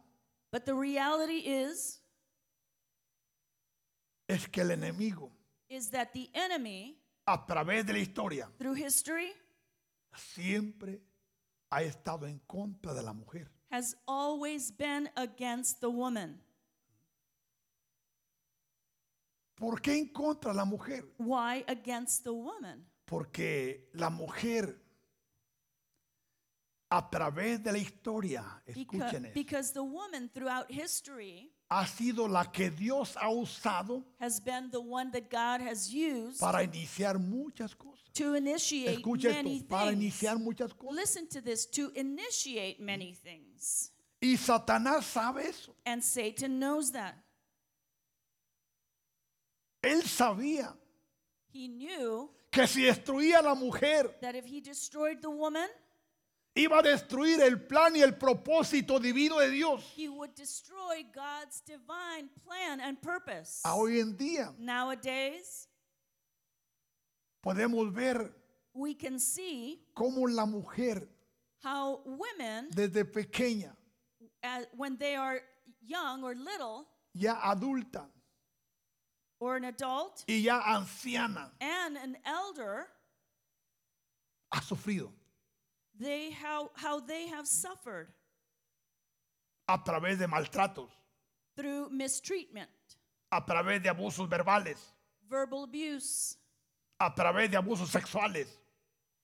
But 0.55 0.63
the 0.63 0.73
reality 0.73 1.39
is 1.39 1.99
es 4.25 4.47
que 4.47 4.61
el 4.61 4.71
enemigo, 4.71 5.29
is 5.67 5.89
that 5.89 6.13
the 6.13 6.29
enemy 6.33 6.97
a 7.27 7.45
través 7.45 7.85
de 7.85 7.91
la 7.91 7.99
historia, 7.99 8.47
through 8.57 8.77
history 8.77 9.33
siempre 10.15 11.01
ha 11.69 11.81
estado 11.81 12.25
en 12.25 12.39
contra 12.47 12.93
de 12.93 13.03
la 13.03 13.11
mujer. 13.11 13.51
has 13.69 13.97
always 14.07 14.71
been 14.71 15.09
against 15.17 15.81
the 15.81 15.89
woman. 15.89 16.39
¿Por 19.55 19.81
qué 19.81 19.97
en 19.97 20.07
contra 20.07 20.51
de 20.51 20.57
la 20.57 20.63
mujer? 20.63 21.03
Why 21.17 21.65
against 21.67 22.23
the 22.23 22.31
woman? 22.31 22.85
Porque 23.03 23.89
la 23.91 24.09
mujer, 24.09 24.84
a 26.97 27.09
través 27.09 27.61
de 27.61 27.71
la 27.73 27.77
historia, 27.77 28.43
escuchen 28.65 29.25
esto, 29.25 29.33
because 29.33 29.73
the 29.73 29.83
woman 29.83 30.29
throughout 30.29 30.65
history 30.71 31.51
ha 31.69 31.85
sido 31.85 32.27
la 32.27 32.45
que 32.45 32.69
Dios 32.69 33.15
ha 33.17 33.29
usado 33.29 34.03
has 34.19 34.39
been 34.39 34.69
the 34.71 34.79
one 34.79 35.11
that 35.11 35.29
God 35.29 35.59
has 35.61 35.91
used 35.93 36.39
para 36.39 36.63
iniciar 36.63 37.19
muchas 37.19 37.75
cosas. 37.75 38.09
to 38.13 38.35
initiate 38.35 38.99
Escuche 38.99 39.25
many 39.29 39.57
esto, 39.57 39.67
para 39.67 39.91
things. 39.91 39.97
iniciar 40.03 40.39
muchas 40.39 40.71
cosas. 40.73 40.95
Listen 40.95 41.27
to 41.27 41.41
this 41.41 41.65
to 41.65 41.91
initiate 41.95 42.79
many 42.79 43.13
things. 43.13 43.91
Y 44.21 44.37
Satanás 44.37 45.03
sabe 45.03 45.49
eso. 45.49 45.75
And 45.85 46.01
Satan 46.01 46.59
knows 46.59 46.91
that. 46.93 47.15
Él 49.83 50.01
sabía 50.03 50.73
He 51.51 51.67
knew 51.67 52.29
que 52.51 52.67
si 52.67 52.83
destruía 52.83 53.39
a 53.39 53.41
la 53.41 53.55
mujer, 53.55 54.15
that 54.21 54.35
if 54.35 54.45
he 54.45 54.61
destroyed 54.61 55.21
the 55.21 55.29
woman, 55.29 55.67
iba 56.55 56.79
a 56.79 56.81
destruir 56.81 57.41
el 57.41 57.61
plan 57.67 57.95
y 57.95 58.01
el 58.01 58.15
propósito 58.15 58.99
divino 58.99 59.39
de 59.39 59.49
Dios. 59.49 59.83
he 59.95 60.07
would 60.07 60.33
destroy 60.35 61.03
God's 61.13 61.61
divine 61.65 62.29
plan 62.45 62.79
and 62.79 63.01
purpose. 63.01 63.61
A 63.65 63.75
hoy 63.75 63.99
en 63.99 64.17
día 64.17 64.53
Nowadays, 64.57 65.67
podemos 67.43 67.93
ver 67.93 68.31
we 68.73 68.93
can 68.95 69.19
see 69.19 69.81
cómo 69.95 70.27
la 70.27 70.45
mujer 70.45 71.07
how 71.63 72.01
women, 72.05 72.69
desde 72.71 73.03
pequeña, 73.05 73.75
when 74.75 74.97
they 74.97 75.15
are 75.15 75.41
young 75.81 76.23
or 76.23 76.35
little, 76.35 76.85
ya 77.13 77.35
adulta 77.41 78.05
or 79.39 79.57
an 79.57 79.65
adult, 79.65 80.23
y 80.27 80.35
ya 80.35 80.61
anciana, 80.61 81.51
and 81.59 81.97
an 81.97 82.17
elder, 82.25 82.87
ha 84.53 84.61
sufrido 84.61 85.11
they 85.99 86.31
how, 86.31 86.69
how 86.75 86.99
they 86.99 87.27
have 87.27 87.47
suffered 87.47 88.07
a 89.67 89.77
través 89.77 90.17
de 90.19 90.27
maltratos, 90.27 90.89
through 91.55 91.89
mistreatment, 91.89 92.69
a 93.31 93.41
través 93.43 93.81
de 93.81 93.89
abusos 93.89 94.29
verbales, 94.29 94.77
verbal 95.27 95.63
abuse, 95.63 96.37
a 96.99 97.13
través 97.13 97.49
de 97.49 97.57
abusos 97.57 97.89
sexuales, 97.89 98.47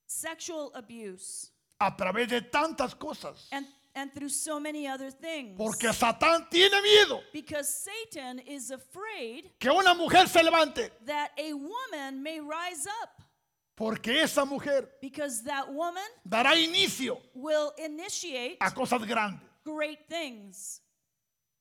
sexual 0.08 0.72
abuse, 0.74 1.52
a 1.80 1.96
través 1.96 2.28
de 2.28 2.42
tantas 2.42 2.96
cosas. 2.96 3.48
and, 3.52 3.66
and 3.94 4.14
through 4.14 4.30
so 4.30 4.60
many 4.60 4.88
other 4.88 5.12
things. 5.12 5.58
Porque 5.58 5.92
Satán 5.94 6.50
tiene 6.50 6.82
miedo. 6.82 7.22
Because 7.34 7.68
Satan 7.70 8.40
is 8.40 8.72
afraid 8.72 9.52
que 9.60 9.70
una 9.70 9.94
mujer 9.94 10.28
se 10.28 10.42
levante. 10.42 10.90
that 11.06 11.32
a 11.38 11.54
woman 11.54 12.24
may 12.24 12.40
rise 12.40 12.88
up 13.04 13.21
Porque 13.76 14.22
esa 14.22 14.46
mujer 14.46 14.88
because 15.02 15.44
that 15.44 15.72
woman 15.72 16.04
dará 16.28 16.56
inicio 16.56 17.18
will 17.34 17.72
initiate 17.78 18.58
a 18.62 18.70
cosas 18.72 19.02
grandes. 19.08 19.42
great 19.64 20.08
things. 20.08 20.82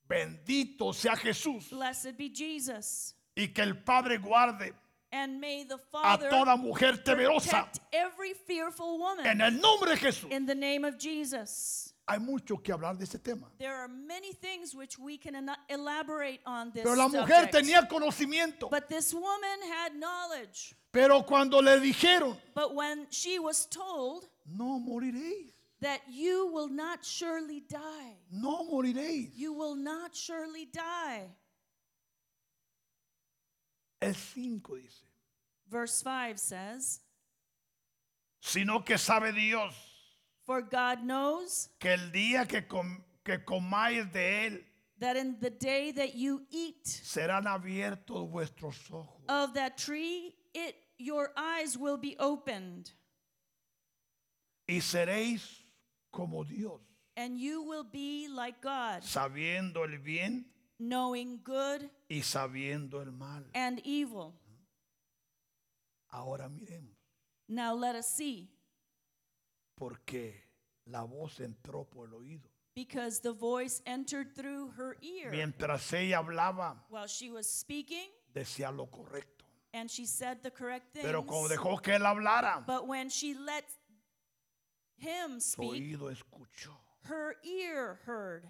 Bendito 0.07 0.93
sea 0.93 1.15
Jesús. 1.15 1.69
Blessed 1.69 2.17
be 2.17 2.29
Jesus. 2.29 3.15
Y 3.35 3.47
que 3.47 3.61
el 3.63 3.75
Padre 3.75 4.17
guarde 4.17 4.73
And 5.13 5.39
may 5.41 5.63
the 5.65 5.75
a 5.75 5.77
Father 5.77 6.29
toda 6.29 6.55
mujer 6.57 6.97
temerosa 7.03 7.65
protect 7.65 7.79
every 7.91 8.33
fearful 8.33 8.97
woman 8.97 9.25
en 9.25 9.41
el 9.41 9.51
nombre 9.51 9.91
de 9.91 9.97
Jesús. 9.97 10.31
in 10.31 10.45
the 10.45 10.55
name 10.55 10.85
of 10.85 10.97
Jesus. 10.97 11.90
Hay 12.07 12.19
mucho 12.19 12.57
que 12.57 12.73
hablar 12.73 12.97
de 12.97 13.03
este 13.05 13.19
tema. 13.19 13.47
There 13.59 13.73
are 13.75 13.87
many 13.87 14.33
things 14.33 14.73
which 14.75 14.97
we 14.99 15.17
can 15.17 15.49
elaborate 15.69 16.41
on 16.45 16.71
this 16.73 16.83
Pero 16.83 16.95
la 16.95 17.07
mujer 17.07 17.43
subject. 17.45 17.53
tenía 17.53 17.87
conocimiento. 17.87 18.69
But 18.69 18.89
this 18.89 19.13
woman 19.13 19.61
had 19.71 19.95
knowledge. 19.95 20.73
Pero 20.91 21.21
cuando 21.23 21.61
le 21.61 21.79
dijeron, 21.79 22.35
But 22.53 22.73
when 22.75 23.07
she 23.11 23.39
was 23.39 23.65
told 23.67 24.27
no 24.45 24.79
moriréis, 24.79 25.53
that 25.79 26.01
you 26.09 26.47
will 26.51 26.67
not 26.67 27.05
surely 27.05 27.61
die, 27.61 28.17
no 28.31 28.67
moriréis. 28.69 29.31
you 29.35 29.53
will 29.53 29.75
not 29.75 30.13
surely 30.15 30.65
die. 30.65 31.29
El 34.01 34.13
5 34.15 34.61
dice, 34.63 35.03
Verse 35.69 36.01
5 36.01 36.39
says, 36.39 36.99
sino 38.41 38.79
que 38.79 38.97
sabe 38.97 39.31
Dios 39.31 39.73
For 40.51 40.61
God 40.63 41.03
knows 41.05 41.69
que 41.79 41.93
el 41.93 42.11
día 42.11 42.45
que, 42.45 42.67
com- 42.67 43.01
que 43.23 43.37
comáis 43.45 44.11
de 44.11 44.47
él 44.47 44.63
that 44.99 45.15
in 45.15 45.39
the 45.39 45.49
day 45.49 45.93
that 45.93 46.13
you 46.13 46.45
eat 46.51 46.83
serán 46.83 47.45
abiertos 47.47 48.29
vuestros 48.29 48.75
ojos 48.91 49.21
of 49.29 49.53
that 49.53 49.77
tree, 49.77 50.35
it 50.53 50.75
your 50.97 51.31
eyes 51.37 51.77
will 51.77 51.95
be 51.97 52.17
opened, 52.19 52.91
y 54.67 54.81
seréis 54.81 55.63
como 56.11 56.43
Dios, 56.43 56.81
and 57.15 57.37
you 57.39 57.61
will 57.63 57.85
be 57.89 58.27
like 58.27 58.59
God, 58.61 59.03
sabiendo 59.03 59.85
el 59.89 59.99
bien 59.99 60.43
knowing 60.79 61.39
good 61.45 61.89
y 62.09 62.23
sabiendo 62.23 63.01
el 63.01 63.13
mal. 63.13 63.45
and 63.55 63.79
evil. 63.85 64.33
Ahora 66.11 66.49
miremos, 66.49 66.91
Now 67.47 67.73
let 67.73 67.95
us 67.95 68.07
see, 68.13 68.49
porque 69.81 70.43
la 70.85 71.01
voz 71.03 71.39
entró 71.39 71.85
por 71.89 72.07
el 72.07 72.13
oído. 72.13 72.47
because 72.75 73.19
the 73.19 73.31
voice 73.33 73.81
entered 73.87 74.33
through 74.35 74.69
her 74.77 74.95
ear 75.01 75.31
Mientras 75.31 75.91
ella 75.93 76.19
hablaba, 76.19 76.77
while 76.89 77.07
she 77.07 77.31
was 77.31 77.47
speaking, 77.49 78.07
decía 78.33 78.71
lo 78.71 78.85
correcto. 78.85 79.43
and 79.73 79.89
she 79.89 80.05
said 80.05 80.37
the 80.43 80.51
correct 80.51 80.93
things. 80.93 81.03
Pero 81.05 81.23
cuando 81.23 81.49
dejó 81.49 81.81
que 81.81 81.93
él 81.95 82.05
hablara, 82.05 82.63
But 82.67 82.87
when 82.87 83.09
she 83.09 83.33
let 83.33 83.65
him 84.97 85.39
su 85.39 85.53
speak, 85.63 85.71
oído 85.71 86.11
escuchó. 86.11 86.77
her 87.05 87.35
ear 87.43 87.99
heard, 88.05 88.43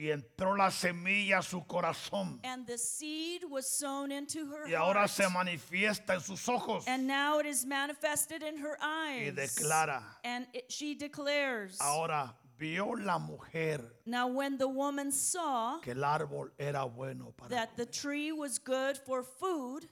Y 0.00 0.10
entró 0.10 0.56
la 0.56 0.70
semilla 0.70 1.38
a 1.38 1.42
su 1.42 1.60
corazón. 1.66 2.40
and 2.42 2.66
the 2.66 2.78
seed 2.78 3.44
was 3.50 3.66
sown 3.68 4.10
into 4.10 4.46
her 4.46 4.66
Y 4.66 4.72
ahora 4.74 5.00
heart. 5.00 5.10
se 5.10 5.24
manifiesta 5.28 6.14
en 6.14 6.20
sus 6.20 6.48
ojos. 6.48 6.86
And 6.88 7.06
now 7.06 7.38
it 7.38 7.44
is 7.44 7.66
manifested 7.66 8.42
in 8.42 8.56
her 8.56 8.78
Y 8.80 9.26
eyes. 9.28 9.34
declara, 9.34 10.02
And 10.24 10.46
it, 10.54 10.70
she 10.72 10.94
declares. 10.94 11.76
ahora 11.80 12.34
vio 12.58 12.94
la 12.96 13.18
mujer 13.18 13.82
Now, 14.06 14.28
when 14.28 14.56
the 14.56 14.68
woman 14.68 15.12
saw 15.12 15.80
que 15.82 15.92
el 15.92 16.02
árbol 16.02 16.50
era 16.58 16.84
bueno 16.86 17.34
para 17.36 17.50
that 17.50 17.76
the 17.76 17.84
tree 17.86 18.32
was 18.32 18.58
good 18.58 18.96
for 18.96 19.22
food, 19.22 19.86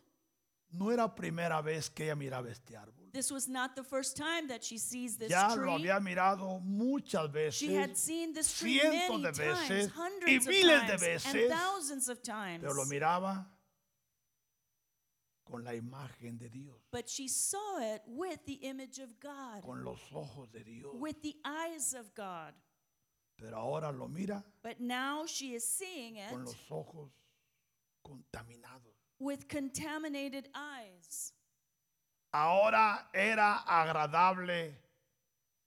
No 0.72 0.90
era 0.90 1.06
primera 1.14 1.62
vez 1.62 1.90
que 1.90 2.04
ella 2.04 2.14
miraba 2.14 2.48
este 2.50 2.76
árbol. 2.76 2.97
This 3.12 3.30
was 3.30 3.48
not 3.48 3.74
the 3.76 3.82
first 3.82 4.16
time 4.16 4.48
that 4.48 4.62
she 4.64 4.78
sees 4.78 5.16
this 5.16 5.30
Ya 5.30 5.54
tree. 5.54 5.64
lo 5.64 5.72
había 5.78 6.00
mirado 6.00 6.60
muchas 6.64 7.30
She 7.54 7.74
had 7.74 7.96
seen 7.96 8.32
this 8.32 8.58
tree 8.58 8.78
cientos 8.80 9.20
many 9.20 9.22
de 9.22 9.32
times, 9.32 9.68
veces, 9.68 9.90
hundreds 9.94 10.30
y 10.32 10.36
of 10.36 10.46
miles 10.46 10.80
de 10.82 10.86
times, 10.88 11.00
veces, 11.02 11.34
and 11.34 11.50
thousands 11.50 12.08
of 12.08 12.22
times. 12.22 12.62
pero 12.62 12.74
lo 12.74 12.84
miraba 12.86 13.46
con 15.44 15.64
la 15.64 15.72
imagen 15.72 16.38
de 16.38 16.48
Dios, 16.50 16.76
But 16.92 17.08
she 17.08 17.26
saw 17.28 17.78
it 17.94 18.02
with 18.06 18.44
the 18.46 18.54
image 18.68 18.98
of 18.98 19.18
God, 19.18 19.62
con 19.64 19.82
los 19.84 20.00
ojos 20.14 20.48
de 20.52 20.62
Dios. 20.62 20.94
with 20.94 21.22
the 21.22 21.36
eyes 21.44 21.94
of 21.94 22.14
God. 22.14 22.52
Pero 23.38 23.56
ahora 23.56 23.90
lo 23.92 24.08
mira 24.08 24.42
But 24.62 24.80
now 24.80 25.24
she 25.26 25.54
is 25.54 25.64
seeing 25.64 26.16
it 26.16 26.28
con 26.30 26.44
los 26.44 26.54
ojos 26.70 27.10
contaminados. 28.04 28.92
with 29.18 29.48
contaminated 29.48 30.48
eyes. 30.54 31.32
Ahora 32.32 33.08
era 33.12 33.62
agradable 33.66 34.74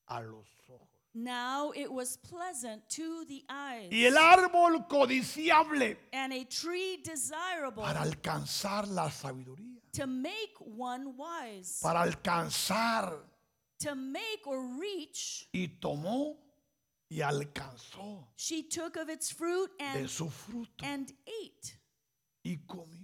a 0.08 0.22
los 0.22 0.48
ojos. 0.70 0.88
Now 1.14 1.72
it 1.76 1.92
was 1.92 2.18
pleasant 2.18 2.88
to 2.90 3.26
the 3.26 3.44
eyes. 3.50 3.90
Y 3.92 4.06
el 4.06 4.14
árbol 4.18 4.88
codiciable 4.88 5.98
and 6.14 6.32
a 6.34 6.46
tree 6.46 7.02
desirable 7.04 7.84
para 7.84 8.02
alcanzar 8.02 8.88
la 8.88 9.10
sabiduría, 9.10 9.82
to 9.94 10.08
make 10.08 10.54
one 10.60 11.16
wise, 11.18 11.80
para 11.82 12.02
alcanzar 12.04 13.18
to 13.80 13.96
make 13.96 14.46
or 14.46 14.64
reach. 14.80 15.48
y 15.54 15.68
tomó 15.82 16.38
y 17.10 17.20
alcanzó 17.22 18.28
She 18.38 18.64
took 18.70 18.96
of 18.96 19.10
its 19.10 19.32
fruit 19.32 19.70
de 19.80 19.84
and, 19.86 20.10
su 20.10 20.30
fruto 20.30 20.86
and 20.86 21.12
ate. 21.28 21.74
y 22.46 22.58
comió. 22.66 23.01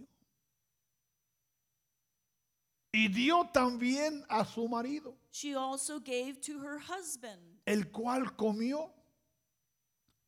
Y 2.97 3.10
dio 3.10 3.43
también 3.53 4.25
a 4.27 4.43
su 4.43 4.67
marido, 4.67 5.15
She 5.31 5.53
also 5.53 5.99
gave 5.99 6.41
to 6.41 6.60
her 6.60 6.79
husband, 6.79 7.60
el 7.67 7.91
cual 7.91 8.36
comió 8.36 8.91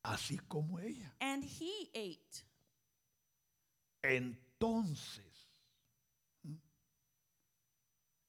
así 0.04 0.38
como 0.48 0.78
ella. 0.80 1.12
and 1.20 1.44
he 1.44 1.90
ate. 1.96 2.44
Entonces, 4.04 5.50
¿m? 6.46 6.60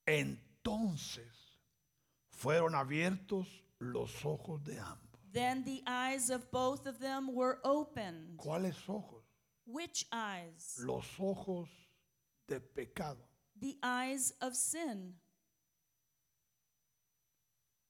entonces 0.07 1.59
fueron 2.31 2.75
abiertos 2.75 3.47
los 3.79 4.25
ojos 4.25 4.65
de 4.65 4.79
ambos. 4.79 5.21
Then 5.33 5.65
the 5.65 5.83
eyes 5.87 6.31
of 6.31 6.51
both 6.51 6.87
of 6.87 6.99
them 6.99 7.29
were 7.35 7.59
opened. 7.63 8.39
¿Cuáles 8.39 8.89
ojos? 8.89 9.23
Which 9.67 10.07
eyes? 10.11 10.79
Los 10.79 11.07
ojos 11.21 11.69
de 12.49 12.59
pecado. 12.59 13.30
The 13.61 13.77
eyes 13.83 14.33
of 14.41 14.55
sin. 14.57 15.15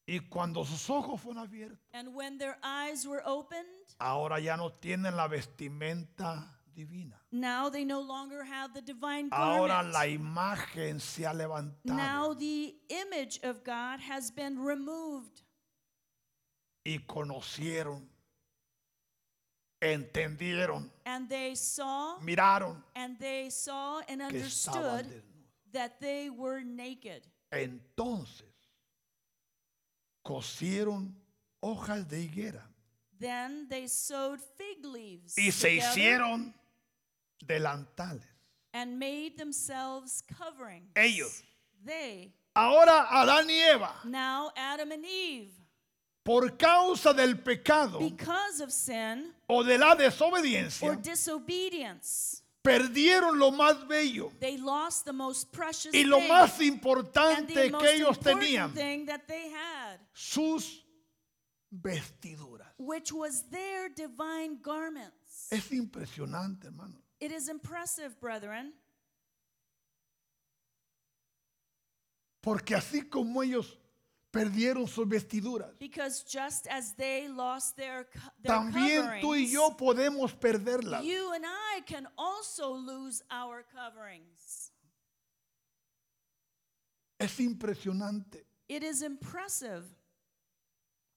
Y 0.06 0.18
cuando 0.28 0.64
sus 0.64 0.90
ojos 0.90 1.20
fueron 1.20 1.38
abiertos, 1.38 1.78
And 1.92 2.14
when 2.14 2.37
their 2.38 2.59
eyes 2.62 3.06
were 3.06 3.22
opened, 3.24 3.68
ahora 4.00 4.40
ya 4.40 4.56
no 4.56 4.70
tienen 4.72 5.14
la 5.16 5.28
vestimenta 5.28 6.48
divina. 6.74 7.14
now 7.30 7.68
they 7.68 7.85
no 7.85 8.00
longer 8.00 8.42
have 8.42 8.72
the 8.74 8.83
divine 8.83 9.28
Ahora 9.30 9.85
garment. 9.85 9.92
la 9.94 10.06
imagen 10.06 11.00
se 11.00 11.22
ha 11.24 11.33
levantado 11.33 11.94
Now 11.94 12.35
the 12.35 12.74
image 12.88 13.38
of 13.44 13.62
God 13.62 14.00
has 14.00 14.33
been 14.33 14.59
removed. 14.59 15.42
y 16.85 16.98
conocieron, 17.06 18.09
entendieron, 19.80 20.90
And 21.06 21.28
they 21.28 21.54
saw 21.54 22.18
miraron 22.20 22.83
and 22.96 23.16
they 23.20 23.48
saw 23.50 24.00
and 24.09 24.20
que 24.28 24.40
estaban 24.40 25.04
understood 25.04 25.06
desnudos. 25.06 25.22
That 25.72 26.00
they 26.00 26.30
were 26.30 26.62
naked. 26.62 27.22
Entonces 27.50 28.46
cosieron 30.22 31.14
hojas 31.61 32.09
de 32.09 32.22
higuera 32.22 32.66
Then 33.18 33.68
they 33.68 33.87
sewed 33.88 34.40
fig 34.56 34.85
leaves 34.85 35.37
y 35.37 35.50
se 35.50 35.76
together 35.76 35.90
hicieron 35.90 36.54
delantales. 37.44 38.24
and 38.72 38.98
made 38.98 39.37
themselves 39.37 40.22
coverings. 40.38 40.90
Ellos. 40.94 41.42
They. 41.85 42.33
Ahora 42.54 43.06
Adán 43.11 43.48
y 43.48 43.61
Eva, 43.74 43.94
Now 44.04 44.50
Adam 44.56 44.92
and 44.92 45.04
Eve, 45.04 45.52
por 46.24 46.50
causa 46.56 47.12
del 47.14 47.35
pecado 47.37 47.98
because 47.98 48.61
of 48.61 48.70
sin 48.72 49.33
o 49.48 49.62
de 49.62 49.78
la 49.78 49.92
or 49.92 49.96
desobediencia, 49.96 51.02
disobedience, 51.02 52.39
perdieron 52.62 53.38
lo 53.38 53.51
más 53.51 53.87
bello 53.88 54.31
they 54.38 54.57
lost 54.59 55.05
the 55.05 55.12
most 55.12 55.51
precious 55.51 55.94
y 55.94 56.05
lo 56.05 56.18
thing 56.18 56.29
más 56.29 56.53
and 56.61 56.62
importante 56.62 57.55
the 57.55 57.70
que 57.70 57.94
ellos 57.94 58.16
important 58.16 58.40
tenían, 58.40 58.73
thing 58.75 59.07
that 59.07 59.27
they 59.27 59.51
had, 59.51 59.99
sus 60.12 60.85
vestiduras. 61.70 62.68
which 62.79 63.12
was 63.12 63.42
their 63.51 63.88
divine 63.88 64.61
garments. 64.62 65.49
Es 65.51 65.70
impresionante, 65.73 66.66
hermano. 66.66 67.01
It 67.20 67.33
is 67.33 67.49
impressive, 67.49 68.18
brethren, 68.20 68.73
Porque 72.40 72.75
así 72.75 73.03
como 73.03 73.42
ellos 73.42 73.79
perdieron 74.31 74.87
sus 74.87 75.07
vestiduras, 75.09 75.77
because 75.79 76.23
just 76.25 76.66
as 76.69 76.95
they 76.97 77.29
lost 77.29 77.77
their, 77.77 78.07
their 78.43 78.55
también 78.55 79.21
tú 79.21 79.35
y 79.35 79.47
yo 79.51 79.77
podemos 79.77 80.33
perderlas. 80.33 81.03
you 81.05 81.33
and 81.35 81.45
I 81.45 81.81
can 81.87 82.07
also 82.16 82.73
lose 82.73 83.23
our 83.31 83.64
coverings. 83.75 84.71
Es 87.19 87.38
impresionante 87.40 88.47
It 88.69 88.83
is 88.83 89.03
impressive 89.03 89.85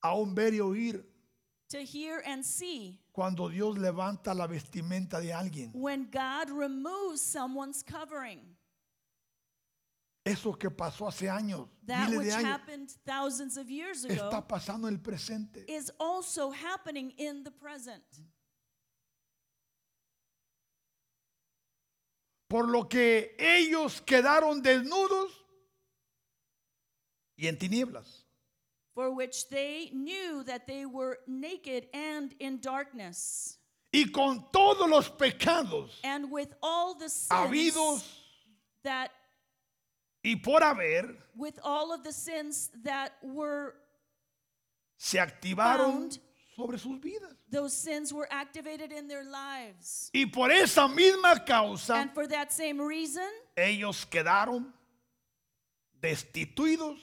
aún 0.02 0.34
ver 0.34 0.52
y 0.52 0.60
oír 0.60 1.02
to 1.70 1.78
hear 1.78 2.22
and 2.26 2.44
see 2.44 3.00
cuando 3.12 3.48
Dios 3.48 3.78
levanta 3.78 4.34
la 4.34 4.46
vestimenta 4.46 5.20
de 5.20 5.32
alguien. 5.32 5.70
when 5.72 6.10
God 6.10 6.50
removes 6.50 7.22
someone's 7.22 7.82
covering. 7.82 8.40
Eso 10.26 10.54
que 10.54 10.70
pasó 10.70 11.06
hace 11.06 11.28
años, 11.28 11.68
That 11.86 12.08
miles 12.08 12.18
which 12.18 12.28
de 12.28 12.34
años, 12.34 12.44
happened 12.44 12.90
thousands 13.04 13.58
of 13.58 13.68
years 13.68 14.04
ago 14.04 14.14
está 14.14 14.46
pasando 14.48 14.88
en 14.88 14.94
el 14.94 15.00
presente. 15.00 15.64
is 15.68 15.92
also 16.00 16.50
happening 16.50 17.12
in 17.18 17.44
the 17.44 17.50
present. 17.50 18.02
Por 22.48 22.68
lo 22.68 22.84
que 22.84 23.34
ellos 23.38 24.00
quedaron 24.00 24.62
desnudos 24.62 25.30
y 27.36 27.46
en 27.48 27.56
tinieblas. 27.58 28.24
For 28.94 29.10
which 29.10 29.48
they 29.48 29.90
knew 29.92 30.44
that 30.44 30.66
they 30.66 30.86
were 30.86 31.18
naked 31.26 31.88
and 31.92 32.32
in 32.38 32.60
darkness. 32.60 33.58
Y 33.92 34.04
con 34.12 34.46
todos 34.52 34.88
los 34.88 35.08
pecados 35.10 35.90
And 36.02 36.30
with 36.30 36.52
all 36.62 36.94
the 36.94 37.08
sins 37.08 37.28
habidos 37.30 38.04
that 38.84 39.10
y 40.24 40.36
por 40.36 40.60
haber, 40.62 41.14
with 41.36 41.58
all 41.62 41.92
of 41.92 42.02
the 42.02 42.12
sins 42.12 42.70
that 42.82 43.12
were 43.22 43.74
se 44.96 45.18
activaron 45.18 46.10
Found. 46.10 46.18
sobre 46.56 46.78
sus 46.78 46.98
vidas. 47.00 47.34
those 47.50 47.72
sins 47.72 48.12
were 48.12 48.26
activated 48.30 48.90
in 48.92 49.06
their 49.08 49.24
lives. 49.24 50.10
Y 50.14 50.24
por 50.32 50.50
esa 50.50 50.88
misma 50.88 51.44
causa, 51.44 51.94
And 51.96 52.10
for 52.14 52.26
that 52.28 52.52
same 52.52 52.80
reason, 52.80 53.28
ellos 53.56 54.04
quedaron 54.06 54.72
destituidos 56.00 56.98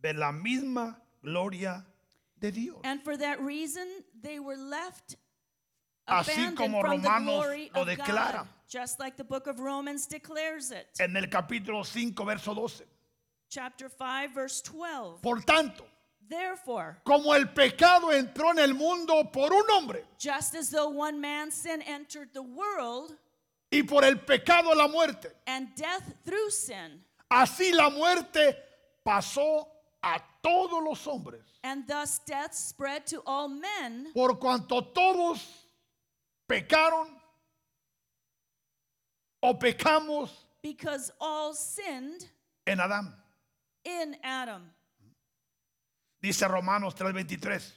de 0.00 0.12
la 0.14 0.32
misma 0.32 1.00
gloria 1.22 1.84
de 2.38 2.50
Dios. 2.52 2.78
and 2.84 3.02
for 3.02 3.16
that 3.16 3.40
reason, 3.40 3.86
they 4.22 4.38
were 4.38 4.56
left 4.56 5.16
Así 6.06 6.54
como 6.54 6.82
Romanos 6.82 7.46
lo 7.74 7.84
declara. 7.84 8.46
Just 8.68 8.98
like 8.98 9.16
the 9.16 9.24
book 9.24 9.46
of 9.46 9.60
Romans 9.60 10.06
declares 10.06 10.70
it. 10.70 10.86
En 10.98 11.16
el 11.16 11.26
capítulo 11.28 11.84
5, 11.84 12.24
verso 12.24 12.54
12. 12.54 12.84
Chapter 13.48 13.88
5, 13.88 14.34
verse 14.34 14.60
12. 14.62 15.22
Por 15.22 15.40
tanto, 15.42 15.84
Therefore, 16.28 17.00
como 17.04 17.34
el 17.34 17.46
pecado 17.46 18.12
entró 18.12 18.50
en 18.50 18.58
el 18.58 18.74
mundo 18.74 19.30
por 19.32 19.52
un 19.52 19.64
hombre 19.70 20.02
just 20.18 20.56
as 20.56 20.70
though 20.70 20.88
one 20.88 21.20
man's 21.20 21.54
sin 21.54 21.80
entered 21.82 22.30
the 22.32 22.42
world, 22.42 23.16
y 23.70 23.82
por 23.82 24.02
el 24.02 24.16
pecado 24.16 24.74
la 24.74 24.88
muerte, 24.88 25.30
and 25.46 25.68
death 25.76 26.02
through 26.24 26.50
sin, 26.50 27.04
así 27.30 27.72
la 27.72 27.90
muerte 27.90 28.56
pasó 29.04 29.68
a 30.02 30.20
todos 30.42 30.82
los 30.82 31.06
hombres, 31.06 31.44
and 31.62 31.86
thus 31.86 32.18
death 32.26 32.52
spread 32.52 33.06
to 33.06 33.22
all 33.24 33.48
men, 33.48 34.08
por 34.12 34.36
cuanto 34.40 34.80
todos 34.92 35.65
pecaron 36.48 37.08
o 39.42 39.54
pecamos 39.54 40.30
because 40.62 41.10
all 41.20 41.54
sinned 41.54 42.26
en 42.66 42.78
Adán. 42.78 43.12
in 43.84 44.16
Adam. 44.22 44.62
Dice 46.20 46.48
Romanos 46.48 46.94
3:23. 46.94 47.72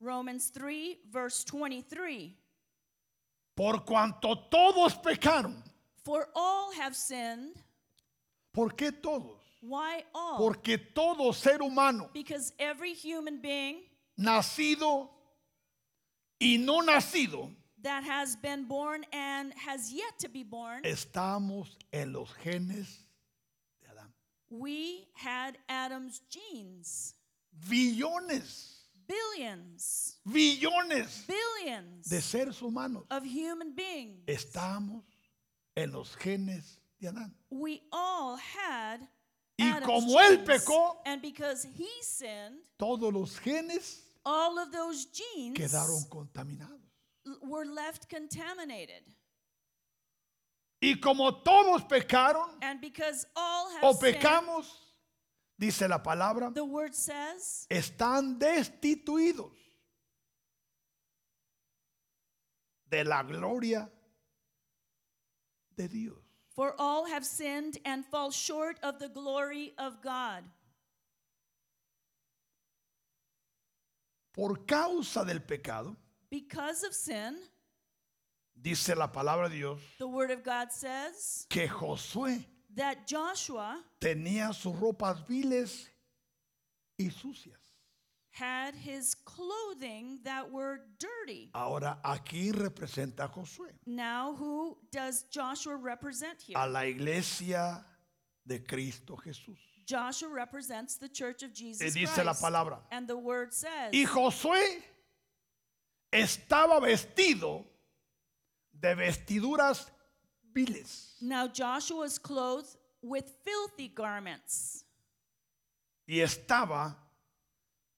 Romans 0.00 0.50
3, 0.50 0.98
verse 1.08 1.44
23. 1.44 2.34
Por 3.54 3.84
cuanto 3.84 4.36
todos 4.50 4.94
pecaron. 4.96 5.62
For 6.04 6.28
all 6.34 6.72
have 6.72 6.96
sinned. 6.96 7.54
¿Por 8.52 8.70
qué 8.74 8.90
todos? 8.90 9.38
Why 9.60 10.02
all? 10.12 10.38
Porque 10.38 10.76
todo 10.76 11.32
ser 11.32 11.62
humano, 11.62 12.10
because 12.12 12.52
every 12.58 12.94
human 12.94 13.40
being 13.40 13.84
nacido 14.18 15.08
y 16.42 16.56
no 16.58 16.80
nacido, 16.82 17.50
that 17.82 18.02
has 18.04 18.36
been 18.36 18.64
born 18.64 19.04
and 19.12 19.52
has 19.54 19.92
yet 19.92 20.18
to 20.18 20.28
be 20.28 20.42
born, 20.42 20.82
estamos 20.84 21.68
en 21.92 22.12
los 22.12 22.28
genes 22.42 22.98
de 23.80 23.88
Adán. 23.88 24.08
we 24.50 25.06
had 25.14 25.56
Adam's 25.68 26.20
genes. 26.28 27.14
Billones, 27.68 28.78
Billions, 29.06 30.16
billones 30.26 31.26
billions 31.26 32.08
de 32.08 32.20
seres 32.20 32.58
humanos. 32.60 33.04
of 33.10 33.24
human 33.24 33.74
beings. 33.74 34.24
Estamos 34.26 35.02
en 35.76 35.92
los 35.92 36.14
genes 36.16 36.78
de 37.00 37.08
Adán. 37.08 37.30
We 37.50 37.82
all 37.92 38.36
had 38.36 39.00
Y 39.58 39.64
Adam's 39.68 39.86
como 39.86 40.18
él 40.18 40.38
genes. 40.38 40.64
pecó, 40.64 40.96
and 41.04 41.20
because 41.20 41.64
he 41.76 41.88
sinned, 42.00 42.56
todos 42.78 43.12
los 43.12 43.38
genes 43.38 44.00
all 44.24 44.58
of 44.58 44.72
those 44.72 45.06
genes 45.06 45.56
quedaron 45.56 46.08
contaminados. 46.08 46.80
were 47.42 47.64
left 47.64 48.08
contaminated. 48.08 49.02
Y 50.80 50.96
como 51.00 51.30
todos 51.42 51.82
pecaron 51.84 52.48
And 52.60 52.80
because 52.80 53.24
all 53.36 53.70
have 53.70 53.84
o 53.84 53.92
sinned, 53.92 54.16
pecamos, 54.16 54.66
dice 55.58 55.88
la 55.88 56.02
palabra, 56.02 56.52
the 56.52 56.64
word 56.64 56.94
says, 56.94 57.66
están 57.70 58.38
destituidos 58.38 59.52
de 62.90 63.04
la 63.04 63.22
gloria 63.22 63.88
de 65.76 65.88
Dios. 65.88 66.18
For 66.54 66.74
all 66.78 67.06
have 67.06 67.24
sinned 67.24 67.78
and 67.84 68.04
fall 68.04 68.30
short 68.30 68.78
of 68.82 68.98
the 68.98 69.08
glory 69.08 69.72
of 69.78 70.02
God. 70.02 70.44
Por 74.32 74.64
causa 74.66 75.24
del 75.24 75.40
pecado, 75.40 75.96
Because 76.30 76.84
of 76.84 76.94
sin, 76.94 77.36
dice 78.54 78.94
la 78.96 79.08
palabra 79.12 79.48
de 79.48 79.56
Dios, 79.56 79.80
the 79.98 80.06
word 80.06 80.30
of 80.30 80.42
God 80.42 80.70
says 80.72 81.46
que 81.50 81.68
Josué 81.68 82.44
that 82.74 83.06
Joshua 83.06 83.82
tenía 84.00 84.54
sus 84.54 84.74
ropas 84.76 85.26
viles 85.28 85.88
y 86.98 87.10
sucias. 87.10 87.58
had 88.30 88.74
his 88.74 89.14
clothing 89.14 90.18
that 90.24 90.50
were 90.50 90.80
dirty. 90.98 91.50
Ahora 91.54 91.98
aquí 92.02 92.50
representa 92.52 93.24
a 93.24 93.28
Josué, 93.28 93.72
Now, 93.84 94.34
who 94.34 94.78
does 94.90 95.24
Joshua 95.30 95.76
represent 95.76 96.40
here? 96.40 96.56
a 96.58 96.66
la 96.66 96.86
iglesia 96.86 97.84
de 98.46 98.60
Cristo 98.64 99.16
Jesús. 99.16 99.58
Joshua 99.86 100.28
represents 100.28 100.96
the 100.96 101.08
church 101.08 101.42
of 101.42 101.50
Y 101.50 101.54
Jesus 101.54 101.94
dice 101.94 102.10
Christ. 102.12 102.24
la 102.26 102.34
palabra. 102.34 102.78
And 102.90 103.06
the 103.08 103.16
word 103.16 103.52
says, 103.52 103.92
Y 103.92 104.04
Josué 104.06 104.82
estaba 106.12 106.80
vestido 106.80 107.64
de 108.78 108.94
vestiduras 108.94 109.86
viles 110.54 111.16
Now 111.20 111.46
Joshua 111.48 111.98
was 112.00 112.18
clothed 112.18 112.76
with 113.02 113.24
filthy 113.44 113.88
garments 113.88 114.84
y 116.06 116.16
estaba 116.20 116.94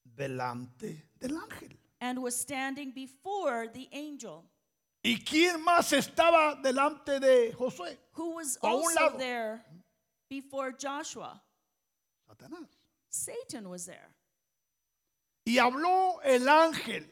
delante 0.05 1.03
del 1.19 1.37
ángel. 1.37 1.69
and 2.01 2.21
was 2.21 2.35
standing 2.35 2.91
before 2.91 3.67
the 3.73 3.87
angel, 3.91 4.45
¿Y 5.03 5.17
quién 5.23 5.63
más 5.63 5.91
estaba 5.93 6.59
delante 6.63 7.19
de 7.19 7.51
Josué? 7.53 7.97
who 8.13 8.35
was 8.35 8.57
also 8.61 9.17
there 9.17 9.63
before 10.29 10.71
Joshua. 10.71 11.41
Satanás. 12.27 12.67
Satan 13.09 13.69
was 13.69 13.85
there. 13.85 14.13
Y 15.45 15.57
habló 15.57 16.21
el 16.23 16.47
ángel 16.49 17.07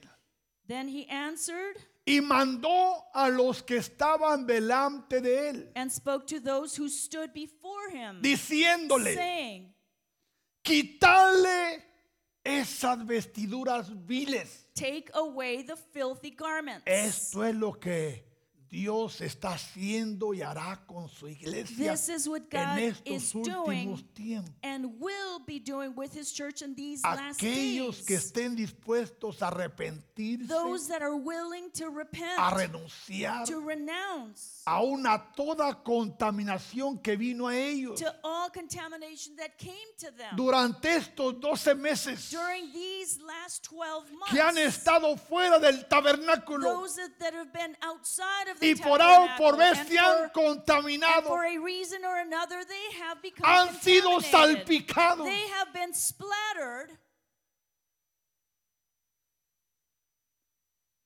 Then 0.67 0.87
he 0.87 1.05
answered 1.07 1.77
y 2.05 2.21
mandó 2.21 3.05
a 3.13 3.29
los 3.29 3.63
que 3.63 3.77
estaban 3.77 4.45
delante 4.45 5.21
de 5.21 5.49
él, 5.49 5.71
and 5.75 5.91
spoke 5.91 6.25
to 6.27 6.39
those 6.39 6.75
who 6.75 6.89
stood 6.89 7.33
before 7.33 7.89
him, 7.91 8.21
diciéndole, 8.21 9.13
saying, 9.13 9.73
quitarle 10.61 11.83
esas 12.43 13.05
vestiduras 13.05 13.89
viles. 14.05 14.65
Take 14.73 15.11
away 15.13 15.63
the 15.63 15.75
filthy 15.75 16.31
garments. 16.31 16.83
Esto 16.85 17.43
es 17.43 17.55
lo 17.55 17.73
que 17.73 18.32
Dios 18.73 19.21
está 19.21 19.53
haciendo 19.53 20.33
y 20.33 20.41
hará 20.41 20.83
con 20.87 21.07
su 21.07 21.27
iglesia 21.27 21.91
This 21.91 22.09
is 22.09 22.27
what 22.27 22.41
en 22.49 22.49
God 22.49 22.77
estos 22.79 23.13
is 23.13 23.35
últimos 23.35 23.65
doing 23.65 24.13
tiempos. 24.15 24.51
and 24.63 24.99
will 24.99 25.39
be 25.45 25.59
doing 25.59 25.93
with 25.95 26.11
his 26.17 26.33
church 26.33 26.63
in 26.63 26.73
these 26.73 27.03
last 27.03 27.39
Aquellos 27.39 27.97
que 28.03 28.15
days. 28.15 28.25
estén 28.25 28.55
dispuestos 28.55 29.43
a 29.43 29.49
arrepentirse, 29.49 30.47
Those 30.47 30.87
that 30.87 31.03
are 31.03 31.15
willing 31.15 31.69
to 31.73 31.91
repent, 31.91 32.33
a 32.39 32.49
renunciar 32.49 33.45
to 33.45 33.59
renounce, 33.61 34.63
aún 34.65 35.05
a 35.05 35.19
toda 35.35 35.83
contaminación 35.83 36.97
que 37.03 37.15
vino 37.15 37.47
a 37.49 37.55
ellos 37.55 37.99
to 37.99 38.11
all 38.23 38.49
contamination 38.49 39.35
that 39.35 39.55
came 39.59 39.75
to 39.99 40.09
them 40.17 40.35
durante 40.35 40.95
estos 40.95 41.39
12 41.39 41.75
meses 41.75 42.31
during 42.31 42.71
these 42.73 43.19
last 43.21 43.63
12 43.65 44.11
months. 44.13 44.31
que 44.33 44.41
han 44.41 44.57
estado 44.57 45.15
fuera 45.15 45.59
del 45.59 45.87
tabernáculo 45.87 46.63
Those 46.81 46.95
that, 46.95 47.19
that 47.19 47.33
have 47.35 47.53
been 47.53 47.77
outside 47.83 48.47
of 48.51 48.59
the 48.59 48.62
y 48.63 48.75
por 48.75 49.01
A 49.01 49.23
o 49.23 49.37
por 49.37 49.57
B 49.57 49.75
se 49.75 49.99
han 49.99 50.29
contaminado, 50.29 51.35
han 53.43 53.81
sido 53.81 54.21
salpicados. 54.21 55.25
They 55.25 55.47
have 55.49 55.73
been 55.73 55.93
splattered. 55.93 56.97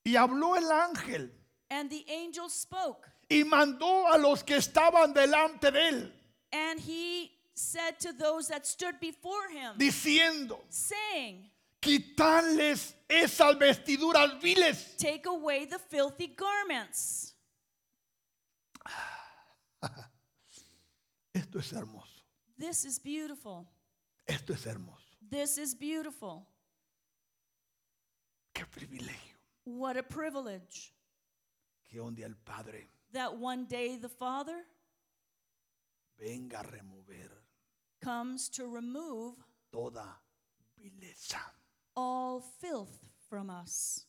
Y 0.05 0.15
habló 0.15 0.55
el 0.55 0.71
ángel 0.71 1.33
And 1.69 1.89
the 1.89 2.05
angel 2.09 2.49
spoke 2.49 3.09
y 3.29 3.43
mandó 3.43 4.07
a 4.07 4.17
los 4.17 4.43
que 4.43 4.55
estaban 4.55 5.13
delante 5.13 5.71
de 5.71 5.89
él, 5.89 6.13
And 6.51 6.79
he 6.79 7.31
said 7.53 7.99
to 7.99 8.13
those 8.13 8.47
that 8.47 8.65
stood 8.65 8.99
before 9.01 9.49
him, 9.49 9.77
diciendo, 9.77 10.59
saying, 10.69 11.49
quitarles 11.81 12.95
esas 13.09 13.57
vestiduras 13.57 14.39
viles. 14.41 14.95
Take 14.97 15.25
away 15.25 15.65
the 15.65 15.79
filthy 15.79 16.27
garments. 16.27 17.33
Esto 21.33 21.59
es 21.59 21.71
hermoso, 21.73 22.23
This 22.57 22.85
is 22.85 22.99
beautiful. 22.99 23.67
esto 24.25 24.53
es 24.53 24.65
hermoso. 24.65 25.03
This 25.29 25.57
is 25.57 25.75
beautiful. 25.75 26.47
Qué 28.53 28.65
privilegio 28.65 29.35
What 29.65 29.97
a 29.97 30.03
privilege 30.03 30.93
que 31.89 31.99
un 32.01 32.15
día 32.15 32.25
el 32.25 32.35
Padre 32.35 32.89
that 33.11 33.37
one 33.37 33.65
day 33.67 33.97
the 33.97 34.09
Father 34.09 34.63
venga 36.17 36.59
a 36.59 36.63
remover 36.63 37.43
comes 38.01 38.49
to 38.49 38.65
remove 38.65 39.35
toda 39.71 40.05
vileza. 40.79 41.39
all 41.95 42.39
filth 42.59 42.99
from 43.29 43.49
us. 43.49 44.05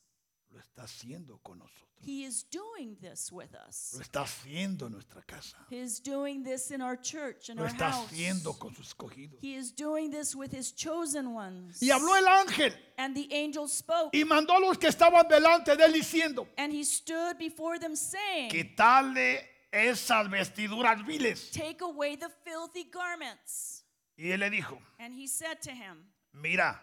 Lo 0.50 0.58
está 0.60 0.84
haciendo 0.84 1.38
con 1.42 1.58
nosotros. 1.58 1.86
He 2.00 2.24
is 2.24 2.44
doing 2.48 2.96
this 3.00 3.32
with 3.32 3.50
Lo 3.52 3.58
us. 3.68 3.98
está 4.00 4.20
haciendo 4.22 4.86
en 4.86 4.92
nuestra 4.92 5.20
casa. 5.22 5.56
He 5.68 5.78
is 5.80 6.00
doing 6.00 6.44
this 6.44 6.70
in 6.70 6.80
our 6.80 6.96
church, 6.96 7.50
in 7.50 7.56
Lo 7.56 7.64
our 7.64 7.70
está 7.70 7.90
house. 7.90 8.06
haciendo 8.06 8.56
con 8.58 8.74
sus 8.74 8.88
escogidos. 8.94 9.40
He 9.42 9.56
is 9.56 9.72
doing 9.74 10.10
this 10.10 10.34
with 10.34 10.52
his 10.52 10.72
chosen 10.72 11.34
ones. 11.34 11.82
Y 11.82 11.90
habló 11.90 12.16
el 12.16 12.26
ángel 12.26 12.72
And 12.96 13.14
the 13.16 13.28
angel 13.32 13.68
spoke, 13.68 14.10
y 14.16 14.24
mandó 14.24 14.56
a 14.56 14.60
los 14.60 14.78
que 14.78 14.88
estaban 14.88 15.26
delante 15.28 15.76
de 15.76 15.84
él 15.84 15.92
diciendo, 15.92 16.48
and 16.56 16.72
he 16.72 16.84
stood 16.84 17.36
before 17.36 17.78
them, 17.78 17.96
saying, 17.96 18.48
quitarle 18.50 19.44
esas 19.72 20.30
vestiduras 20.30 21.04
viles. 21.04 21.50
Take 21.50 21.82
away 21.82 22.16
the 22.16 22.30
filthy 22.44 22.84
garments. 22.84 23.82
Y 24.16 24.30
él 24.30 24.40
le 24.40 24.50
dijo, 24.50 24.80
And 24.98 25.12
he 25.12 25.26
said 25.26 25.60
to 25.62 25.70
him, 25.70 26.06
mira, 26.32 26.80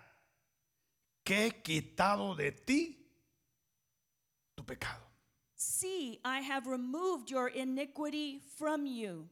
que 1.23 1.47
he 1.47 1.51
quitado 1.63 2.35
de 2.35 2.51
ti 2.51 3.04
tu 4.55 4.63
pecado. 4.63 5.01
See, 5.55 6.19
I 6.25 6.39
have 6.41 6.67
removed 6.67 7.29
your 7.31 7.47
iniquity 7.47 8.39
from 8.57 8.85
you, 8.85 9.29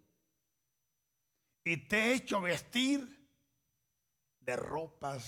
Y 1.66 1.76
te 1.90 1.98
he 1.98 2.14
hecho 2.16 2.40
vestir 2.42 3.08
de 4.46 4.56
ropas 4.58 5.24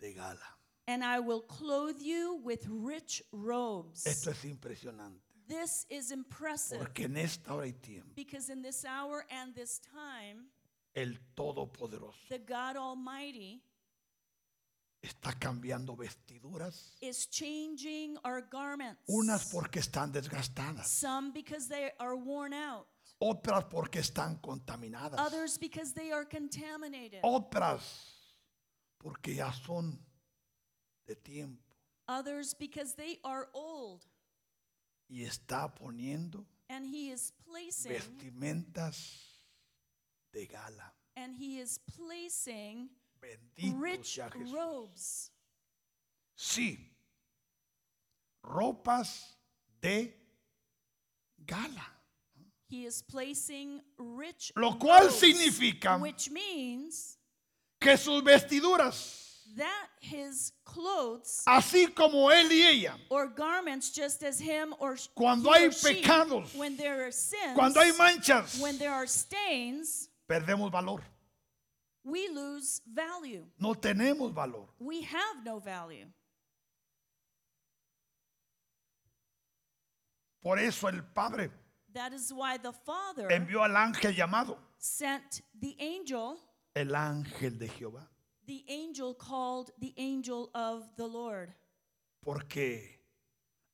de 0.00 0.12
gala. 0.14 0.38
and 0.88 1.04
I 1.04 1.20
will 1.20 1.42
clothe 1.42 2.00
you 2.02 2.40
with 2.42 2.66
rich 2.68 3.22
robes. 3.32 4.04
Esto 4.06 4.30
es 4.30 4.44
impresionante. 4.44 5.20
This 5.48 5.86
is 5.90 6.10
impressive 6.12 6.78
Porque 6.78 7.04
en 7.04 7.16
esta 7.16 7.52
hora 7.54 7.66
y 7.66 7.72
tiempo, 7.82 8.12
because 8.14 8.48
in 8.48 8.62
this 8.62 8.84
hour 8.84 9.24
and 9.30 9.54
this 9.54 9.78
time, 9.80 10.46
el 10.94 11.12
Todopoderoso 11.36 12.14
the 12.30 12.38
God 12.38 12.76
Almighty 12.76 13.60
está 15.02 15.32
cambiando 15.38 15.96
vestiduras. 15.96 16.96
is 17.00 17.26
changing 17.28 18.16
our 18.24 18.40
garments. 18.48 19.02
Unas 19.08 19.50
porque 19.50 19.80
están 19.80 20.12
desgastadas. 20.12 20.86
Some 20.88 21.32
because 21.32 21.68
they 21.68 21.92
are 21.98 22.14
worn 22.16 22.52
out, 22.54 22.86
Otras 23.20 23.64
porque 23.64 23.98
están 24.00 24.40
contaminadas. 24.40 25.18
others 25.18 25.58
because 25.58 25.92
they 25.92 26.12
are 26.12 26.24
contaminated, 26.24 27.20
Otras 27.22 27.82
porque 28.98 29.34
ya 29.34 29.52
son 29.52 29.98
de 31.06 31.16
tiempo. 31.16 31.74
others 32.08 32.54
because 32.54 32.94
they 32.94 33.18
are 33.24 33.48
old. 33.52 34.04
Y 35.08 35.24
está 35.24 35.74
poniendo 35.74 36.46
And 36.68 36.86
He 36.86 37.10
is 37.12 37.32
placing, 37.44 37.92
vestimentas 37.92 39.42
de 40.32 40.46
gala. 40.46 40.94
and 41.16 41.34
He 41.36 41.58
is 41.60 41.78
placing 41.78 42.88
Bendito 43.22 43.80
rich 43.80 44.14
sea 44.14 44.28
Jesús. 44.30 44.52
robes. 44.52 45.30
Sí, 46.36 46.90
ropas 48.42 49.36
de 49.80 50.12
gala. 51.46 51.86
He 52.68 52.84
is 52.86 53.02
placing 53.02 53.80
rich 53.98 54.50
Lo 54.56 54.78
cual 54.78 55.02
robes, 55.02 55.14
significa 55.20 56.00
which 56.00 56.30
means 56.30 57.18
Que 57.78 57.96
sus 57.96 58.22
vestiduras, 58.22 59.42
that 59.56 59.88
his 60.00 60.52
clothes 60.64 61.42
así 61.46 61.86
como 61.94 62.30
él 62.30 62.50
y 62.50 62.62
ella, 62.62 62.96
or 63.10 63.28
garments 63.28 63.90
just 63.90 64.22
as 64.22 64.40
him 64.40 64.74
or 64.78 64.96
Cuando 65.14 65.50
or 65.50 65.54
hay 65.54 65.70
she, 65.70 66.02
pecados, 66.02 66.54
when 66.56 66.76
there 66.76 67.06
are 67.06 67.12
sins 67.12 67.54
cuando 67.54 67.80
hay 67.80 67.92
manchas, 67.92 68.58
when 68.60 68.78
there 68.78 68.92
are 68.92 69.06
stains 69.06 70.08
perdemos 70.26 70.70
valor. 70.72 71.02
We 72.04 72.28
lose 72.28 72.80
value. 72.86 73.44
No 73.60 73.74
tenemos 73.74 74.32
valor. 74.32 74.68
we 74.78 75.02
have 75.02 75.44
no 75.44 75.58
value. 75.58 76.06
Por 80.42 80.58
eso 80.58 80.88
el 80.88 81.02
Padre 81.14 81.50
that 81.94 82.12
is 82.12 82.32
why 82.32 82.56
the 82.56 82.72
father 82.72 83.28
envió 83.28 83.62
al 83.62 83.76
ángel 83.76 84.14
llamado. 84.14 84.56
sent 84.78 85.42
the 85.60 85.76
angel. 85.78 86.38
El 86.74 86.94
ángel 86.94 87.58
de 87.58 87.68
Jehová. 87.68 88.06
the 88.46 88.64
angel 88.68 89.14
called 89.14 89.70
the 89.78 89.94
angel 89.96 90.50
of 90.54 90.88
the 90.96 91.06
lord. 91.06 91.54
Porque 92.24 92.98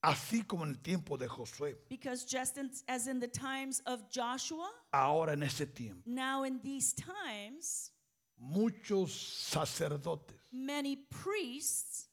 así 0.03 0.47
como 0.47 0.64
en 0.64 0.70
el 0.70 0.76
tiempo 0.76 1.16
de 1.16 1.26
Josué, 1.26 1.76
because 1.89 2.24
just 2.24 2.59
as 2.89 3.07
in 3.07 3.18
the 3.20 3.29
times 3.29 3.81
of 3.87 4.09
joshua 4.11 4.70
ahora 4.93 5.33
en 5.33 5.43
ese 5.43 5.66
tiempo, 5.74 6.03
now 6.07 6.45
in 6.45 6.61
these 6.62 6.93
times 6.93 7.93
muchos 8.39 9.12
sacerdotes 9.12 10.36
many 10.53 10.97
priests 10.97 12.09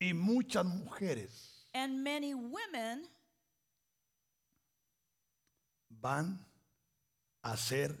y 0.00 0.12
muchas 0.12 0.64
mujeres 0.64 1.64
and 1.74 2.02
many 2.02 2.34
women 2.34 3.06
van 5.90 6.38
a 7.44 7.56
ser 7.56 7.96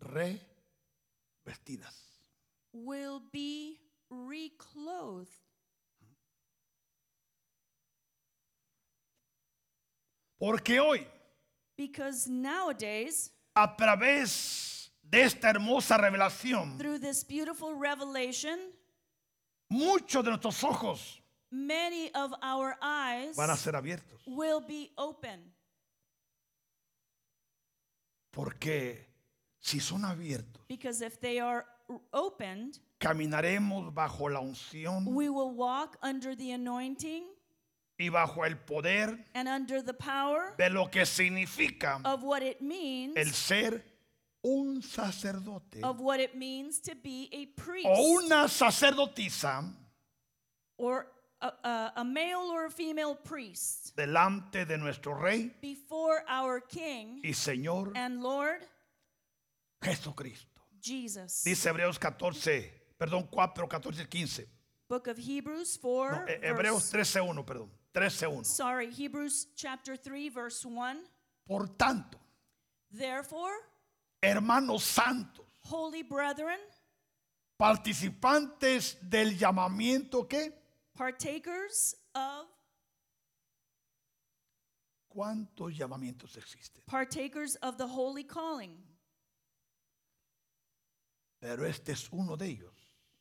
revestidas. 0.00 1.94
will 2.72 3.20
be 3.32 3.78
reclothed 4.10 5.28
Porque 10.38 10.78
hoy, 10.80 11.06
because 11.76 12.26
nowadays 12.26 13.30
a 13.54 13.76
través 13.76 14.92
de 15.02 15.22
esta 15.22 15.50
hermosa 15.50 15.96
revelación, 15.98 16.78
through 16.78 16.98
this 17.00 17.24
beautiful 17.26 17.74
revelation 17.74 18.58
muchos 19.68 20.24
de 20.24 20.30
nuestros 20.30 20.62
ojos 20.64 21.20
many 21.50 22.10
of 22.14 22.32
our 22.42 22.76
eyes 22.80 23.36
van 23.36 23.50
a 23.50 23.56
ser 23.56 23.74
abiertos. 23.74 24.20
will 24.26 24.60
be 24.60 24.92
open 24.96 25.52
Porque 28.32 29.08
si 29.58 29.80
son 29.80 30.04
abiertos, 30.04 30.62
because 30.68 31.02
if 31.02 31.18
they 31.20 31.40
are 31.40 31.66
opened 32.12 32.78
caminaremos 33.00 33.92
bajo 33.92 34.28
la 34.28 34.40
unción 34.40 35.06
we 35.06 35.28
will 35.28 35.50
walk 35.50 35.98
under 36.02 36.36
the 36.36 36.52
anointing 36.52 37.24
y 38.00 38.08
bajo 38.08 38.44
el 38.46 38.56
poder 38.56 39.16
and 39.34 39.48
under 39.48 39.82
the 39.84 39.92
power 39.92 40.54
de 40.56 40.70
lo 40.70 40.86
que 40.88 41.04
significa 41.04 42.00
of 42.04 42.22
what 42.22 42.42
it 42.42 42.60
means 42.60 43.14
el 43.16 43.30
ser 43.32 43.84
un 44.42 44.82
sacerdote 44.82 45.82
of 45.82 46.00
what 46.00 46.18
it 46.18 46.34
means 46.34 46.80
to 46.80 46.94
be 46.94 47.28
a 47.32 47.46
priest 47.60 47.86
o 47.86 48.18
una 48.18 48.48
sacerdotisa 48.48 49.62
or 50.78 51.06
a, 51.42 51.52
a, 51.62 51.92
a 51.96 52.04
male 52.04 52.50
or 52.50 52.64
a 52.66 52.70
female 52.70 53.14
priest 53.14 53.94
delante 53.96 54.64
de 54.66 54.78
nuestro 54.78 55.14
Rey 55.14 55.50
before 55.60 56.22
our 56.28 56.60
King 56.60 57.20
y 57.22 57.30
Señor 57.34 57.92
and 57.96 58.22
Lord 58.22 58.66
Jesucristo. 59.82 60.46
Jesus. 60.80 61.42
Dice 61.44 61.66
Hebreos 61.68 61.98
14, 61.98 62.72
perdón, 62.98 63.26
4, 63.30 63.68
14, 63.68 64.06
15. 64.06 64.46
Book 64.88 65.06
of 65.08 65.18
Hebrews 65.18 65.78
4. 65.78 66.10
No, 66.12 66.26
eh, 66.26 66.40
Hebreos 66.42 66.90
verse- 66.90 66.90
13, 66.90 67.20
1, 67.20 67.44
perdón. 67.46 67.70
13, 67.92 68.26
1. 68.28 68.44
sorry, 68.44 68.90
Hebrews 68.90 69.48
chapter 69.56 69.96
3, 69.96 70.28
verse 70.28 70.64
1. 70.64 70.98
Por 71.46 71.66
tanto, 71.76 72.18
Therefore, 72.92 73.52
hermanos 74.22 74.82
santos, 74.84 75.44
holy 75.64 76.02
brethren, 76.02 76.58
participantes 77.58 78.96
del 79.00 79.36
llamamiento 79.36 80.28
que, 80.28 80.52
partakers 80.96 81.94
of 82.14 82.46
¿cuántos 85.12 85.76
llamamientos 85.76 86.36
existen? 86.36 86.82
partakers 86.86 87.56
of 87.62 87.76
the 87.76 87.86
holy 87.86 88.24
calling. 88.24 88.76
Pero 91.40 91.64
este 91.64 91.92
es 91.92 92.08
uno 92.12 92.36
de 92.36 92.46
ellos. 92.46 92.79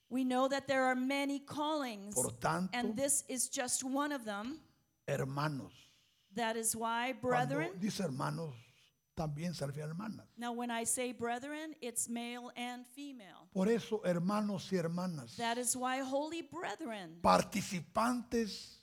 We 0.09 0.23
know 0.23 0.47
that 0.47 0.67
there 0.67 0.85
are 0.85 0.95
many 0.95 1.39
callings, 1.39 2.15
Por 2.15 2.31
tanto, 2.39 2.69
and 2.73 2.95
this 2.95 3.23
is 3.27 3.47
just 3.49 3.83
one 3.83 4.11
of 4.11 4.25
them. 4.25 4.59
hermanos. 5.07 5.71
That 6.35 6.55
is 6.55 6.75
why, 6.75 7.13
brethren, 7.13 7.71
dice 7.79 7.99
hermanos, 8.03 8.53
también 9.15 9.53
se 9.53 9.65
refiere 9.65 9.85
a 9.85 9.87
hermanas. 9.93 10.25
Now, 10.37 10.53
when 10.53 10.71
I 10.71 10.83
say 10.85 11.11
brethren, 11.11 11.75
it's 11.81 12.07
male 12.09 12.51
and 12.55 12.85
female. 12.87 13.47
Por 13.53 13.67
eso, 13.67 14.01
hermanos 14.05 14.71
y 14.71 14.77
hermanas, 14.77 15.35
That 15.37 15.57
is 15.57 15.75
why, 15.75 15.99
holy 15.99 16.41
brethren, 16.43 17.19
participantes 17.21 18.77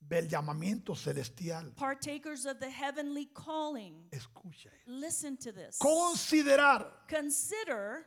del 0.00 0.28
llamamiento 0.28 0.94
celestial, 0.94 1.72
partakers 1.76 2.46
of 2.46 2.60
the 2.60 2.70
heavenly 2.70 3.26
calling, 3.34 3.94
escucha, 4.12 4.70
listen 4.86 5.36
to 5.36 5.50
this. 5.52 5.78
considerar 5.78 6.86
Consider, 7.08 8.06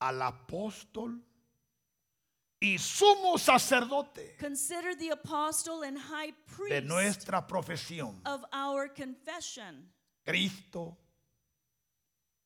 al 0.00 0.20
apóstol 0.22 1.20
y 2.62 2.78
sumo 2.78 3.38
sacerdote 3.38 4.36
consider 4.38 4.94
the 4.94 5.10
apostle 5.10 5.82
and 5.82 5.98
high 5.98 6.28
de 6.28 6.32
priest 6.46 6.86
nuestra 6.86 7.44
profesión, 7.44 8.20
of 8.24 8.44
our 8.52 8.88
confession, 8.88 9.88
Cristo 10.24 10.96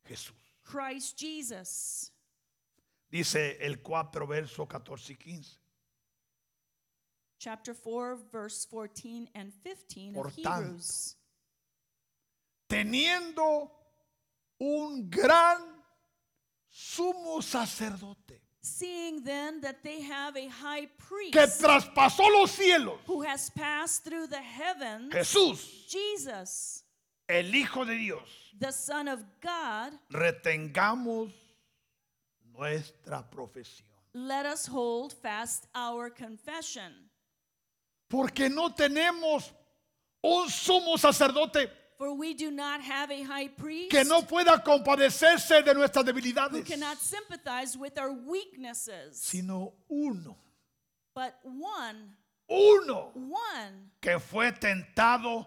Jesús. 0.09 0.33
Christ 0.65 1.19
Jesus. 1.19 2.11
Dice 3.11 3.59
el 3.61 3.77
4, 3.83 4.27
verso 4.27 4.67
14 4.67 5.13
y 5.13 5.17
15. 5.17 5.59
Chapter 7.39 7.75
4, 7.75 8.17
verse 8.33 8.65
14 8.65 9.29
and 9.35 9.53
15 9.63 10.15
Por 10.15 10.29
of 10.29 10.37
tanto, 10.43 10.63
Hebrews. 10.63 11.17
Teniendo 12.69 13.71
un 14.59 15.11
gran 15.11 15.59
sumo 16.69 17.43
sacerdote 17.43 18.46
Seeing 18.67 19.23
then 19.23 19.61
that 19.61 19.85
they 19.85 20.01
have 20.01 20.37
a 20.37 20.49
high 20.49 20.89
que 21.31 21.31
priest 21.31 21.61
traspasó 21.63 22.29
los 22.33 22.51
cielos, 22.51 22.99
who 23.07 23.23
has 23.23 23.49
passed 23.51 24.03
through 24.05 24.27
the 24.27 24.43
heavens, 24.43 25.13
Jesús, 25.13 25.87
Jesus, 25.89 26.83
el 27.29 27.55
Hijo 27.55 27.85
de 27.85 27.97
Dios, 27.97 28.29
the 28.59 28.73
Son 28.73 29.07
of 29.07 29.21
God, 29.41 29.93
retengamos 30.13 31.31
nuestra 32.53 33.23
profesión. 33.31 33.87
let 34.13 34.45
us 34.47 34.67
hold 34.67 35.13
fast 35.13 35.69
our 35.73 36.11
confession. 36.11 36.93
Porque 38.09 38.49
no 38.51 38.71
tenemos 38.75 39.53
un 40.23 40.49
sumo 40.49 40.99
sacerdote 40.99 41.71
For 41.99 42.15
we 42.15 42.35
do 42.35 42.51
not 42.51 42.83
have 42.83 43.11
a 43.11 43.23
high 43.23 43.49
priest 43.49 43.91
que 43.91 44.05
no 44.05 44.23
pueda 44.23 44.63
compadecerse 44.63 45.65
de 45.65 45.73
nuestras 45.73 46.05
who 46.05 46.13
debilidades, 46.13 46.65
cannot 46.67 46.99
sympathize 46.99 47.77
with 47.77 47.99
our 47.99 48.13
weaknesses, 48.13 49.19
sino 49.19 49.73
uno, 49.91 50.37
but 51.15 51.39
one, 51.43 52.11
uno 52.51 53.13
one 53.15 53.91
que 54.01 54.19
fue 54.21 54.53
tentado 54.53 55.47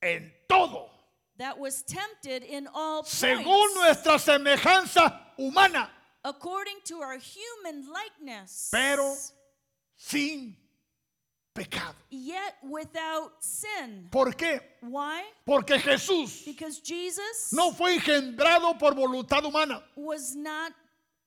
en 0.00 0.32
todo, 0.48 0.88
that 1.36 1.58
was 1.58 1.82
tempted 1.82 2.42
in 2.42 2.66
all 2.74 3.02
según 3.04 3.44
points, 3.44 3.74
nuestra 3.74 4.18
semejanza 4.18 5.20
humana, 5.36 5.90
according 6.24 6.80
to 6.84 7.02
our 7.02 7.18
human 7.18 7.84
likeness, 7.92 8.70
pero 8.72 9.14
sin 9.96 10.56
pecado. 11.54 11.94
yet 12.10 12.54
without 12.62 13.32
sin. 13.40 14.08
¿Por 14.10 14.34
qué? 14.34 14.60
Why? 14.80 15.22
Porque 15.44 15.78
Jesús 15.78 16.44
Because 16.44 16.80
Jesus 16.82 17.52
no 17.52 17.72
fue 17.72 17.94
engendrado 17.94 18.78
por 18.78 18.94
voluntad 18.94 19.44
humana. 19.44 19.82
was 19.96 20.34
not 20.34 20.72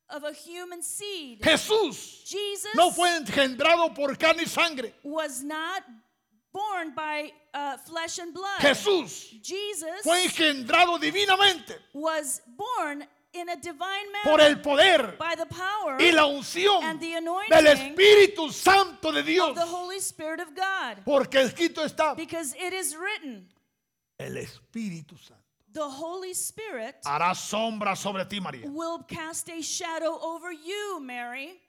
of 0.09 0.23
a 0.23 0.34
human 0.34 0.82
seed. 0.84 1.41
Jesús 1.41 2.23
Jesus 2.26 2.76
no 2.76 2.91
fue 2.91 3.09
engendrado 3.17 3.93
por 3.95 4.15
carne 4.17 4.43
y 4.43 4.45
sangre. 4.45 4.93
was 5.03 5.43
not 5.43 5.84
born 6.51 6.93
by 6.95 7.32
uh, 7.53 7.78
flesh 7.78 8.19
and 8.19 8.34
blood. 8.34 8.59
Jesús 8.59 9.32
Jesus 9.43 10.01
fue 10.03 10.23
engendrado 10.23 10.99
divinamente 10.99 11.76
was 11.93 12.41
born 12.55 13.05
in 13.36 13.50
a 13.50 13.56
divine 13.56 14.08
por 14.24 14.38
manner 14.38 14.52
el 14.52 14.62
poder 14.62 15.16
by 15.18 15.36
the 15.36 15.46
power 15.46 15.98
y 16.00 16.12
la 16.12 16.26
unción 16.26 16.84
and 16.84 17.00
the 17.00 17.16
anointing 17.16 17.50
del 17.50 17.68
Espíritu 17.68 18.52
Santo 18.52 19.12
de 19.12 19.24
Dios. 19.24 19.50
of 19.50 19.56
the 19.56 19.66
Holy 19.66 20.00
Spirit 20.00 20.40
of 20.40 20.56
God. 20.56 21.04
Porque 21.06 21.42
escrito 21.42 21.84
está, 21.84 22.16
Because 22.16 22.56
it 22.56 22.74
is 22.74 22.96
written, 22.96 23.48
el 24.18 24.38
Espíritu 24.38 25.18
Santo 25.18 25.44
the 25.72 25.82
Holy 25.82 26.34
Spirit 26.34 26.96
hará 27.06 27.36
sombra 27.36 27.96
sobre 27.96 28.26
ti, 28.26 28.40
María. 28.40 28.68
will 28.70 29.04
cast 29.04 29.50
a 29.50 29.62
shadow 29.62 30.18
over 30.22 30.52
you, 30.52 31.00
Mary, 31.02 31.60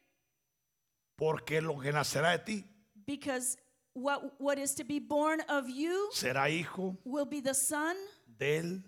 Porque 1.18 1.60
lo 1.60 1.78
que 1.78 1.90
nacerá 1.92 2.32
de 2.32 2.38
ti 2.44 2.64
because 3.06 3.56
what, 3.94 4.38
what 4.38 4.58
is 4.58 4.74
to 4.74 4.84
be 4.84 4.98
born 4.98 5.40
of 5.48 5.68
you 5.68 6.10
será 6.12 6.48
hijo 6.48 6.96
will 7.04 7.24
be 7.26 7.40
the 7.40 7.54
son, 7.54 7.96
del 8.38 8.82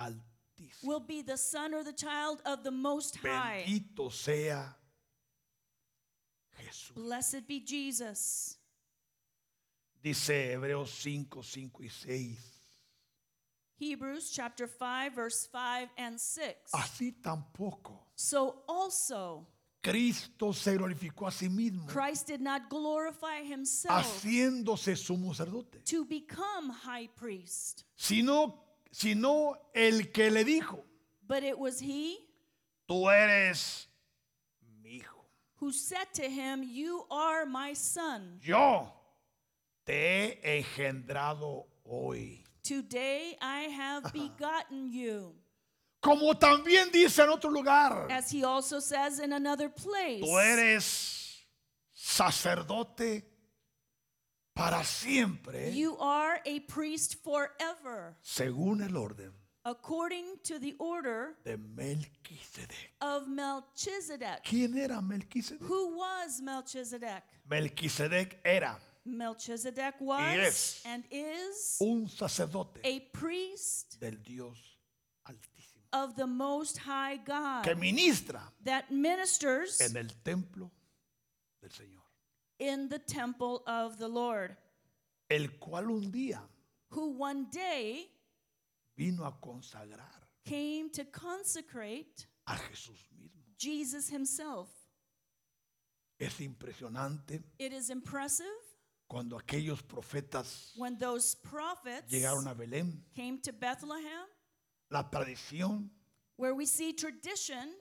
Altísimo. 0.00 0.27
Will 0.82 1.00
be 1.00 1.22
the 1.22 1.36
son 1.36 1.74
or 1.74 1.82
the 1.82 1.92
child 1.92 2.40
of 2.44 2.62
the 2.62 2.70
Most 2.70 3.16
High. 3.16 3.64
Bendito 3.66 4.10
sea 4.10 4.52
Jesús. 6.64 6.94
Blessed 6.94 7.46
be 7.46 7.60
Jesus. 7.60 8.56
Dice 10.02 10.52
Hebreos 10.52 10.90
5, 10.90 11.42
5 11.42 11.70
y 11.80 11.88
6. 11.88 12.58
Hebrews 13.78 14.30
chapter 14.30 14.66
5, 14.66 15.14
verse 15.14 15.48
5 15.52 15.88
and 15.96 16.18
6. 16.18 16.72
Así 16.72 17.12
tampoco 17.22 18.08
So 18.16 18.64
also, 18.68 19.46
Cristo 19.80 20.52
se 20.52 20.76
glorificó 20.76 21.28
a 21.28 21.30
sí 21.30 21.48
mismo, 21.48 21.86
Christ 21.86 22.26
did 22.26 22.40
not 22.40 22.68
glorify 22.68 23.42
himself 23.44 24.04
haciéndose 24.04 24.96
sumo 24.96 25.32
sacerdote, 25.32 25.78
to 25.84 26.04
become 26.04 26.70
high 26.70 27.08
priest, 27.14 27.84
sino, 27.94 28.67
sino 28.90 29.54
el 29.74 30.10
que 30.12 30.30
le 30.30 30.44
dijo, 30.44 30.84
but 31.26 31.42
it 31.42 31.58
was 31.58 31.80
he 31.80 32.16
tú 32.88 33.08
eres 33.10 33.86
mi 34.82 34.96
hijo, 34.98 35.24
who 35.60 35.72
said 35.72 36.06
to 36.14 36.22
him, 36.28 36.62
You 36.62 37.04
are 37.10 37.44
my 37.46 37.74
son. 37.74 38.40
yo 38.42 38.92
te 39.84 40.38
he 40.42 40.58
engendrado 40.64 41.66
hoy. 41.84 42.44
Today 42.62 43.36
I 43.40 43.62
have 43.70 44.12
begotten 44.12 44.92
you. 44.92 45.34
Como 46.00 46.34
también 46.34 46.90
dice 46.92 47.18
en 47.22 47.30
otro 47.30 47.50
lugar, 47.50 48.06
As 48.10 48.30
he 48.30 48.44
also 48.44 48.78
says 48.80 49.18
in 49.18 49.32
another 49.32 49.68
place, 49.68 50.20
tú 50.22 50.38
eres 50.38 51.44
sacerdote 51.92 53.24
para 54.70 54.84
siempre, 54.84 55.72
You 55.72 55.96
are 55.98 56.40
a 56.44 56.60
priest 56.60 57.16
forever, 57.22 58.16
según 58.22 58.82
el 58.82 58.96
orden 58.96 59.32
according 59.64 60.24
to 60.44 60.58
the 60.58 60.74
order 60.78 61.36
de 61.44 61.56
Melquisedec. 61.56 62.92
of 63.00 63.28
Melchizedek. 63.28 64.42
¿Quién 64.44 64.76
era 64.76 65.00
Melquisedec? 65.00 65.60
Who 65.62 65.96
was 65.96 66.40
Melchizedek? 66.40 67.22
Melquisedec 67.50 68.38
era 68.44 68.76
Melchizedek 69.04 69.94
was 70.00 70.82
and 70.84 71.04
is 71.10 71.78
un 71.80 72.06
sacerdote 72.08 72.80
a 72.84 73.00
priest 73.12 73.98
del 73.98 74.16
Dios 74.22 74.58
Altísimo 75.26 75.82
of 75.94 76.14
the 76.14 76.26
Most 76.26 76.76
High 76.78 77.16
God 77.24 77.64
que 77.64 77.74
ministra 77.74 78.42
that 78.64 78.90
ministers 78.90 79.80
en 79.80 79.96
el 79.96 80.08
templo 80.22 80.70
del 81.62 81.70
Señor, 81.70 81.97
in 82.58 82.88
the 82.88 82.98
temple 82.98 83.62
of 83.66 83.98
the 83.98 84.08
Lord, 84.08 84.56
el 85.30 85.48
cual 85.60 85.90
un 85.90 86.10
día 86.10 86.40
who 86.90 87.10
one 87.10 87.46
day 87.50 88.06
vino 88.96 89.24
a 89.24 89.32
consagrar 89.32 90.26
came 90.44 90.90
to 90.90 91.04
consecrate 91.04 92.26
a 92.46 92.52
Jesús 92.54 93.06
mismo. 93.16 93.42
Jesus 93.58 94.08
himself. 94.08 94.68
Es 96.20 96.40
impresionante 96.40 97.42
It 97.58 97.72
is 97.72 97.90
impressive 97.90 98.46
cuando 99.08 99.38
aquellos 99.38 99.82
profetas 99.82 100.72
when 100.76 100.98
those 100.98 101.34
prophets 101.34 102.12
llegaron 102.12 102.46
a 102.50 102.54
Belén, 102.54 103.02
came 103.14 103.38
to 103.40 103.52
Bethlehem, 103.52 104.26
la 104.90 105.04
tradición 105.04 105.88
where 106.36 106.54
we 106.54 106.66
see 106.66 106.92
tradition 106.92 107.72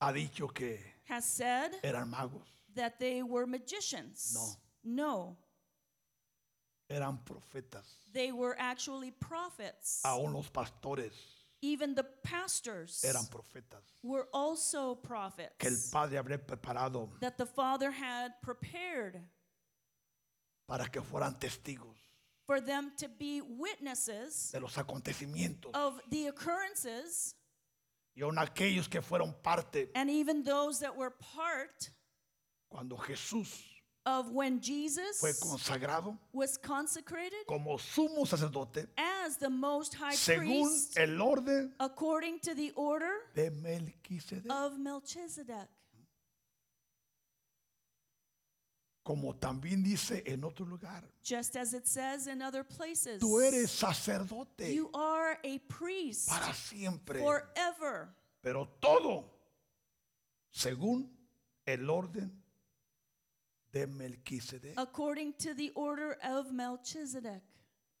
ha 0.00 0.12
dicho 0.12 0.52
que 0.52 0.78
has 1.08 1.24
said 1.24 1.72
eran 1.82 2.10
magos, 2.10 2.55
that 2.76 2.98
they 3.00 3.22
were 3.22 3.46
magicians. 3.46 4.32
No. 4.34 4.56
No, 4.88 5.36
eran 6.88 7.18
profetas. 7.24 7.84
they 8.12 8.30
were 8.30 8.54
actually 8.56 9.10
prophets. 9.10 10.00
Aún 10.04 10.32
los 10.32 10.48
pastores 10.48 11.12
Even 11.62 11.94
the 11.96 12.04
pastors 12.22 13.02
eran 13.04 13.24
profetas. 13.26 13.82
were 14.04 14.28
also 14.32 14.94
Que 14.94 15.00
el 15.02 15.08
prophets 15.08 15.90
Padre 15.90 16.18
habría 16.18 16.38
preparado 16.38 17.10
that 17.20 17.36
the 17.36 17.46
Father 17.46 17.90
had 17.90 18.32
prepared 18.42 19.20
para 20.68 20.88
que 20.88 21.00
fueran 21.02 21.36
testigos 21.40 21.96
for 22.46 22.60
them 22.60 22.92
to 22.96 23.08
be 23.08 23.40
witnesses 23.40 24.52
de 24.52 24.60
los 24.60 24.76
acontecimientos. 24.76 25.72
of 25.74 26.00
the 26.10 26.28
occurrences 26.28 27.34
Y 28.14 28.22
aún 28.22 28.38
aquellos 28.38 28.88
que 28.88 29.00
fueron 29.02 29.34
parte 29.42 29.90
and 29.96 30.08
even 30.10 30.44
those 30.44 30.78
that 30.78 30.94
were 30.96 31.10
part 31.10 31.90
cuando 32.76 32.96
Jesús 32.98 33.64
of 34.04 34.30
when 34.32 34.60
fue 34.60 34.66
Jesus 34.66 35.40
consagrado 35.40 36.18
was 36.32 36.58
consecrated 36.58 37.46
como 37.46 37.78
sumo 37.78 38.26
sacerdote 38.26 38.86
as 38.98 39.38
the 39.38 39.48
most 39.48 39.94
high 39.94 40.14
según 40.14 40.68
priest 40.68 40.98
el 40.98 41.20
orden 41.22 41.72
according 41.80 42.38
to 42.38 42.54
the 42.54 42.70
order 42.76 43.10
de 43.34 43.50
Melquisedec. 43.50 44.50
of 44.50 44.78
Melchizedek. 44.78 45.68
Como 49.02 49.34
también 49.36 49.82
dice 49.84 50.22
en 50.26 50.42
otro 50.44 50.66
lugar, 50.66 51.04
Just 51.22 51.56
as 51.56 51.72
it 51.72 51.86
says 51.86 52.26
in 52.26 52.42
other 52.42 52.64
places, 52.64 53.20
tú 53.20 53.40
eres 53.40 53.70
sacerdote 53.70 54.74
you 54.74 54.90
are 54.92 55.38
a 55.44 55.58
priest 55.68 56.28
para 56.28 56.52
siempre. 56.52 57.20
forever, 57.20 58.08
Pero 58.42 58.68
todo 58.80 59.24
según 60.50 61.08
el 61.64 61.88
orden 61.88 62.42
de 63.76 63.86
Melquisedec. 63.86 64.74
according 64.76 65.32
to 65.34 65.54
the 65.54 65.70
order 65.74 66.16
of 66.24 66.52
Melchizedek. 66.52 67.42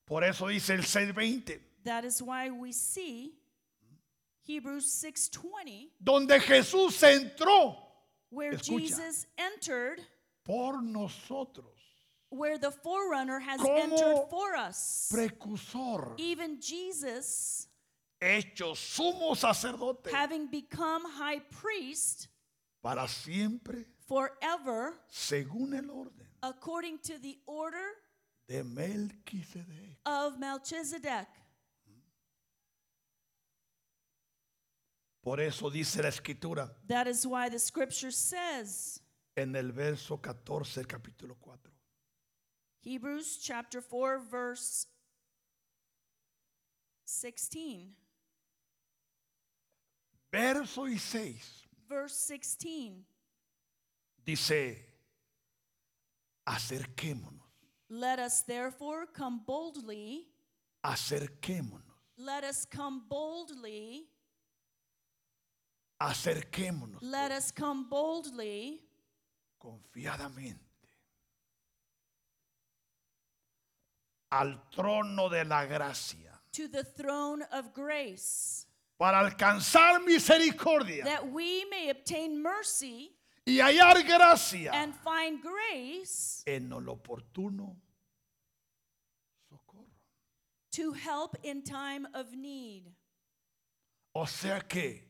Por 0.06 0.22
eso 0.22 0.46
dice 0.48 0.70
el 0.70 0.82
6:20, 0.84 1.60
That 1.84 2.04
is 2.04 2.22
why 2.22 2.50
we 2.50 2.72
see 2.72 3.32
Hebrews 4.46 4.86
6:20 4.86 5.90
donde 6.02 6.40
Jesús 6.40 7.02
entró 7.02 7.76
where 8.30 8.52
Escucha. 8.52 8.78
Jesus 8.78 9.26
entered 9.36 10.00
por 10.44 10.80
nosotros, 10.82 11.74
where 12.28 12.58
the 12.58 12.70
forerunner 12.70 13.40
has 13.40 13.60
Como 13.60 13.76
entered 13.76 14.28
for 14.30 14.54
us. 14.56 15.08
precursor, 15.10 16.14
Even 16.18 16.60
Jesus 16.60 17.68
hecho 18.20 18.74
sumo 18.74 19.36
sacerdote 19.36 20.10
having 20.10 20.46
become 20.46 21.02
high 21.04 21.40
priest 21.50 22.28
para 22.82 23.06
siempre, 23.08 23.84
forever 24.06 24.94
según 25.08 25.74
el 25.74 25.90
orden 25.90 26.26
according 26.42 26.98
to 26.98 27.18
the 27.18 27.38
order 27.46 27.86
de 28.48 28.62
Melquisedec. 28.62 29.98
of 30.04 30.38
Melchizedek. 30.38 31.26
Por 35.22 35.40
eso 35.40 35.70
dice 35.70 36.02
la 36.02 36.08
escritura 36.08 36.70
That 36.86 37.08
is 37.08 37.26
why 37.26 37.48
the 37.48 37.58
scripture 37.58 38.12
says, 38.12 39.00
en 39.36 39.56
el 39.56 39.72
verso 39.72 40.18
14 40.18 40.76
del 40.76 40.86
capítulo 40.86 41.36
4. 41.40 41.72
Hebrews 42.82 43.38
chapter 43.42 43.80
4, 43.80 44.20
verse 44.30 44.86
16. 47.04 47.96
Verso 50.30 50.86
y 50.86 50.98
6 50.98 51.64
Verse 51.88 52.14
16. 52.28 53.04
Dice, 54.26 54.84
acerquémonos, 56.44 57.46
Let 57.88 58.18
us 58.18 58.42
therefore 58.42 59.06
come 59.06 59.42
boldly, 59.46 60.26
acerquémonos, 60.84 61.82
let 62.18 62.42
us 62.42 62.66
come 62.66 63.02
boldly, 63.08 64.08
acerquémonos 66.02 66.98
let 67.00 67.30
us 67.30 67.52
come 67.52 67.88
boldly. 67.88 68.82
Confiadamente. 69.58 70.60
Al 74.32 74.64
trono 74.70 75.28
de 75.28 75.44
la 75.44 75.64
gracia. 75.66 76.40
To 76.52 76.68
the 76.68 76.82
throne 76.82 77.42
of 77.52 77.72
grace, 77.72 78.66
para 78.98 79.20
alcanzar 79.20 80.04
misericordia. 80.04 81.04
That 81.04 81.30
we 81.30 81.64
may 81.70 81.90
obtain 81.90 82.42
mercy 82.42 83.15
y 83.46 83.60
hallar 83.60 84.02
gracia 84.02 84.72
and 84.72 84.94
find 84.94 85.40
grace 85.40 86.42
en 86.46 86.72
el 86.72 86.88
oportuno 86.88 87.76
socorro. 89.48 89.86
to 90.72 90.92
help 90.92 91.36
in 91.42 91.62
time 91.62 92.06
of 92.12 92.34
need. 92.34 92.92
O 94.14 94.26
sea 94.26 94.60
que 94.60 95.04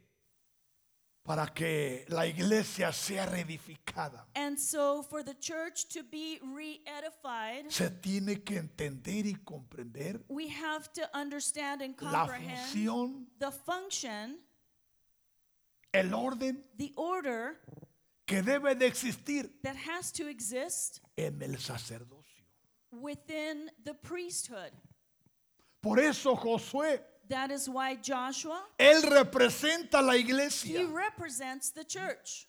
para 1.25 1.47
que 1.47 2.05
la 2.09 2.27
iglesia 2.27 2.93
sea 2.93 3.27
reedificada, 3.27 4.27
And 4.35 4.59
so, 4.59 5.03
for 5.03 5.25
the 5.25 5.35
church 5.35 5.89
to 5.89 6.05
be 6.05 6.39
re 6.55 6.81
edified, 6.87 7.71
se 7.71 7.91
tiene 7.91 8.45
que 8.45 8.59
entender 8.59 9.27
y 9.27 9.35
comprender 9.45 10.21
we 10.29 10.49
have 10.49 10.93
to 10.93 11.09
understand 11.15 11.83
and 11.83 11.97
la 12.01 12.27
comprehend 12.27 12.59
función, 12.59 13.27
the 13.39 13.51
function, 13.51 14.39
el 15.93 16.13
orden 16.15 16.63
the 16.77 16.93
order 16.97 17.59
que 18.27 18.43
debe 18.43 18.75
de 18.79 18.87
existir 18.87 19.49
that 19.63 19.77
has 19.77 20.11
to 20.13 20.27
exist 20.29 21.01
en 21.17 21.41
el 21.43 21.57
sacerdocio. 21.59 22.45
within 22.93 23.71
the 23.85 23.95
priesthood. 23.95 24.73
Por 25.83 25.99
eso 26.01 26.35
Josué, 26.35 27.01
That 27.29 27.51
is 27.51 27.69
why 27.69 27.97
Joshua, 27.97 28.63
él 28.79 29.03
representa 29.03 30.01
la 30.01 30.13
he 30.15 30.21
iglesia. 30.21 30.87
represents 30.87 31.71
the 31.73 31.85
church, 31.85 32.47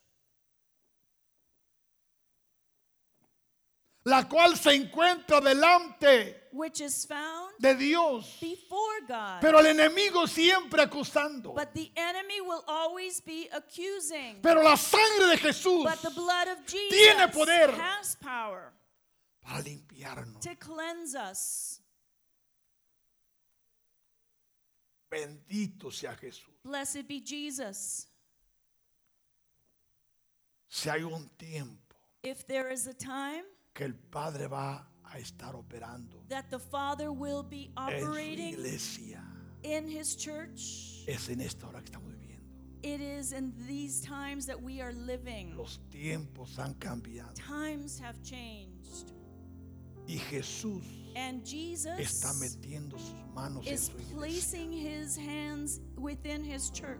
la 4.05 4.23
cual 4.23 4.55
se 4.55 4.75
encuentra 4.75 5.41
delante 5.41 6.46
which 6.57 6.81
is 6.81 7.05
found 7.05 7.53
de 7.59 7.75
Dios, 7.75 8.37
before 8.41 9.01
God. 9.07 9.39
pero 9.41 9.59
el 9.59 9.67
enemigo 9.67 10.27
siempre 10.27 10.81
acusando. 10.81 11.53
But 11.53 11.73
the 11.73 11.91
enemy 11.95 12.41
will 12.41 12.63
always 12.67 13.21
be 13.21 13.47
accusing. 13.53 14.39
Pero 14.41 14.63
la 14.63 14.75
sangre 14.75 15.27
de 15.27 15.37
Jesús 15.37 15.83
But 15.83 16.01
the 16.01 16.09
blood 16.19 16.47
of 16.47 16.65
Jesus 16.65 16.89
Tiene 16.89 17.27
poder. 17.31 17.71
has 17.71 18.15
power 18.15 18.73
para 19.45 19.61
limpiarnos. 19.61 20.41
to 20.41 20.55
cleanse 20.55 21.15
us. 21.15 21.79
Bendito 25.09 25.91
sea 25.91 26.15
Jesús. 26.19 26.49
Blessed 26.63 27.07
be 27.07 27.21
Jesus. 27.21 28.07
Si 30.67 30.89
hay 30.89 31.03
un 31.03 31.29
tiempo 31.37 31.95
If 32.23 32.45
there 32.45 32.69
is 32.69 32.87
a 32.87 32.93
time 32.93 33.43
que 33.73 33.85
el 33.85 33.93
Padre 33.93 34.47
va 34.47 34.85
a 35.13 35.17
estar 35.19 35.55
operando 35.55 36.19
that 36.29 36.49
the 36.49 36.59
Father 36.59 37.11
will 37.11 37.43
be 37.43 37.71
en 37.77 37.99
su 37.99 38.05
operating 38.07 38.53
iglesia, 38.53 39.21
in 39.63 39.87
His 39.87 40.15
church, 40.15 41.03
es 41.07 41.29
en 41.29 41.41
esta 41.41 41.67
hora 41.67 41.81
que 41.81 41.91
estamos 41.91 42.11
viviendo. 42.11 42.43
it 42.83 43.01
is 43.01 43.31
in 43.33 43.51
these 43.67 44.01
times 44.01 44.45
that 44.45 44.61
we 44.61 44.79
are 44.81 44.93
living. 44.93 45.55
Los 45.57 45.79
tiempos 45.91 46.57
han 46.57 46.73
cambiado 46.75 47.33
Times 47.35 47.99
have 47.99 48.21
changed. 48.23 49.13
y 50.07 50.17
Jesús 50.17 50.83
And 51.15 51.41
está 51.43 51.97
Jesus 51.97 52.39
metiendo 52.39 52.99
sus 52.99 53.15
manos 53.33 53.65
en 53.65 53.73
is 53.73 53.85
su 53.87 53.91
iglesia. 53.97 54.15
placing 54.17 54.71
His 54.71 55.17
hands 55.17 55.79
within 55.97 56.43
His 56.43 56.69
church. 56.69 56.99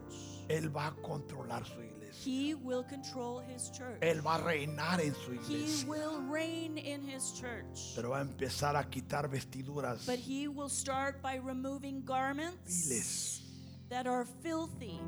Él 0.50 0.70
va 0.76 0.88
a 0.88 0.92
controlar 1.04 1.64
su 1.66 1.74
iglesia. 1.74 1.97
He 2.12 2.54
will 2.56 2.84
control 2.84 3.40
His 3.40 3.72
church. 3.72 4.00
Él 4.02 4.22
va 4.22 4.36
a 4.36 4.38
reinar 4.42 5.00
en 5.02 5.14
su 5.16 5.32
He 5.32 5.38
iglesia. 5.56 5.88
will 5.88 6.22
reign 6.30 6.78
in 6.78 7.02
His 7.08 7.34
church. 7.34 7.94
Pero 7.96 8.10
va 8.12 8.20
a 8.20 8.22
empezar 8.22 8.76
a 8.76 8.84
quitar 8.90 9.30
vestiduras 9.30 10.06
But 10.06 10.20
He 10.20 10.48
will 10.48 10.70
start 10.70 11.22
by 11.22 11.36
removing 11.38 12.04
garments 12.06 12.88
viles, 12.90 13.42
that 13.90 14.08
are 14.08 14.26
filthy, 14.44 15.00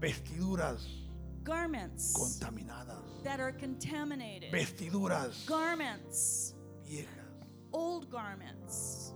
vestiduras 0.00 0.86
garments 1.44 2.12
contaminadas, 2.16 3.22
that 3.24 3.40
are 3.40 3.52
contaminated, 3.52 4.50
vestiduras 4.52 5.44
garments, 5.46 6.54
viejas. 6.84 7.08
old 7.72 8.10
garments. 8.10 9.11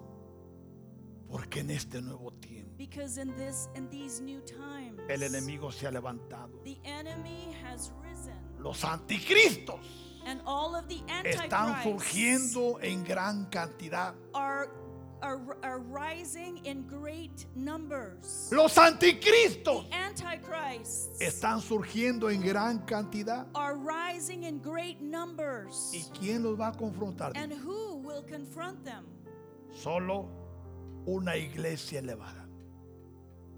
Porque 1.29 1.61
en 1.61 1.71
este 1.71 2.01
nuevo 2.01 2.33
tiempo 2.33 2.75
Because 2.79 3.19
in 3.19 3.35
this 3.37 3.69
in 3.75 3.89
these 3.91 4.21
new 4.23 4.41
times, 4.43 5.01
el 5.09 5.23
enemigo 5.23 5.73
se 5.73 5.87
ha 5.87 5.91
levantado. 5.91 6.51
the 6.65 6.79
enemy 6.85 7.55
has 7.65 7.91
risen, 8.03 8.35
Los 8.59 8.85
anticristos 8.85 9.81
and 10.27 10.41
all 10.47 10.75
of 10.75 10.87
the 10.89 11.01
están 11.25 11.83
surgiendo 11.83 12.79
en 12.83 13.03
gran 13.05 13.47
cantidad. 13.51 14.15
are, 14.35 14.69
are 15.23 15.57
are 15.63 15.79
rising 15.81 16.59
in 16.65 16.87
great 16.87 17.47
numbers. 17.55 18.49
Los 18.53 18.77
anticristos 18.77 19.87
están 21.21 21.61
surgiendo 21.61 22.29
en 22.31 22.41
gran 22.43 22.85
cantidad. 22.87 23.47
are 23.55 23.77
rising 23.77 24.45
in 24.45 24.61
great 24.61 25.01
numbers. 25.01 25.93
¿Y 25.95 26.03
quién 26.19 26.43
los 26.43 26.59
va 26.59 26.69
a 26.69 26.73
confrontar? 26.73 27.33
And 27.37 27.53
who 27.53 27.97
will 27.97 28.23
confront 28.23 28.85
them? 28.85 29.05
Solo 29.75 30.29
una 31.07 31.37
iglesia 31.37 32.01
elevada. 32.01 32.45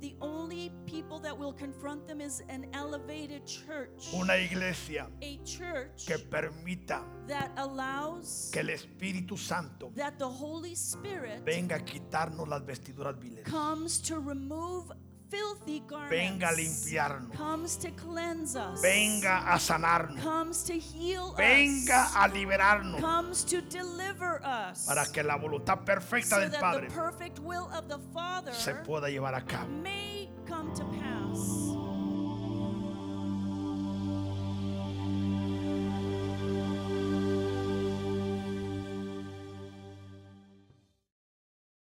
The 0.00 0.14
only 0.20 0.70
people 0.86 1.18
that 1.22 1.36
will 1.36 1.52
confront 1.52 2.06
them 2.06 2.20
is 2.20 2.40
an 2.48 2.66
elevated 2.72 3.44
church. 3.46 4.14
Una 4.14 4.36
iglesia 4.36 5.08
A 5.22 5.38
church 5.44 6.06
que 6.06 6.18
permita 6.18 7.02
that 7.26 7.50
allows 7.56 8.50
que 8.52 8.60
el 8.60 8.68
Espíritu 8.70 9.36
Santo 9.36 9.90
that 9.96 10.16
the 10.18 10.28
Holy 10.28 10.74
Spirit 10.76 11.42
venga 11.44 11.76
a 11.76 11.80
quitarnos 11.84 12.46
las 12.46 12.62
vestiduras 12.64 13.18
viles. 13.18 13.42
comes 13.44 13.98
to 14.00 14.20
remove 14.20 14.92
filthy 15.30 15.82
garments, 15.86 16.10
venga 16.10 16.48
a 16.48 16.52
limpiarnos, 16.52 17.36
comes 17.36 17.76
to 17.76 17.90
cleanse 17.92 18.56
us, 18.56 18.80
venga 18.80 19.52
a 19.52 19.58
sanarnos, 19.58 20.22
comes 20.22 20.64
to 20.64 20.74
heal 20.74 21.34
venga 21.36 22.02
us, 22.02 22.16
a 22.16 22.28
liberarnos. 22.28 23.00
Comes 23.00 23.44
to 23.44 23.60
deliver 23.62 24.40
us, 24.44 24.86
para 24.86 25.06
que 25.12 25.22
la 25.22 25.36
voluntad 25.36 25.84
perfecta 25.84 26.36
so 26.36 26.40
del 26.40 26.60
Padre 26.60 26.88
the 26.88 26.94
perfect 26.94 27.38
will 27.40 27.68
of 27.72 27.88
the 27.88 27.98
Father 28.12 28.52
se 28.54 28.74
pueda 28.74 29.08
llevar 29.08 29.34
a 29.34 29.42
cabo. 29.42 29.68
may 29.68 30.28
come 30.46 30.72
to 30.74 30.84